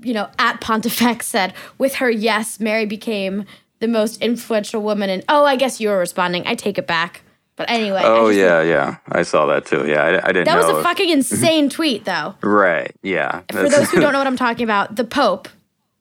you 0.02 0.14
know, 0.14 0.28
at 0.38 0.60
Pontifex 0.60 1.26
said 1.26 1.54
with 1.76 1.96
her 1.96 2.10
yes, 2.10 2.60
Mary 2.60 2.86
became 2.86 3.44
the 3.80 3.88
most 3.88 4.20
influential 4.22 4.82
woman. 4.82 5.10
And 5.10 5.24
oh, 5.28 5.44
I 5.44 5.56
guess 5.56 5.80
you 5.80 5.88
were 5.88 5.98
responding. 5.98 6.46
I 6.46 6.54
take 6.54 6.78
it 6.78 6.86
back. 6.86 7.22
But 7.58 7.68
anyway. 7.68 8.02
Oh 8.04 8.28
yeah, 8.28 8.62
yeah. 8.62 8.98
I 9.10 9.22
saw 9.22 9.46
that 9.46 9.66
too. 9.66 9.84
Yeah, 9.86 10.00
I, 10.00 10.28
I 10.28 10.32
didn't. 10.32 10.44
That 10.44 10.56
was 10.56 10.66
a 10.66 10.78
if, 10.78 10.82
fucking 10.84 11.08
insane 11.10 11.68
tweet, 11.68 12.04
though. 12.04 12.36
Right. 12.40 12.94
Yeah. 13.02 13.42
For 13.50 13.68
those 13.68 13.90
who 13.90 14.00
don't 14.00 14.12
know 14.12 14.18
what 14.18 14.28
I'm 14.28 14.36
talking 14.36 14.62
about, 14.62 14.94
the 14.94 15.04
Pope 15.04 15.48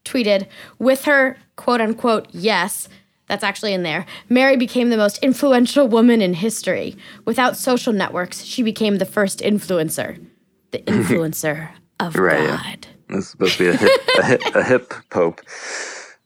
tweeted 0.06 0.48
with 0.78 1.06
her 1.06 1.36
quote 1.58 1.82
unquote 1.82 2.28
yes. 2.32 2.88
That's 3.28 3.44
actually 3.44 3.74
in 3.74 3.84
there. 3.84 4.06
Mary 4.30 4.56
became 4.56 4.90
the 4.90 4.96
most 4.96 5.22
influential 5.22 5.86
woman 5.86 6.22
in 6.22 6.36
history. 6.36 6.96
Without 7.26 7.58
social 7.58 7.92
networks, 7.92 8.44
she 8.44 8.64
became 8.64 9.00
the 9.00 9.06
first 9.06 9.40
influencer. 9.40 10.24
The 10.72 10.80
influencer 10.88 11.72
of 12.00 12.16
right, 12.16 12.48
God. 12.48 12.88
Yeah. 13.10 13.16
This 13.16 13.26
is 13.26 13.32
supposed 13.32 13.58
to 13.58 13.64
be 13.64 13.70
a 13.70 13.76
hip, 13.76 14.02
a 14.18 14.26
hip, 14.26 14.42
a 14.56 14.64
hip 14.64 14.94
pope. 15.10 15.42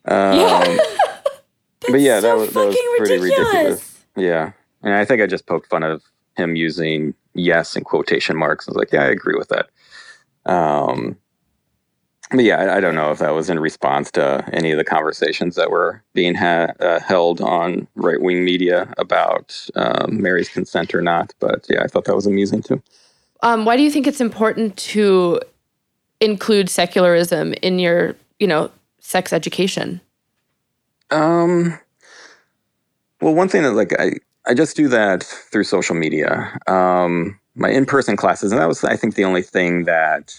Um, 0.03 0.35
yeah. 0.35 0.77
but 1.91 1.99
yeah, 2.01 2.19
so 2.19 2.27
that 2.27 2.35
was, 2.35 2.53
that 2.53 2.65
was 2.65 2.77
pretty 2.97 3.19
ridiculous. 3.19 3.53
ridiculous. 3.53 4.05
Yeah. 4.15 4.51
And 4.83 4.93
I 4.93 5.05
think 5.05 5.21
I 5.21 5.27
just 5.27 5.45
poked 5.45 5.67
fun 5.67 5.83
of 5.83 6.01
him 6.35 6.55
using 6.55 7.13
yes 7.33 7.75
in 7.75 7.83
quotation 7.83 8.37
marks. 8.37 8.67
I 8.67 8.71
was 8.71 8.77
like, 8.77 8.91
yeah, 8.91 9.03
I 9.03 9.07
agree 9.09 9.35
with 9.37 9.49
that. 9.49 9.69
Um, 10.45 11.17
but 12.31 12.45
yeah, 12.45 12.57
I, 12.57 12.77
I, 12.77 12.79
don't 12.79 12.95
know 12.95 13.11
if 13.11 13.19
that 13.19 13.33
was 13.33 13.49
in 13.49 13.59
response 13.59 14.09
to 14.11 14.43
any 14.53 14.71
of 14.71 14.77
the 14.77 14.83
conversations 14.83 15.55
that 15.55 15.69
were 15.69 16.01
being 16.13 16.33
ha- 16.33 16.71
uh, 16.79 16.99
held 16.99 17.41
on 17.41 17.87
right 17.95 18.21
wing 18.21 18.43
media 18.43 18.91
about 18.97 19.67
um, 19.75 20.21
Mary's 20.21 20.49
consent 20.49 20.95
or 20.95 21.01
not. 21.01 21.33
But 21.39 21.65
yeah, 21.69 21.83
I 21.83 21.87
thought 21.87 22.05
that 22.05 22.15
was 22.15 22.25
amusing 22.25 22.63
too. 22.63 22.81
Um, 23.43 23.65
why 23.65 23.75
do 23.75 23.83
you 23.83 23.91
think 23.91 24.07
it's 24.07 24.21
important 24.21 24.77
to 24.77 25.41
include 26.21 26.69
secularism 26.69 27.53
in 27.61 27.79
your, 27.79 28.15
you 28.39 28.47
know, 28.47 28.71
sex 28.99 29.33
education? 29.33 29.99
Um. 31.09 31.77
Well, 33.19 33.35
one 33.35 33.49
thing 33.49 33.61
that 33.63 33.73
like 33.73 33.93
I 33.99 34.13
I 34.45 34.53
just 34.53 34.75
do 34.75 34.87
that 34.87 35.23
through 35.23 35.65
social 35.65 35.95
media. 35.95 36.57
Um, 36.67 37.39
my 37.55 37.69
in-person 37.69 38.17
classes, 38.17 38.51
and 38.51 38.59
that 38.59 38.67
was, 38.67 38.83
I 38.83 38.95
think, 38.95 39.15
the 39.15 39.25
only 39.25 39.41
thing 39.41 39.83
that 39.83 40.33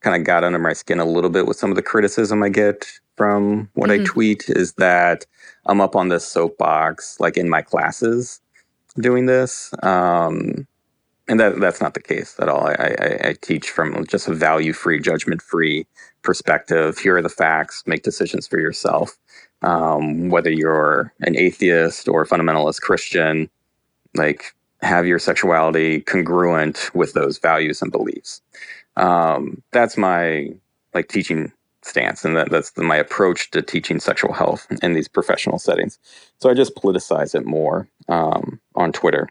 kind 0.00 0.16
of 0.16 0.24
got 0.24 0.44
under 0.44 0.58
my 0.58 0.72
skin 0.72 0.98
a 0.98 1.04
little 1.04 1.30
bit 1.30 1.46
with 1.46 1.56
some 1.56 1.70
of 1.70 1.76
the 1.76 1.82
criticism 1.82 2.42
I 2.42 2.48
get 2.48 2.86
from 3.16 3.68
what 3.74 3.90
mm-hmm. 3.90 4.02
I 4.02 4.06
tweet 4.06 4.44
is 4.48 4.72
that 4.74 5.26
I'm 5.66 5.80
up 5.80 5.96
on 5.96 6.08
this 6.08 6.26
soapbox, 6.26 7.18
like 7.20 7.36
in 7.36 7.48
my 7.48 7.62
classes, 7.62 8.40
doing 9.00 9.26
this. 9.26 9.72
Um, 9.82 10.66
and 11.28 11.40
that 11.40 11.60
that's 11.60 11.80
not 11.80 11.94
the 11.94 12.02
case 12.02 12.36
at 12.38 12.48
all. 12.48 12.66
I, 12.66 12.72
I, 12.72 13.28
I 13.28 13.34
teach 13.40 13.70
from 13.70 14.06
just 14.06 14.28
a 14.28 14.34
value 14.34 14.72
free, 14.72 15.00
judgment 15.00 15.42
free 15.42 15.86
perspective. 16.22 16.98
Here 16.98 17.16
are 17.16 17.22
the 17.22 17.28
facts. 17.28 17.82
Make 17.86 18.02
decisions 18.02 18.46
for 18.46 18.58
yourself. 18.58 19.16
Um, 19.62 20.28
whether 20.28 20.50
you're 20.50 21.12
an 21.20 21.36
atheist 21.36 22.08
or 22.08 22.22
a 22.22 22.26
fundamentalist 22.26 22.82
Christian, 22.82 23.48
like 24.14 24.54
have 24.82 25.06
your 25.06 25.18
sexuality 25.18 26.00
congruent 26.00 26.90
with 26.94 27.14
those 27.14 27.38
values 27.38 27.82
and 27.82 27.90
beliefs. 27.90 28.42
Um, 28.96 29.62
that's 29.72 29.96
my 29.96 30.50
like 30.94 31.08
teaching 31.08 31.52
stance, 31.82 32.24
and 32.24 32.36
that, 32.36 32.50
that's 32.50 32.72
the, 32.72 32.82
my 32.82 32.96
approach 32.96 33.50
to 33.52 33.62
teaching 33.62 34.00
sexual 34.00 34.32
health 34.32 34.66
in 34.82 34.92
these 34.92 35.08
professional 35.08 35.58
settings. 35.58 35.98
So 36.38 36.50
I 36.50 36.54
just 36.54 36.74
politicize 36.74 37.34
it 37.34 37.46
more 37.46 37.88
um, 38.08 38.60
on 38.74 38.92
Twitter. 38.92 39.28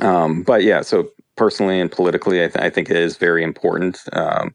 Um, 0.00 0.42
but 0.42 0.62
yeah, 0.62 0.82
so 0.82 1.08
personally 1.36 1.80
and 1.80 1.90
politically, 1.90 2.42
I, 2.42 2.48
th- 2.48 2.64
I, 2.64 2.70
think 2.70 2.90
it 2.90 2.96
is 2.96 3.16
very 3.16 3.42
important 3.42 4.00
um, 4.12 4.54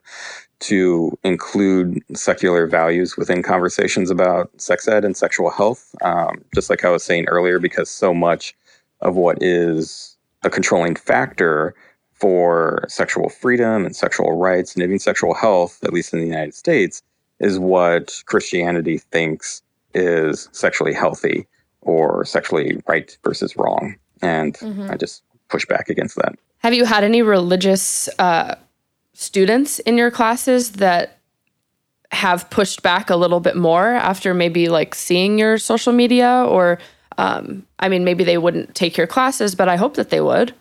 to 0.60 1.18
include 1.24 2.00
secular 2.16 2.68
values 2.68 3.18
within 3.18 3.42
conversations 3.42 4.12
about 4.12 4.50
sex 4.60 4.88
ed 4.88 5.06
and 5.06 5.18
sexual 5.18 5.50
health. 5.50 5.96
Um, 6.04 6.44
just 6.54 6.70
like 6.70 6.86
I 6.86 6.90
was 6.90 7.04
saying 7.04 7.26
earlier, 7.28 7.60
because 7.60 7.90
so 7.90 8.14
much 8.14 8.56
of 9.02 9.16
what 9.16 9.42
is 9.42 10.18
a 10.44 10.50
controlling 10.50 10.96
factor 10.96 11.74
for 12.14 12.86
sexual 12.88 13.30
freedom 13.30 13.86
and 13.86 13.96
sexual 13.96 14.38
rights 14.38 14.76
and 14.76 14.84
even 14.84 15.00
sexual 15.00 15.34
health, 15.34 15.84
at 15.84 15.94
least 15.94 16.14
in 16.14 16.20
the 16.20 16.28
United 16.28 16.54
States, 16.54 17.02
is 17.40 17.58
what 17.58 18.22
Christianity 18.28 19.00
thinks 19.00 19.64
is 19.96 20.48
sexually 20.52 20.94
healthy 20.94 21.48
or 21.82 22.24
sexually 22.26 22.80
right 22.88 23.18
versus 23.24 23.58
wrong. 23.58 23.96
And 24.22 24.54
mm-hmm. 24.56 24.92
I 24.92 24.98
just 24.98 25.24
push 25.52 25.66
back 25.66 25.90
against 25.90 26.16
that. 26.16 26.36
Have 26.60 26.74
you 26.74 26.86
had 26.86 27.04
any 27.04 27.22
religious 27.22 28.08
uh, 28.20 28.56
students 29.14 29.80
in 29.80 29.98
your 29.98 30.10
classes 30.10 30.74
that 30.74 31.20
have 32.12 32.50
pushed 32.50 32.84
back 32.84 33.10
a 33.10 33.16
little 33.16 33.40
bit 33.40 33.56
more 33.56 33.88
after 33.88 34.34
maybe 34.34 34.68
like 34.68 34.94
seeing 34.94 35.40
your 35.40 35.58
social 35.58 35.94
media 35.94 36.46
or 36.48 36.80
um, 37.18 37.66
i 37.80 37.88
mean 37.88 38.04
maybe 38.04 38.24
they 38.24 38.38
wouldn't 38.38 38.74
take 38.76 38.98
your 38.98 39.08
classes 39.08 39.56
but 39.56 39.70
i 39.70 39.76
hope 39.76 39.96
that 39.96 40.10
they 40.10 40.20
would 40.20 40.54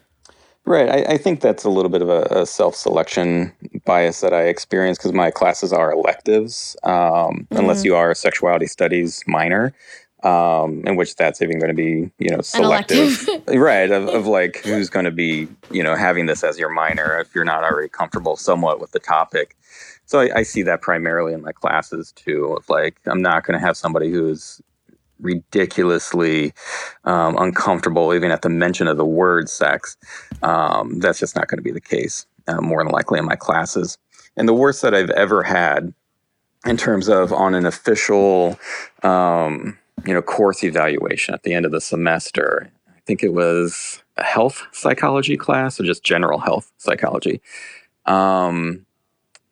right 0.64 0.88
i, 0.88 1.14
I 1.14 1.16
think 1.18 1.40
that's 1.40 1.64
a 1.64 1.70
little 1.70 1.90
bit 1.90 2.02
of 2.02 2.08
a, 2.08 2.22
a 2.30 2.46
self-selection 2.46 3.52
bias 3.84 4.20
that 4.20 4.32
i 4.32 4.42
experience 4.42 4.98
because 4.98 5.12
my 5.12 5.30
classes 5.30 5.72
are 5.72 5.92
electives 5.92 6.76
um, 6.84 6.92
mm-hmm. 6.92 7.56
unless 7.56 7.84
you 7.84 7.96
are 7.96 8.10
a 8.10 8.14
sexuality 8.14 8.66
studies 8.66 9.24
minor 9.26 9.72
um, 10.22 10.82
in 10.86 10.96
which 10.96 11.16
that's 11.16 11.40
even 11.40 11.58
going 11.58 11.68
to 11.68 11.74
be, 11.74 12.10
you 12.18 12.30
know, 12.30 12.40
selective, 12.40 13.28
right? 13.48 13.90
Of, 13.90 14.08
of 14.08 14.26
like 14.26 14.58
who's 14.64 14.90
going 14.90 15.04
to 15.04 15.10
be, 15.10 15.48
you 15.70 15.82
know, 15.82 15.94
having 15.94 16.26
this 16.26 16.44
as 16.44 16.58
your 16.58 16.68
minor 16.68 17.18
if 17.18 17.34
you're 17.34 17.44
not 17.44 17.64
already 17.64 17.88
comfortable 17.88 18.36
somewhat 18.36 18.80
with 18.80 18.92
the 18.92 18.98
topic. 18.98 19.56
So 20.06 20.20
I, 20.20 20.40
I 20.40 20.42
see 20.42 20.62
that 20.62 20.82
primarily 20.82 21.32
in 21.32 21.42
my 21.42 21.52
classes 21.52 22.12
too. 22.12 22.56
Of 22.56 22.68
like, 22.68 22.96
I'm 23.06 23.22
not 23.22 23.44
going 23.44 23.58
to 23.58 23.64
have 23.64 23.76
somebody 23.76 24.10
who's 24.10 24.60
ridiculously 25.20 26.52
um, 27.04 27.36
uncomfortable 27.38 28.14
even 28.14 28.30
at 28.30 28.42
the 28.42 28.48
mention 28.48 28.86
of 28.86 28.96
the 28.96 29.04
word 29.04 29.48
sex. 29.48 29.96
Um, 30.42 30.98
that's 30.98 31.18
just 31.18 31.36
not 31.36 31.48
going 31.48 31.58
to 31.58 31.62
be 31.62 31.72
the 31.72 31.80
case. 31.80 32.26
Uh, 32.48 32.60
more 32.60 32.82
than 32.82 32.92
likely 32.92 33.18
in 33.18 33.24
my 33.24 33.36
classes. 33.36 33.98
And 34.36 34.48
the 34.48 34.54
worst 34.54 34.82
that 34.82 34.94
I've 34.94 35.10
ever 35.10 35.42
had 35.42 35.92
in 36.66 36.76
terms 36.76 37.08
of 37.08 37.32
on 37.32 37.54
an 37.54 37.66
official 37.66 38.58
um, 39.02 39.78
you 40.06 40.14
know 40.14 40.22
course 40.22 40.64
evaluation 40.64 41.34
at 41.34 41.42
the 41.42 41.54
end 41.54 41.66
of 41.66 41.72
the 41.72 41.80
semester. 41.80 42.70
I 42.88 43.00
think 43.06 43.22
it 43.22 43.32
was 43.32 44.02
a 44.16 44.24
health 44.24 44.66
psychology 44.72 45.36
class 45.36 45.80
or 45.80 45.84
just 45.84 46.04
general 46.04 46.38
health 46.38 46.70
psychology. 46.78 47.40
Um, 48.06 48.86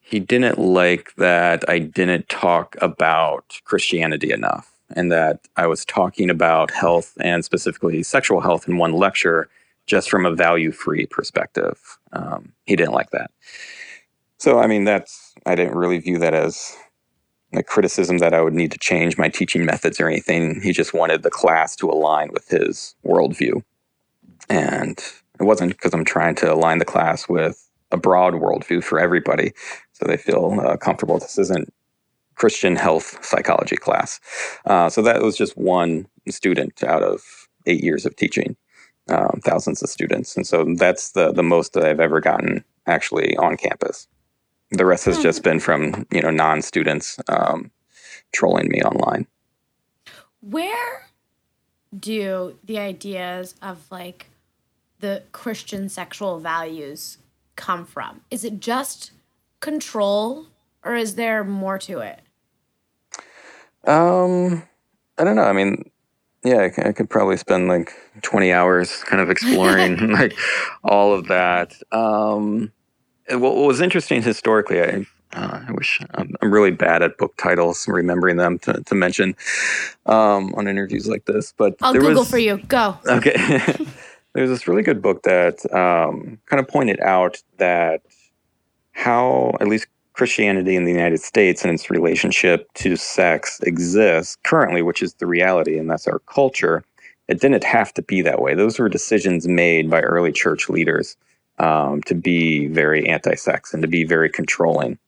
he 0.00 0.20
didn't 0.20 0.58
like 0.58 1.14
that 1.16 1.68
I 1.68 1.78
didn't 1.78 2.28
talk 2.28 2.76
about 2.80 3.60
Christianity 3.64 4.32
enough 4.32 4.72
and 4.96 5.12
that 5.12 5.46
I 5.56 5.66
was 5.66 5.84
talking 5.84 6.30
about 6.30 6.70
health 6.70 7.12
and 7.20 7.44
specifically 7.44 8.02
sexual 8.02 8.40
health 8.40 8.66
in 8.68 8.78
one 8.78 8.92
lecture 8.92 9.48
just 9.86 10.08
from 10.08 10.24
a 10.24 10.34
value 10.34 10.72
free 10.72 11.06
perspective. 11.06 11.98
Um, 12.12 12.52
he 12.64 12.74
didn't 12.76 12.94
like 12.94 13.10
that. 13.10 13.30
So, 14.38 14.58
I 14.58 14.66
mean, 14.66 14.84
that's, 14.84 15.34
I 15.44 15.54
didn't 15.54 15.76
really 15.76 15.98
view 15.98 16.18
that 16.18 16.34
as 16.34 16.76
a 17.52 17.62
criticism 17.62 18.18
that 18.18 18.34
I 18.34 18.42
would 18.42 18.54
need 18.54 18.72
to 18.72 18.78
change 18.78 19.16
my 19.16 19.28
teaching 19.28 19.64
methods 19.64 20.00
or 20.00 20.08
anything. 20.08 20.60
He 20.60 20.72
just 20.72 20.92
wanted 20.92 21.22
the 21.22 21.30
class 21.30 21.74
to 21.76 21.90
align 21.90 22.30
with 22.32 22.48
his 22.48 22.94
worldview. 23.04 23.62
And 24.50 24.98
it 25.40 25.44
wasn't 25.44 25.72
because 25.72 25.94
I'm 25.94 26.04
trying 26.04 26.34
to 26.36 26.52
align 26.52 26.78
the 26.78 26.84
class 26.84 27.28
with 27.28 27.68
a 27.90 27.96
broad 27.96 28.34
worldview 28.34 28.84
for 28.84 28.98
everybody 28.98 29.52
so 29.92 30.04
they 30.06 30.16
feel 30.16 30.58
uh, 30.62 30.76
comfortable. 30.76 31.18
This 31.18 31.38
isn't 31.38 31.72
Christian 32.34 32.76
health 32.76 33.24
psychology 33.24 33.76
class. 33.76 34.20
Uh, 34.64 34.88
so 34.88 35.02
that 35.02 35.22
was 35.22 35.36
just 35.36 35.56
one 35.56 36.06
student 36.28 36.82
out 36.84 37.02
of 37.02 37.48
eight 37.66 37.82
years 37.82 38.06
of 38.06 38.14
teaching, 38.16 38.56
um, 39.08 39.40
thousands 39.42 39.82
of 39.82 39.88
students. 39.88 40.36
And 40.36 40.46
so 40.46 40.64
that's 40.76 41.12
the, 41.12 41.32
the 41.32 41.42
most 41.42 41.72
that 41.72 41.84
I've 41.84 42.00
ever 42.00 42.20
gotten 42.20 42.64
actually 42.86 43.36
on 43.36 43.56
campus. 43.56 44.06
The 44.70 44.84
rest 44.84 45.06
has 45.06 45.22
just 45.22 45.42
been 45.42 45.60
from 45.60 46.06
you 46.10 46.20
know 46.20 46.30
non 46.30 46.62
students 46.62 47.18
um, 47.28 47.70
trolling 48.32 48.68
me 48.68 48.82
online. 48.82 49.26
Where 50.40 51.06
do 51.98 52.58
the 52.64 52.78
ideas 52.78 53.54
of 53.62 53.90
like 53.90 54.26
the 55.00 55.22
Christian 55.32 55.88
sexual 55.88 56.38
values 56.38 57.18
come 57.56 57.84
from? 57.84 58.20
Is 58.30 58.44
it 58.44 58.60
just 58.60 59.12
control, 59.60 60.46
or 60.84 60.94
is 60.94 61.14
there 61.14 61.44
more 61.44 61.78
to 61.78 62.00
it? 62.00 62.20
Um, 63.84 64.62
I 65.16 65.24
don't 65.24 65.36
know. 65.36 65.42
I 65.42 65.52
mean, 65.52 65.90
yeah, 66.44 66.68
I 66.84 66.92
could 66.92 67.10
probably 67.10 67.36
spend 67.36 67.68
like 67.68 67.92
20 68.22 68.52
hours 68.52 69.02
kind 69.04 69.20
of 69.20 69.30
exploring 69.34 70.10
like 70.10 70.36
all 70.84 71.14
of 71.14 71.28
that. 71.28 71.74
Um, 71.90 72.72
what 73.30 73.56
was 73.56 73.80
interesting 73.80 74.22
historically, 74.22 74.82
I 74.82 75.06
uh, 75.32 75.60
I 75.68 75.72
wish 75.72 76.00
I'm, 76.14 76.34
I'm, 76.40 76.52
really 76.52 76.70
bad 76.70 77.02
at 77.02 77.18
book 77.18 77.36
titles, 77.36 77.86
remembering 77.86 78.38
them 78.38 78.58
to, 78.60 78.82
to 78.82 78.94
mention 78.94 79.36
um, 80.06 80.54
on 80.54 80.66
interviews 80.66 81.06
like 81.06 81.26
this. 81.26 81.52
But 81.56 81.76
I'll 81.82 81.92
Google 81.92 82.20
was, 82.20 82.30
for 82.30 82.38
you. 82.38 82.58
Go. 82.68 82.98
Okay. 83.08 83.36
There's 84.34 84.50
this 84.50 84.68
really 84.68 84.82
good 84.82 85.02
book 85.02 85.22
that 85.24 85.64
um, 85.74 86.38
kind 86.46 86.60
of 86.60 86.68
pointed 86.68 87.00
out 87.00 87.42
that 87.56 88.02
how 88.92 89.56
at 89.60 89.68
least 89.68 89.86
Christianity 90.12 90.76
in 90.76 90.84
the 90.84 90.92
United 90.92 91.20
States 91.20 91.64
and 91.64 91.72
its 91.72 91.90
relationship 91.90 92.72
to 92.74 92.96
sex 92.96 93.58
exists 93.62 94.36
currently, 94.44 94.82
which 94.82 95.02
is 95.02 95.14
the 95.14 95.26
reality, 95.26 95.78
and 95.78 95.90
that's 95.90 96.06
our 96.06 96.20
culture. 96.20 96.84
It 97.26 97.40
didn't 97.40 97.64
have 97.64 97.92
to 97.94 98.02
be 98.02 98.22
that 98.22 98.40
way. 98.40 98.54
Those 98.54 98.78
were 98.78 98.88
decisions 98.88 99.48
made 99.48 99.90
by 99.90 100.00
early 100.00 100.32
church 100.32 100.68
leaders 100.68 101.16
um, 101.58 102.02
to 102.02 102.14
be 102.14 102.66
very 102.68 103.08
anti-sex 103.08 103.72
and 103.74 103.82
to 103.82 103.88
be 103.88 104.04
very 104.04 104.30
controlling. 104.30 104.98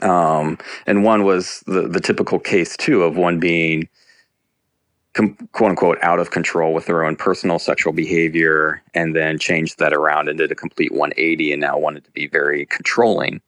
Um, 0.00 0.58
and 0.86 1.04
one 1.04 1.24
was 1.24 1.62
the 1.66 1.88
the 1.88 2.00
typical 2.00 2.38
case 2.38 2.76
too 2.76 3.02
of 3.04 3.16
one 3.16 3.38
being 3.38 3.88
com- 5.14 5.36
quote 5.52 5.70
unquote 5.70 5.98
out 6.02 6.18
of 6.18 6.30
control 6.30 6.74
with 6.74 6.86
their 6.86 7.04
own 7.04 7.16
personal 7.16 7.58
sexual 7.58 7.92
behavior, 7.92 8.82
and 8.92 9.14
then 9.16 9.38
changed 9.38 9.78
that 9.78 9.94
around 9.94 10.28
and 10.28 10.38
did 10.38 10.52
a 10.52 10.56
complete 10.56 10.92
180, 10.92 11.52
and 11.52 11.60
now 11.60 11.78
wanted 11.78 12.04
to 12.04 12.10
be 12.10 12.26
very 12.26 12.66
controlling 12.66 13.40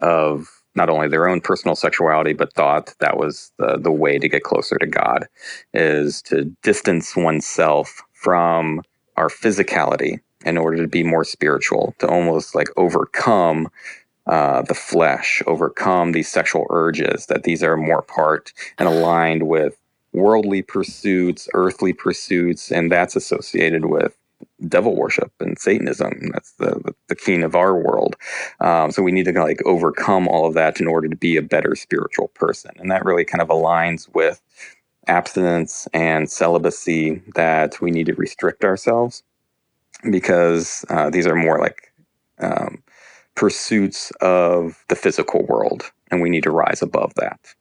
of 0.00 0.48
not 0.76 0.90
only 0.90 1.08
their 1.08 1.28
own 1.28 1.40
personal 1.40 1.76
sexuality, 1.76 2.32
but 2.32 2.52
thought 2.52 2.94
that 2.98 3.16
was 3.16 3.52
the, 3.58 3.78
the 3.78 3.92
way 3.92 4.18
to 4.18 4.28
get 4.28 4.42
closer 4.42 4.76
to 4.78 4.86
God, 4.86 5.26
is 5.72 6.20
to 6.22 6.44
distance 6.62 7.16
oneself 7.16 8.02
from 8.12 8.82
our 9.16 9.28
physicality 9.28 10.18
in 10.44 10.58
order 10.58 10.78
to 10.78 10.88
be 10.88 11.02
more 11.02 11.24
spiritual, 11.24 11.94
to 11.98 12.08
almost 12.08 12.54
like 12.54 12.68
overcome 12.76 13.68
uh, 14.26 14.62
the 14.62 14.74
flesh, 14.74 15.42
overcome 15.46 16.12
these 16.12 16.28
sexual 16.28 16.66
urges, 16.70 17.26
that 17.26 17.42
these 17.42 17.62
are 17.62 17.76
more 17.76 18.02
part 18.02 18.52
and 18.78 18.88
aligned 18.88 19.48
with 19.48 19.76
worldly 20.12 20.62
pursuits, 20.62 21.48
earthly 21.54 21.92
pursuits, 21.92 22.70
and 22.70 22.90
that's 22.90 23.16
associated 23.16 23.86
with 23.86 24.16
devil 24.68 24.94
worship 24.94 25.32
and 25.40 25.58
Satanism. 25.58 26.30
That's 26.32 26.52
the, 26.52 26.94
the 27.08 27.16
king 27.16 27.42
of 27.42 27.54
our 27.54 27.76
world. 27.76 28.16
Um, 28.60 28.90
so 28.90 29.02
we 29.02 29.12
need 29.12 29.24
to 29.24 29.32
like 29.32 29.60
overcome 29.66 30.28
all 30.28 30.46
of 30.46 30.54
that 30.54 30.80
in 30.80 30.86
order 30.86 31.08
to 31.08 31.16
be 31.16 31.36
a 31.36 31.42
better 31.42 31.74
spiritual 31.74 32.28
person. 32.28 32.70
And 32.78 32.90
that 32.90 33.04
really 33.04 33.24
kind 33.24 33.42
of 33.42 33.48
aligns 33.48 34.12
with 34.14 34.40
abstinence 35.06 35.86
and 35.92 36.30
celibacy 36.30 37.22
that 37.34 37.80
we 37.80 37.90
need 37.90 38.06
to 38.06 38.14
restrict 38.14 38.64
ourselves 38.64 39.22
because 40.10 40.84
uh, 40.90 41.10
these 41.10 41.26
are 41.26 41.36
more 41.36 41.58
like 41.58 41.92
um, 42.40 42.82
pursuits 43.34 44.10
of 44.20 44.84
the 44.88 44.96
physical 44.96 45.44
world, 45.46 45.90
and 46.10 46.20
we 46.20 46.30
need 46.30 46.42
to 46.44 46.50
rise 46.50 46.82
above 46.82 47.14
that. 47.14 47.54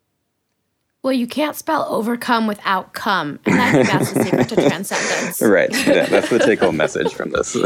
Well, 1.03 1.13
you 1.13 1.27
can't 1.27 1.55
spell 1.55 1.86
overcome 1.89 2.47
without 2.47 2.93
come. 2.93 3.38
And 3.45 3.59
I 3.59 3.71
think 3.73 3.88
that's 3.88 4.13
the 4.13 4.23
secret 4.23 4.49
to 4.49 4.55
transcendence. 4.69 5.41
Right. 5.41 5.69
Yeah, 5.86 6.05
that's 6.05 6.29
the 6.29 6.39
take 6.39 6.59
home 6.59 6.77
message 6.77 7.13
from 7.13 7.31
this. 7.31 7.57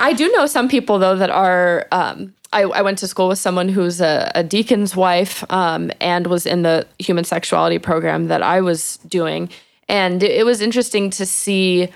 I 0.00 0.12
do 0.14 0.30
know 0.32 0.46
some 0.46 0.68
people, 0.68 0.98
though, 0.98 1.16
that 1.16 1.30
are. 1.30 1.86
Um, 1.92 2.34
I, 2.52 2.62
I, 2.62 2.80
went 2.80 2.98
to 2.98 3.08
school 3.08 3.28
with 3.28 3.38
someone 3.38 3.68
who's 3.68 4.00
a, 4.00 4.30
a 4.34 4.42
deacon's 4.42 4.96
wife 4.96 5.44
um, 5.50 5.90
and 6.00 6.28
was 6.28 6.46
in 6.46 6.62
the 6.62 6.86
human 6.98 7.24
sexuality 7.24 7.78
program 7.78 8.28
that 8.28 8.42
I 8.42 8.60
was 8.60 8.98
doing. 9.08 9.50
And 9.88 10.22
it 10.22 10.46
was 10.46 10.60
interesting 10.60 11.10
to 11.10 11.26
see 11.26 11.88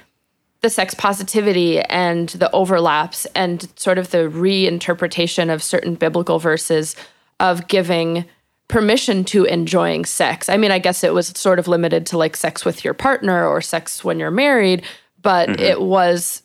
the 0.61 0.71
sex 0.71 0.95
positivity 0.95 1.81
and 1.81 2.31
the 2.31 2.51
overlaps 2.53 3.27
and 3.35 3.69
sort 3.77 3.99
of 3.99 4.11
the 4.11 4.29
reinterpretation 4.29 5.53
of 5.53 5.63
certain 5.63 5.95
biblical 5.95 6.39
verses 6.39 6.97
of 7.39 7.67
giving 7.67 8.27
permission 8.69 9.25
to 9.25 9.45
enjoying 9.45 10.05
sex. 10.05 10.49
I 10.49 10.57
mean, 10.57 10.71
I 10.71 10.79
guess 10.79 11.03
it 11.03 11.15
was 11.15 11.29
sort 11.29 11.59
of 11.59 11.67
limited 11.67 12.07
to 12.07 12.19
like 12.19 12.37
sex 12.37 12.65
with 12.65 12.85
your 12.85 12.95
partner 12.95 13.47
or 13.47 13.61
sex 13.61 14.05
when 14.05 14.19
you're 14.19 14.31
married, 14.31 14.85
but 15.21 15.49
mm-hmm. 15.49 15.61
it 15.61 15.81
was 15.81 16.43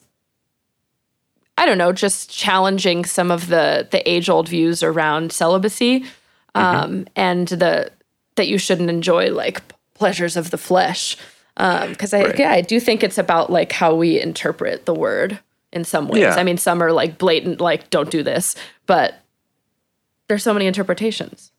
I 1.58 1.64
don't 1.64 1.78
know, 1.78 1.92
just 1.92 2.30
challenging 2.30 3.04
some 3.04 3.30
of 3.30 3.48
the 3.48 3.88
the 3.90 4.08
age 4.10 4.28
old 4.28 4.48
views 4.48 4.82
around 4.82 5.32
celibacy, 5.32 6.00
mm-hmm. 6.00 6.60
um, 6.60 7.06
and 7.16 7.48
the 7.48 7.90
that 8.34 8.48
you 8.48 8.58
shouldn't 8.58 8.90
enjoy 8.90 9.30
like 9.30 9.62
pleasures 9.94 10.36
of 10.36 10.50
the 10.50 10.58
flesh. 10.58 11.16
Because 11.56 12.12
um, 12.12 12.20
I 12.20 12.24
right. 12.24 12.38
yeah, 12.38 12.52
I 12.52 12.60
do 12.60 12.78
think 12.78 13.02
it's 13.02 13.18
about 13.18 13.50
like 13.50 13.72
how 13.72 13.94
we 13.94 14.20
interpret 14.20 14.86
the 14.86 14.94
word 14.94 15.38
in 15.72 15.84
some 15.84 16.08
ways. 16.08 16.22
Yeah. 16.22 16.34
I 16.34 16.44
mean, 16.44 16.58
some 16.58 16.82
are 16.82 16.92
like 16.92 17.18
blatant, 17.18 17.60
like 17.60 17.90
don't 17.90 18.10
do 18.10 18.22
this, 18.22 18.56
but 18.86 19.14
there's 20.28 20.42
so 20.42 20.52
many 20.52 20.66
interpretations. 20.66 21.52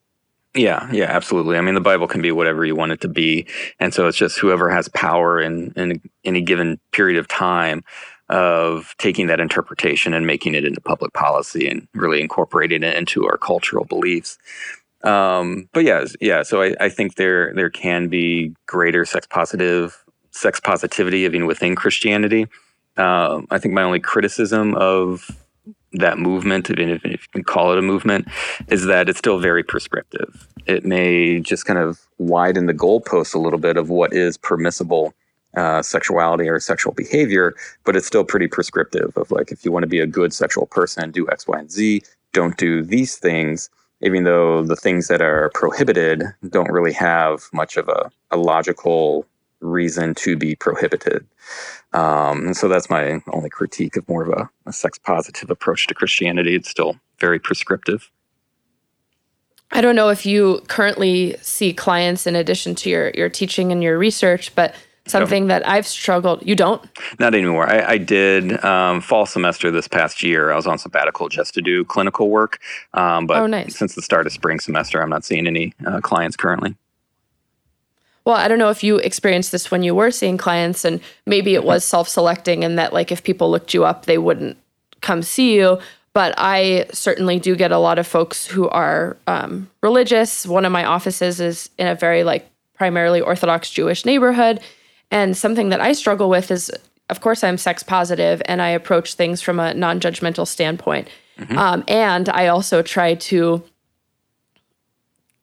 Yeah, 0.55 0.89
yeah, 0.91 1.05
absolutely. 1.05 1.57
I 1.57 1.61
mean, 1.61 1.75
the 1.75 1.81
Bible 1.81 2.07
can 2.07 2.21
be 2.21 2.31
whatever 2.31 2.65
you 2.65 2.75
want 2.75 2.91
it 2.91 3.01
to 3.01 3.07
be, 3.07 3.47
and 3.79 3.93
so 3.93 4.07
it's 4.07 4.17
just 4.17 4.39
whoever 4.39 4.69
has 4.69 4.87
power 4.89 5.39
in 5.39 5.71
in 5.75 6.01
any 6.23 6.41
given 6.41 6.79
period 6.91 7.17
of 7.17 7.27
time 7.27 7.83
of 8.29 8.93
taking 8.97 9.27
that 9.27 9.39
interpretation 9.39 10.13
and 10.13 10.27
making 10.27 10.53
it 10.53 10.65
into 10.65 10.81
public 10.81 11.13
policy 11.13 11.67
and 11.67 11.87
really 11.93 12.19
incorporating 12.19 12.83
it 12.83 12.95
into 12.95 13.25
our 13.25 13.37
cultural 13.37 13.85
beliefs. 13.85 14.37
Um, 15.03 15.69
but 15.73 15.83
yeah, 15.83 16.05
yeah. 16.19 16.43
So 16.43 16.61
I, 16.61 16.75
I 16.79 16.89
think 16.89 17.15
there 17.15 17.53
there 17.53 17.69
can 17.69 18.07
be 18.07 18.53
greater 18.65 19.05
sex 19.05 19.27
positive 19.29 20.03
sex 20.31 20.59
positivity 20.59 21.19
even 21.19 21.45
within 21.45 21.75
Christianity. 21.75 22.47
Um, 22.97 23.47
I 23.51 23.59
think 23.59 23.73
my 23.73 23.83
only 23.83 23.99
criticism 23.99 24.73
of 24.75 25.29
that 25.93 26.17
movement, 26.17 26.69
even 26.69 26.89
if, 26.89 27.05
if 27.05 27.11
you 27.11 27.27
can 27.31 27.43
call 27.43 27.71
it 27.71 27.77
a 27.77 27.81
movement, 27.81 28.27
is 28.67 28.85
that 28.85 29.07
it's 29.07 29.19
still 29.19 29.39
very 29.39 29.63
prescriptive. 29.63 30.47
It 30.65 30.83
may 30.85 31.39
just 31.39 31.65
kind 31.65 31.79
of 31.79 31.99
widen 32.17 32.65
the 32.65 32.73
goalposts 32.73 33.33
a 33.33 33.39
little 33.39 33.59
bit 33.59 33.77
of 33.77 33.89
what 33.89 34.13
is 34.13 34.37
permissible 34.37 35.13
uh, 35.55 35.81
sexuality 35.81 36.49
or 36.49 36.59
sexual 36.59 36.93
behavior, 36.93 37.55
but 37.83 37.95
it's 37.95 38.05
still 38.05 38.23
pretty 38.23 38.47
prescriptive 38.47 39.15
of 39.15 39.31
like, 39.31 39.51
if 39.51 39.63
you 39.63 39.71
want 39.71 39.83
to 39.83 39.87
be 39.87 39.99
a 39.99 40.07
good 40.07 40.33
sexual 40.33 40.65
person, 40.65 41.11
do 41.11 41.27
X, 41.29 41.47
Y, 41.47 41.57
and 41.57 41.71
Z, 41.71 42.01
don't 42.33 42.57
do 42.57 42.83
these 42.83 43.15
things, 43.15 43.69
even 44.01 44.23
though 44.23 44.63
the 44.63 44.75
things 44.75 45.07
that 45.07 45.21
are 45.21 45.51
prohibited 45.53 46.23
don't 46.49 46.71
really 46.71 46.93
have 46.93 47.43
much 47.53 47.77
of 47.77 47.87
a, 47.89 48.11
a 48.31 48.37
logical 48.37 49.25
reason 49.59 50.13
to 50.13 50.35
be 50.35 50.55
prohibited. 50.55 51.25
Um, 51.93 52.47
and 52.47 52.57
so 52.57 52.67
that's 52.67 52.89
my 52.89 53.21
only 53.31 53.49
critique 53.49 53.95
of 53.97 54.07
more 54.07 54.23
of 54.23 54.29
a, 54.29 54.49
a 54.67 54.73
sex 54.73 54.99
positive 54.99 55.49
approach 55.49 55.87
to 55.87 55.93
Christianity. 55.93 56.55
It's 56.55 56.69
still 56.69 56.99
very 57.19 57.39
prescriptive. 57.39 58.11
I 59.71 59.81
don't 59.81 59.95
know 59.95 60.09
if 60.09 60.25
you 60.25 60.61
currently 60.67 61.35
see 61.41 61.73
clients 61.73 62.25
in 62.25 62.35
addition 62.35 62.75
to 62.75 62.89
your 62.89 63.11
your 63.15 63.29
teaching 63.29 63.71
and 63.71 63.83
your 63.83 63.97
research, 63.97 64.55
but 64.55 64.73
something 65.09 65.47
that 65.47 65.67
I've 65.67 65.87
struggled. 65.87 66.45
You 66.45 66.55
don't? 66.55 66.81
Not 67.19 67.33
anymore. 67.33 67.69
I, 67.69 67.93
I 67.93 67.97
did 67.97 68.63
um, 68.63 69.01
fall 69.01 69.25
semester 69.25 69.71
this 69.71 69.87
past 69.87 70.23
year. 70.23 70.51
I 70.51 70.55
was 70.55 70.67
on 70.67 70.77
sabbatical 70.77 71.29
just 71.29 71.53
to 71.55 71.61
do 71.61 71.85
clinical 71.85 72.29
work. 72.29 72.59
Um, 72.93 73.27
but 73.27 73.37
oh, 73.37 73.47
nice. 73.47 73.77
since 73.77 73.95
the 73.95 74.01
start 74.01 74.25
of 74.25 74.33
spring 74.33 74.59
semester, 74.59 75.01
I'm 75.01 75.09
not 75.09 75.25
seeing 75.25 75.47
any 75.47 75.73
uh, 75.85 76.01
clients 76.01 76.35
currently. 76.35 76.75
Well, 78.25 78.35
I 78.35 78.49
don't 78.49 78.59
know 78.59 78.69
if 78.69 78.83
you 78.83 78.97
experienced 78.97 79.53
this 79.53 79.71
when 79.71 79.83
you 79.83 79.95
were 79.95 80.11
seeing 80.11 80.37
clients, 80.37 80.83
and 80.83 80.99
maybe 81.25 81.55
it 81.55 81.63
was 81.63 81.85
self 81.85 82.09
selecting, 82.09 82.65
and 82.65 82.77
that 82.77 82.91
like 82.91 83.09
if 83.09 83.23
people 83.23 83.49
looked 83.49 83.73
you 83.73 83.85
up, 83.85 84.05
they 84.05 84.17
wouldn't 84.17 84.57
come 84.99 85.23
see 85.23 85.55
you. 85.55 85.79
But 86.13 86.33
I 86.35 86.87
certainly 86.91 87.39
do 87.39 87.55
get 87.55 87.71
a 87.71 87.77
lot 87.77 87.99
of 87.99 88.07
folks 88.07 88.45
who 88.45 88.67
are 88.67 89.15
um, 89.27 89.69
religious. 89.81 90.45
One 90.45 90.65
of 90.65 90.71
my 90.71 90.83
offices 90.83 91.39
is 91.39 91.69
in 91.77 91.87
a 91.87 91.95
very 91.95 92.25
like 92.25 92.49
primarily 92.73 93.21
Orthodox 93.21 93.69
Jewish 93.69 94.03
neighborhood. 94.03 94.59
And 95.11 95.35
something 95.37 95.69
that 95.69 95.81
I 95.81 95.93
struggle 95.93 96.29
with 96.29 96.51
is, 96.51 96.71
of 97.09 97.21
course, 97.21 97.43
I'm 97.43 97.57
sex 97.57 97.83
positive 97.83 98.41
and 98.45 98.61
I 98.61 98.69
approach 98.69 99.13
things 99.13 99.41
from 99.41 99.59
a 99.59 99.73
non 99.73 99.99
judgmental 99.99 100.47
standpoint. 100.47 101.07
Mm-hmm. 101.39 101.57
Um, 101.57 101.83
and 101.87 102.29
I 102.29 102.47
also 102.47 102.81
try 102.81 103.15
to 103.15 103.63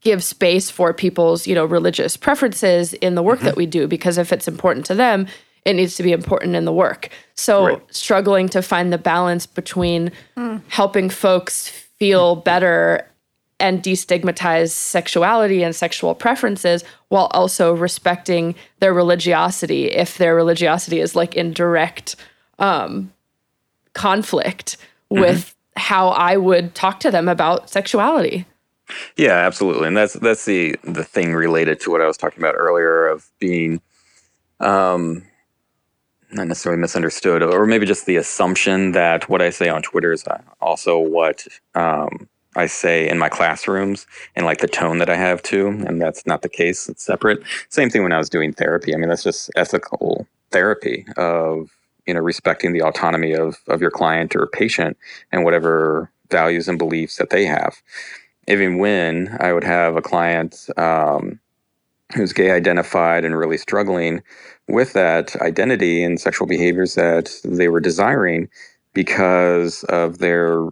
give 0.00 0.22
space 0.22 0.70
for 0.70 0.92
people's, 0.92 1.46
you 1.46 1.54
know, 1.54 1.64
religious 1.64 2.16
preferences 2.16 2.92
in 2.94 3.14
the 3.14 3.22
work 3.22 3.38
mm-hmm. 3.38 3.46
that 3.46 3.56
we 3.56 3.66
do 3.66 3.86
because 3.86 4.18
if 4.18 4.32
it's 4.32 4.46
important 4.46 4.84
to 4.86 4.94
them, 4.94 5.26
it 5.64 5.74
needs 5.74 5.96
to 5.96 6.02
be 6.02 6.12
important 6.12 6.54
in 6.54 6.66
the 6.66 6.72
work. 6.72 7.08
So 7.34 7.66
right. 7.66 7.94
struggling 7.94 8.48
to 8.50 8.60
find 8.60 8.92
the 8.92 8.98
balance 8.98 9.46
between 9.46 10.12
mm. 10.36 10.60
helping 10.68 11.08
folks 11.08 11.68
feel 11.68 12.36
better 12.36 13.08
and 13.60 13.82
destigmatize 13.82 14.70
sexuality 14.70 15.62
and 15.62 15.74
sexual 15.74 16.14
preferences 16.14 16.84
while 17.08 17.26
also 17.32 17.74
respecting 17.74 18.54
their 18.80 18.92
religiosity 18.92 19.86
if 19.86 20.18
their 20.18 20.34
religiosity 20.34 21.00
is 21.00 21.14
like 21.14 21.34
in 21.34 21.52
direct 21.52 22.16
um, 22.58 23.12
conflict 23.92 24.76
mm-hmm. 25.10 25.20
with 25.20 25.54
how 25.76 26.08
I 26.08 26.36
would 26.36 26.74
talk 26.74 27.00
to 27.00 27.10
them 27.10 27.28
about 27.28 27.70
sexuality. 27.70 28.46
Yeah, 29.16 29.34
absolutely. 29.34 29.88
And 29.88 29.96
that's 29.96 30.12
that's 30.14 30.44
the 30.44 30.76
the 30.84 31.04
thing 31.04 31.32
related 31.32 31.80
to 31.80 31.90
what 31.90 32.00
I 32.00 32.06
was 32.06 32.16
talking 32.16 32.38
about 32.38 32.54
earlier 32.56 33.06
of 33.06 33.26
being 33.38 33.80
um 34.60 35.24
not 36.30 36.48
necessarily 36.48 36.80
misunderstood 36.80 37.42
or 37.42 37.66
maybe 37.66 37.86
just 37.86 38.06
the 38.06 38.16
assumption 38.16 38.92
that 38.92 39.28
what 39.28 39.40
I 39.40 39.50
say 39.50 39.68
on 39.68 39.82
Twitter 39.82 40.12
is 40.12 40.24
also 40.60 40.98
what 40.98 41.46
um 41.74 42.28
I 42.56 42.66
say 42.66 43.08
in 43.08 43.18
my 43.18 43.28
classrooms 43.28 44.06
and 44.36 44.46
like 44.46 44.58
the 44.58 44.68
tone 44.68 44.98
that 44.98 45.10
I 45.10 45.16
have 45.16 45.42
too. 45.42 45.68
And 45.68 46.00
that's 46.00 46.26
not 46.26 46.42
the 46.42 46.48
case. 46.48 46.88
It's 46.88 47.04
separate. 47.04 47.42
Same 47.68 47.90
thing 47.90 48.02
when 48.02 48.12
I 48.12 48.18
was 48.18 48.30
doing 48.30 48.52
therapy. 48.52 48.94
I 48.94 48.98
mean, 48.98 49.08
that's 49.08 49.22
just 49.22 49.50
ethical 49.56 50.26
therapy 50.50 51.06
of, 51.16 51.70
you 52.06 52.14
know, 52.14 52.20
respecting 52.20 52.72
the 52.72 52.82
autonomy 52.82 53.32
of, 53.32 53.56
of 53.68 53.80
your 53.80 53.90
client 53.90 54.36
or 54.36 54.46
patient 54.46 54.96
and 55.32 55.44
whatever 55.44 56.10
values 56.30 56.68
and 56.68 56.78
beliefs 56.78 57.16
that 57.16 57.30
they 57.30 57.44
have. 57.44 57.76
Even 58.46 58.78
when 58.78 59.36
I 59.40 59.52
would 59.52 59.64
have 59.64 59.96
a 59.96 60.02
client 60.02 60.68
um, 60.76 61.40
who's 62.14 62.32
gay 62.32 62.50
identified 62.50 63.24
and 63.24 63.36
really 63.36 63.56
struggling 63.56 64.22
with 64.68 64.92
that 64.92 65.34
identity 65.36 66.04
and 66.04 66.20
sexual 66.20 66.46
behaviors 66.46 66.94
that 66.94 67.34
they 67.44 67.68
were 67.68 67.80
desiring 67.80 68.48
because 68.92 69.82
of 69.84 70.18
their 70.18 70.68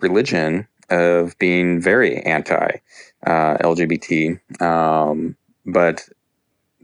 religion 0.00 0.66
of 0.90 1.38
being 1.38 1.80
very 1.80 2.18
anti 2.22 2.80
uh, 3.26 3.56
LGBT. 3.58 4.40
Um, 4.60 5.36
but 5.66 6.08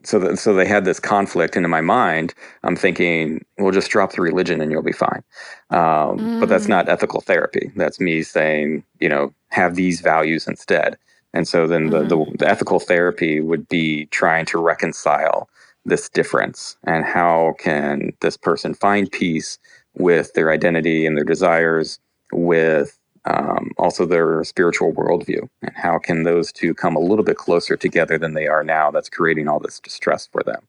so 0.07 0.19
that, 0.21 0.39
so 0.39 0.55
they 0.55 0.67
had 0.67 0.85
this 0.85 1.01
conflict 1.01 1.57
into 1.57 1.69
my 1.69 1.81
mind. 1.81 2.33
I'm 2.63 2.77
thinking, 2.77 3.45
we'll 3.59 3.73
just 3.73 3.91
drop 3.91 4.13
the 4.13 4.23
religion 4.23 4.61
and 4.61 4.71
you'll 4.71 4.83
be 4.83 4.93
fine. 4.93 5.23
Um, 5.71 6.19
mm. 6.19 6.41
But 6.41 6.49
that's 6.49 6.67
mm. 6.67 6.71
not 6.71 6.89
ethical 6.89 7.21
therapy. 7.21 7.73
That's 7.75 7.99
me 7.99 8.23
saying, 8.23 8.85
you 9.01 9.09
know, 9.09 9.35
have 9.49 9.75
these 9.75 10.01
values 10.01 10.47
instead. 10.47 10.97
And 11.35 11.49
so 11.49 11.67
then 11.67 11.91
mm. 11.91 11.91
the, 11.91 12.17
the, 12.17 12.37
the 12.39 12.49
ethical 12.49 12.79
therapy 12.79 13.41
would 13.41 13.69
be 13.69 14.07
trying 14.07 14.47
to 14.47 14.59
reconcile 14.59 15.49
this 15.85 16.09
difference 16.09 16.77
and 16.85 17.05
how 17.05 17.55
can 17.59 18.13
this 18.21 18.37
person 18.37 18.75
find 18.75 19.11
peace 19.11 19.59
with 19.95 20.33
their 20.35 20.51
identity 20.51 21.07
and 21.07 21.17
their 21.17 21.25
desires 21.25 21.99
with 22.33 22.99
um, 23.27 23.73
also 23.79 24.07
their 24.07 24.43
spiritual 24.45 24.93
worldview 24.93 25.49
and 25.63 25.73
how 25.75 25.99
can 25.99 26.23
those 26.23 26.53
two 26.53 26.75
come 26.75 26.97
a 26.97 27.01
little 27.01 27.25
bit 27.25 27.37
closer 27.37 27.77
together 27.77 28.19
than 28.19 28.35
they 28.35 28.47
are 28.47 28.65
now 28.65 28.91
that's 28.91 29.09
creating 29.09 29.49
all 29.49 29.61
this 29.61 29.81
distress 29.81 30.27
for 30.27 30.43
them. 30.43 30.63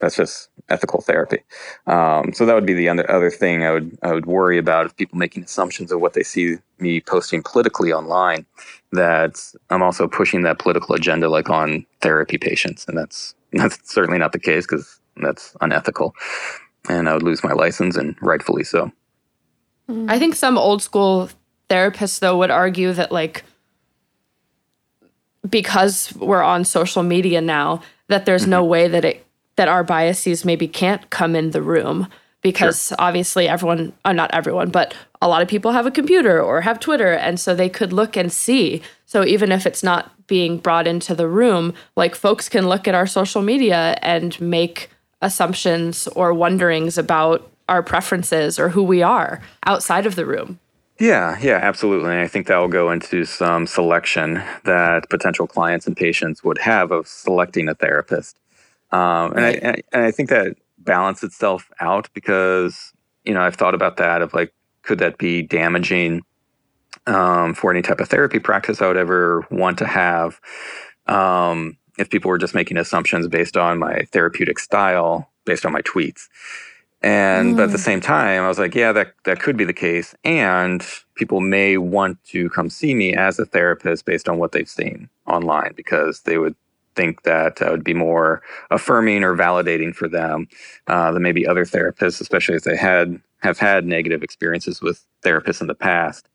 That's 0.00 0.16
just 0.16 0.48
ethical 0.68 1.00
therapy. 1.00 1.38
Um, 1.88 2.32
so 2.32 2.46
that 2.46 2.54
would 2.54 2.66
be 2.66 2.74
the 2.74 2.88
other 2.88 3.30
thing 3.30 3.64
I 3.64 3.72
would, 3.72 3.98
I 4.02 4.12
would 4.12 4.26
worry 4.26 4.56
about 4.56 4.86
if 4.86 4.96
people 4.96 5.18
making 5.18 5.42
assumptions 5.42 5.90
of 5.90 6.00
what 6.00 6.12
they 6.12 6.22
see 6.22 6.58
me 6.78 7.00
posting 7.00 7.42
politically 7.42 7.92
online 7.92 8.46
that 8.92 9.42
i'm 9.70 9.82
also 9.82 10.08
pushing 10.08 10.42
that 10.42 10.58
political 10.58 10.94
agenda 10.94 11.28
like 11.28 11.50
on 11.50 11.84
therapy 12.00 12.38
patients 12.38 12.86
and 12.88 12.96
that's 12.96 13.34
that's 13.52 13.92
certainly 13.92 14.18
not 14.18 14.32
the 14.32 14.38
case 14.38 14.64
because 14.64 15.00
that's 15.16 15.56
unethical 15.60 16.14
and 16.88 17.08
i 17.08 17.12
would 17.12 17.22
lose 17.22 17.42
my 17.42 17.52
license 17.52 17.96
and 17.96 18.16
rightfully 18.20 18.64
so. 18.64 18.90
I 20.06 20.18
think 20.18 20.34
some 20.34 20.58
old 20.58 20.82
school 20.82 21.30
therapists 21.68 22.20
though 22.20 22.38
would 22.38 22.50
argue 22.50 22.92
that 22.92 23.12
like 23.12 23.44
because 25.48 26.14
we're 26.16 26.42
on 26.42 26.64
social 26.64 27.02
media 27.02 27.40
now 27.40 27.82
that 28.08 28.26
there's 28.26 28.46
no 28.46 28.64
way 28.64 28.88
that 28.88 29.04
it 29.04 29.24
that 29.56 29.68
our 29.68 29.82
biases 29.82 30.44
maybe 30.44 30.68
can't 30.68 31.10
come 31.10 31.34
in 31.34 31.50
the 31.50 31.62
room 31.62 32.06
because 32.42 32.92
obviously 32.98 33.48
everyone 33.48 33.92
uh, 34.04 34.12
not 34.12 34.32
everyone 34.32 34.70
but 34.70 34.94
a 35.20 35.28
lot 35.28 35.42
of 35.42 35.48
people 35.48 35.72
have 35.72 35.86
a 35.86 35.90
computer 35.90 36.40
or 36.40 36.60
have 36.60 36.80
twitter 36.80 37.12
and 37.12 37.38
so 37.40 37.54
they 37.54 37.68
could 37.68 37.92
look 37.92 38.16
and 38.16 38.32
see. 38.32 38.80
So 39.06 39.24
even 39.24 39.50
if 39.50 39.66
it's 39.66 39.82
not 39.82 40.12
being 40.26 40.58
brought 40.58 40.86
into 40.86 41.14
the 41.14 41.28
room 41.28 41.74
like 41.96 42.14
folks 42.14 42.48
can 42.48 42.68
look 42.68 42.86
at 42.86 42.94
our 42.94 43.06
social 43.06 43.42
media 43.42 43.98
and 44.00 44.40
make 44.40 44.90
assumptions 45.20 46.06
or 46.08 46.32
wonderings 46.32 46.96
about 46.96 47.50
our 47.68 47.82
preferences 47.82 48.58
or 48.58 48.70
who 48.70 48.82
we 48.82 49.02
are 49.02 49.42
outside 49.66 50.06
of 50.06 50.14
the 50.14 50.24
room 50.24 50.58
Yeah, 51.00 51.38
yeah, 51.40 51.58
absolutely. 51.62 52.10
And 52.10 52.20
I 52.20 52.26
think 52.28 52.46
that 52.48 52.56
will 52.56 52.68
go 52.68 52.90
into 52.90 53.24
some 53.24 53.66
selection 53.66 54.42
that 54.64 55.08
potential 55.10 55.46
clients 55.46 55.86
and 55.86 55.96
patients 55.96 56.42
would 56.42 56.58
have 56.58 56.90
of 56.90 57.06
selecting 57.06 57.68
a 57.68 57.74
therapist. 57.74 58.38
Um, 58.90 59.32
and, 59.32 59.44
I, 59.44 59.50
and 59.50 59.76
I 59.76 59.82
and 59.92 60.04
I 60.04 60.10
think 60.10 60.28
that 60.30 60.56
balance 60.78 61.22
itself 61.22 61.70
out 61.80 62.08
because 62.14 62.92
you 63.24 63.34
know 63.34 63.42
I've 63.42 63.56
thought 63.56 63.74
about 63.74 63.98
that 63.98 64.22
of 64.22 64.34
like 64.34 64.52
could 64.82 64.98
that 65.00 65.18
be 65.18 65.42
damaging 65.42 66.22
um, 67.06 67.54
for 67.54 67.70
any 67.70 67.82
type 67.82 68.00
of 68.00 68.08
therapy 68.08 68.38
practice 68.38 68.82
I 68.82 68.88
would 68.88 68.96
ever 68.96 69.46
want 69.50 69.78
to 69.78 69.86
have 69.86 70.40
um, 71.06 71.76
if 71.98 72.10
people 72.10 72.30
were 72.30 72.38
just 72.38 72.54
making 72.54 72.76
assumptions 72.78 73.28
based 73.28 73.56
on 73.56 73.78
my 73.78 74.02
therapeutic 74.12 74.58
style 74.58 75.30
based 75.44 75.66
on 75.66 75.72
my 75.72 75.82
tweets. 75.82 76.28
And 77.00 77.56
but 77.56 77.64
at 77.64 77.72
the 77.72 77.78
same 77.78 78.00
time, 78.00 78.42
I 78.42 78.48
was 78.48 78.58
like, 78.58 78.74
yeah, 78.74 78.90
that 78.92 79.14
that 79.24 79.40
could 79.40 79.56
be 79.56 79.64
the 79.64 79.72
case. 79.72 80.16
And 80.24 80.84
people 81.14 81.40
may 81.40 81.76
want 81.76 82.22
to 82.24 82.50
come 82.50 82.68
see 82.70 82.94
me 82.94 83.14
as 83.14 83.38
a 83.38 83.44
therapist 83.44 84.04
based 84.04 84.28
on 84.28 84.38
what 84.38 84.52
they've 84.52 84.68
seen 84.68 85.08
online 85.26 85.74
because 85.76 86.22
they 86.22 86.38
would 86.38 86.56
think 86.96 87.22
that 87.22 87.62
I 87.62 87.70
would 87.70 87.84
be 87.84 87.94
more 87.94 88.42
affirming 88.72 89.22
or 89.22 89.36
validating 89.36 89.94
for 89.94 90.08
them 90.08 90.48
uh, 90.88 91.12
than 91.12 91.22
maybe 91.22 91.46
other 91.46 91.64
therapists, 91.64 92.20
especially 92.20 92.56
if 92.56 92.64
they 92.64 92.76
had 92.76 93.20
have 93.42 93.58
had 93.58 93.86
negative 93.86 94.24
experiences 94.24 94.82
with 94.82 95.06
therapists 95.22 95.60
in 95.60 95.68
the 95.68 95.76
past, 95.76 96.28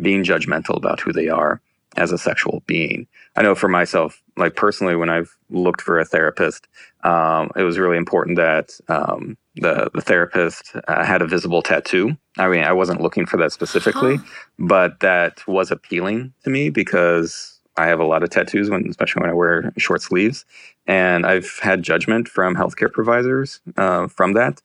being 0.00 0.22
judgmental 0.22 0.76
about 0.76 1.00
who 1.00 1.12
they 1.12 1.28
are 1.28 1.60
as 1.96 2.12
a 2.12 2.18
sexual 2.18 2.62
being. 2.66 3.08
I 3.34 3.42
know 3.42 3.56
for 3.56 3.68
myself, 3.68 4.22
like 4.36 4.54
personally, 4.54 4.94
when 4.94 5.10
I've 5.10 5.36
looked 5.50 5.80
for 5.80 5.98
a 5.98 6.04
therapist, 6.04 6.68
um, 7.02 7.50
it 7.56 7.62
was 7.62 7.78
really 7.78 7.96
important 7.96 8.36
that 8.36 8.70
um, 8.88 9.36
the 9.56 9.90
the 9.94 10.00
therapist 10.00 10.74
uh, 10.88 11.04
had 11.04 11.22
a 11.22 11.26
visible 11.26 11.62
tattoo. 11.62 12.16
I 12.38 12.48
mean, 12.48 12.64
I 12.64 12.72
wasn't 12.72 13.00
looking 13.00 13.26
for 13.26 13.36
that 13.38 13.52
specifically, 13.52 14.18
but 14.58 15.00
that 15.00 15.46
was 15.46 15.70
appealing 15.70 16.32
to 16.44 16.50
me 16.50 16.70
because 16.70 17.54
I 17.76 17.86
have 17.86 17.98
a 17.98 18.04
lot 18.04 18.22
of 18.22 18.30
tattoos, 18.30 18.70
when, 18.70 18.86
especially 18.88 19.20
when 19.20 19.30
I 19.30 19.34
wear 19.34 19.72
short 19.78 20.00
sleeves, 20.00 20.44
and 20.86 21.26
I've 21.26 21.58
had 21.60 21.82
judgment 21.82 22.28
from 22.28 22.54
healthcare 22.54 22.92
providers 22.92 23.60
uh, 23.76 24.06
from 24.06 24.34
that. 24.34 24.62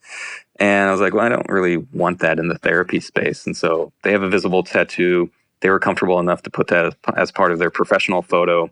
And 0.59 0.89
I 0.89 0.91
was 0.91 1.01
like, 1.01 1.13
well, 1.13 1.25
I 1.25 1.29
don't 1.29 1.49
really 1.49 1.77
want 1.77 2.19
that 2.19 2.37
in 2.37 2.49
the 2.49 2.57
therapy 2.57 2.99
space. 2.99 3.45
And 3.47 3.57
so 3.57 3.91
they 4.03 4.11
have 4.11 4.21
a 4.21 4.29
visible 4.29 4.61
tattoo. 4.61 5.31
They 5.61 5.69
were 5.69 5.79
comfortable 5.79 6.19
enough 6.19 6.43
to 6.43 6.51
put 6.51 6.67
that 6.67 6.85
as, 6.85 6.93
as 7.15 7.31
part 7.31 7.51
of 7.51 7.57
their 7.59 7.71
professional 7.71 8.21
photo. 8.21 8.69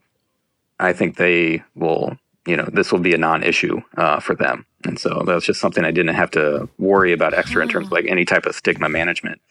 I 0.79 0.93
think 0.93 1.17
they 1.17 1.63
will, 1.73 2.17
you 2.45 2.55
know, 2.55 2.69
this 2.71 2.91
will 2.91 2.99
be 2.99 3.15
a 3.15 3.17
non 3.17 3.41
issue 3.43 3.81
uh, 3.97 4.19
for 4.19 4.35
them. 4.35 4.66
And 4.87 4.97
so 4.99 5.23
that 5.25 5.35
was 5.35 5.43
just 5.43 5.59
something 5.59 5.83
I 5.83 5.91
didn't 5.91 6.15
have 6.15 6.31
to 6.31 6.67
worry 6.79 7.11
about 7.11 7.33
extra 7.33 7.61
in 7.61 7.67
terms 7.69 7.87
of 7.87 7.91
like 7.91 8.05
any 8.07 8.23
type 8.25 8.45
of 8.45 8.55
stigma 8.55 8.87
management 8.87 9.41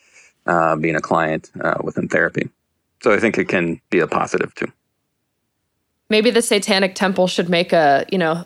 uh, 0.46 0.76
being 0.76 0.96
a 0.96 1.00
client 1.00 1.50
uh, 1.62 1.74
within 1.84 2.08
therapy. 2.08 2.48
So 3.02 3.12
I 3.12 3.18
think 3.20 3.36
it 3.36 3.46
can 3.48 3.80
be 3.90 3.98
a 4.00 4.06
positive 4.06 4.54
too. 4.54 4.72
maybe 6.08 6.30
the 6.30 6.40
satanic 6.42 6.94
temple 6.94 7.26
should 7.26 7.48
make 7.50 7.72
a 7.72 8.06
you 8.10 8.16
know 8.18 8.44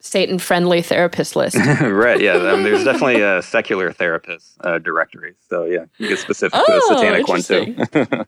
satan 0.00 0.38
friendly 0.38 0.80
therapist 0.80 1.34
list 1.36 1.56
right. 1.82 2.20
Yeah. 2.20 2.34
Um, 2.36 2.62
there's 2.62 2.84
definitely 2.84 3.20
a 3.20 3.42
secular 3.56 3.92
therapist 3.92 4.56
uh, 4.62 4.78
directory. 4.78 5.34
So 5.50 5.64
yeah, 5.64 5.84
you 5.98 6.08
get 6.08 6.18
specific 6.20 6.58
to 6.58 6.64
the 6.72 6.82
Oh, 6.84 6.96
satanic 6.96 7.28
one 7.28 7.42
too. 7.42 8.24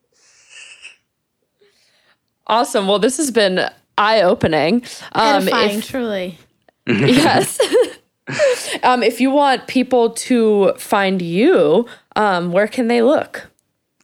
awesome 2.47 2.87
well 2.89 2.99
this 2.99 3.17
has 3.17 3.31
been 3.31 3.71
eye-opening 3.97 4.83
um, 5.13 5.43
Edifying, 5.49 5.79
if- 5.79 5.87
truly. 5.89 6.39
yes 7.07 7.59
um, 8.83 9.03
if 9.03 9.21
you 9.21 9.31
want 9.31 9.67
people 9.67 10.11
to 10.11 10.73
find 10.79 11.23
you 11.23 11.87
um, 12.17 12.53
where 12.53 12.69
can 12.69 12.89
they 12.89 13.03
look 13.03 13.51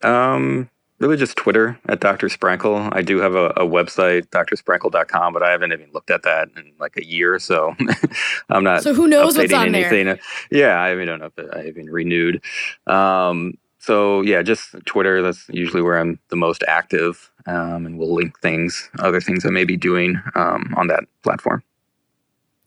Um, 0.03 0.69
really 0.99 1.17
just 1.17 1.37
Twitter 1.37 1.79
at 1.89 2.01
Dr. 2.01 2.29
Sprankle. 2.29 2.89
I 2.93 3.03
do 3.03 3.19
have 3.21 3.35
a, 3.35 3.47
a 3.51 3.67
website, 3.67 4.27
drsprankle.com, 4.29 5.33
but 5.33 5.43
I 5.43 5.51
haven't 5.51 5.73
even 5.73 5.91
looked 5.93 6.11
at 6.11 6.23
that 6.23 6.49
in 6.57 6.73
like 6.79 6.97
a 6.97 7.05
year. 7.05 7.35
Or 7.35 7.39
so 7.39 7.75
I'm 8.49 8.65
not 8.65 8.83
So 8.83 8.95
who 8.95 9.07
knows 9.07 9.37
what's 9.37 9.53
on 9.53 9.73
there? 9.73 10.19
Yeah, 10.51 10.81
I 10.81 10.93
even 10.93 11.07
don't 11.07 11.21
know 11.21 11.31
if 11.37 11.55
I 11.55 11.67
even 11.67 11.87
renewed. 11.91 12.43
Um, 12.87 13.55
so 13.79 14.23
yeah, 14.23 14.43
just 14.43 14.75
Twitter. 14.85 15.23
That's 15.23 15.47
usually 15.49 15.83
where 15.83 15.99
I'm 15.99 16.19
the 16.29 16.37
most 16.37 16.65
active. 16.67 17.31
Um, 17.47 17.87
and 17.87 17.99
we'll 17.99 18.15
link 18.15 18.39
things, 18.41 18.91
other 18.99 19.21
things 19.21 19.47
I 19.47 19.51
may 19.51 19.65
be 19.65 19.77
doing 19.77 20.21
um, 20.35 20.75
on 20.77 20.89
that 20.89 21.05
platform. 21.23 21.63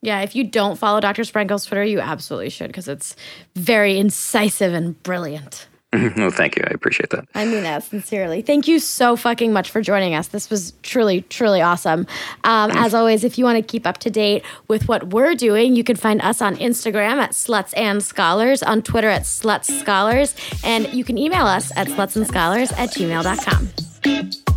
Yeah, 0.02 0.22
if 0.22 0.34
you 0.34 0.44
don't 0.44 0.76
follow 0.76 1.00
Dr. 1.00 1.22
Sprankle's 1.22 1.66
Twitter, 1.66 1.84
you 1.84 2.00
absolutely 2.00 2.50
should 2.50 2.68
because 2.68 2.88
it's 2.88 3.16
very 3.54 3.98
incisive 3.98 4.72
and 4.72 5.00
brilliant. 5.02 5.66
no, 5.92 6.30
thank 6.30 6.56
you. 6.56 6.62
I 6.68 6.72
appreciate 6.72 7.10
that. 7.10 7.26
I 7.34 7.44
mean 7.44 7.64
that 7.64 7.82
sincerely. 7.82 8.42
Thank 8.42 8.68
you 8.68 8.78
so 8.78 9.16
fucking 9.16 9.52
much 9.52 9.70
for 9.70 9.82
joining 9.82 10.14
us. 10.14 10.28
This 10.28 10.48
was 10.48 10.72
truly, 10.82 11.22
truly 11.22 11.60
awesome. 11.60 12.06
Um, 12.44 12.70
as 12.70 12.94
always, 12.94 13.24
if 13.24 13.38
you 13.38 13.44
want 13.44 13.56
to 13.56 13.62
keep 13.62 13.86
up 13.86 13.98
to 13.98 14.10
date 14.10 14.44
with 14.68 14.86
what 14.86 15.12
we're 15.12 15.34
doing, 15.34 15.74
you 15.74 15.82
can 15.82 15.96
find 15.96 16.22
us 16.22 16.40
on 16.40 16.54
Instagram 16.56 17.16
at 17.18 17.32
Sluts 17.32 17.76
and 17.76 18.02
Scholars, 18.02 18.62
on 18.62 18.82
Twitter 18.82 19.08
at 19.08 19.22
Sluts 19.22 19.80
Scholars, 19.80 20.36
and 20.62 20.92
you 20.94 21.02
can 21.02 21.18
email 21.18 21.46
us 21.46 21.76
at 21.76 21.88
slutsandscholars 21.88 22.72
at 22.78 22.90
gmail.com. 22.90 24.49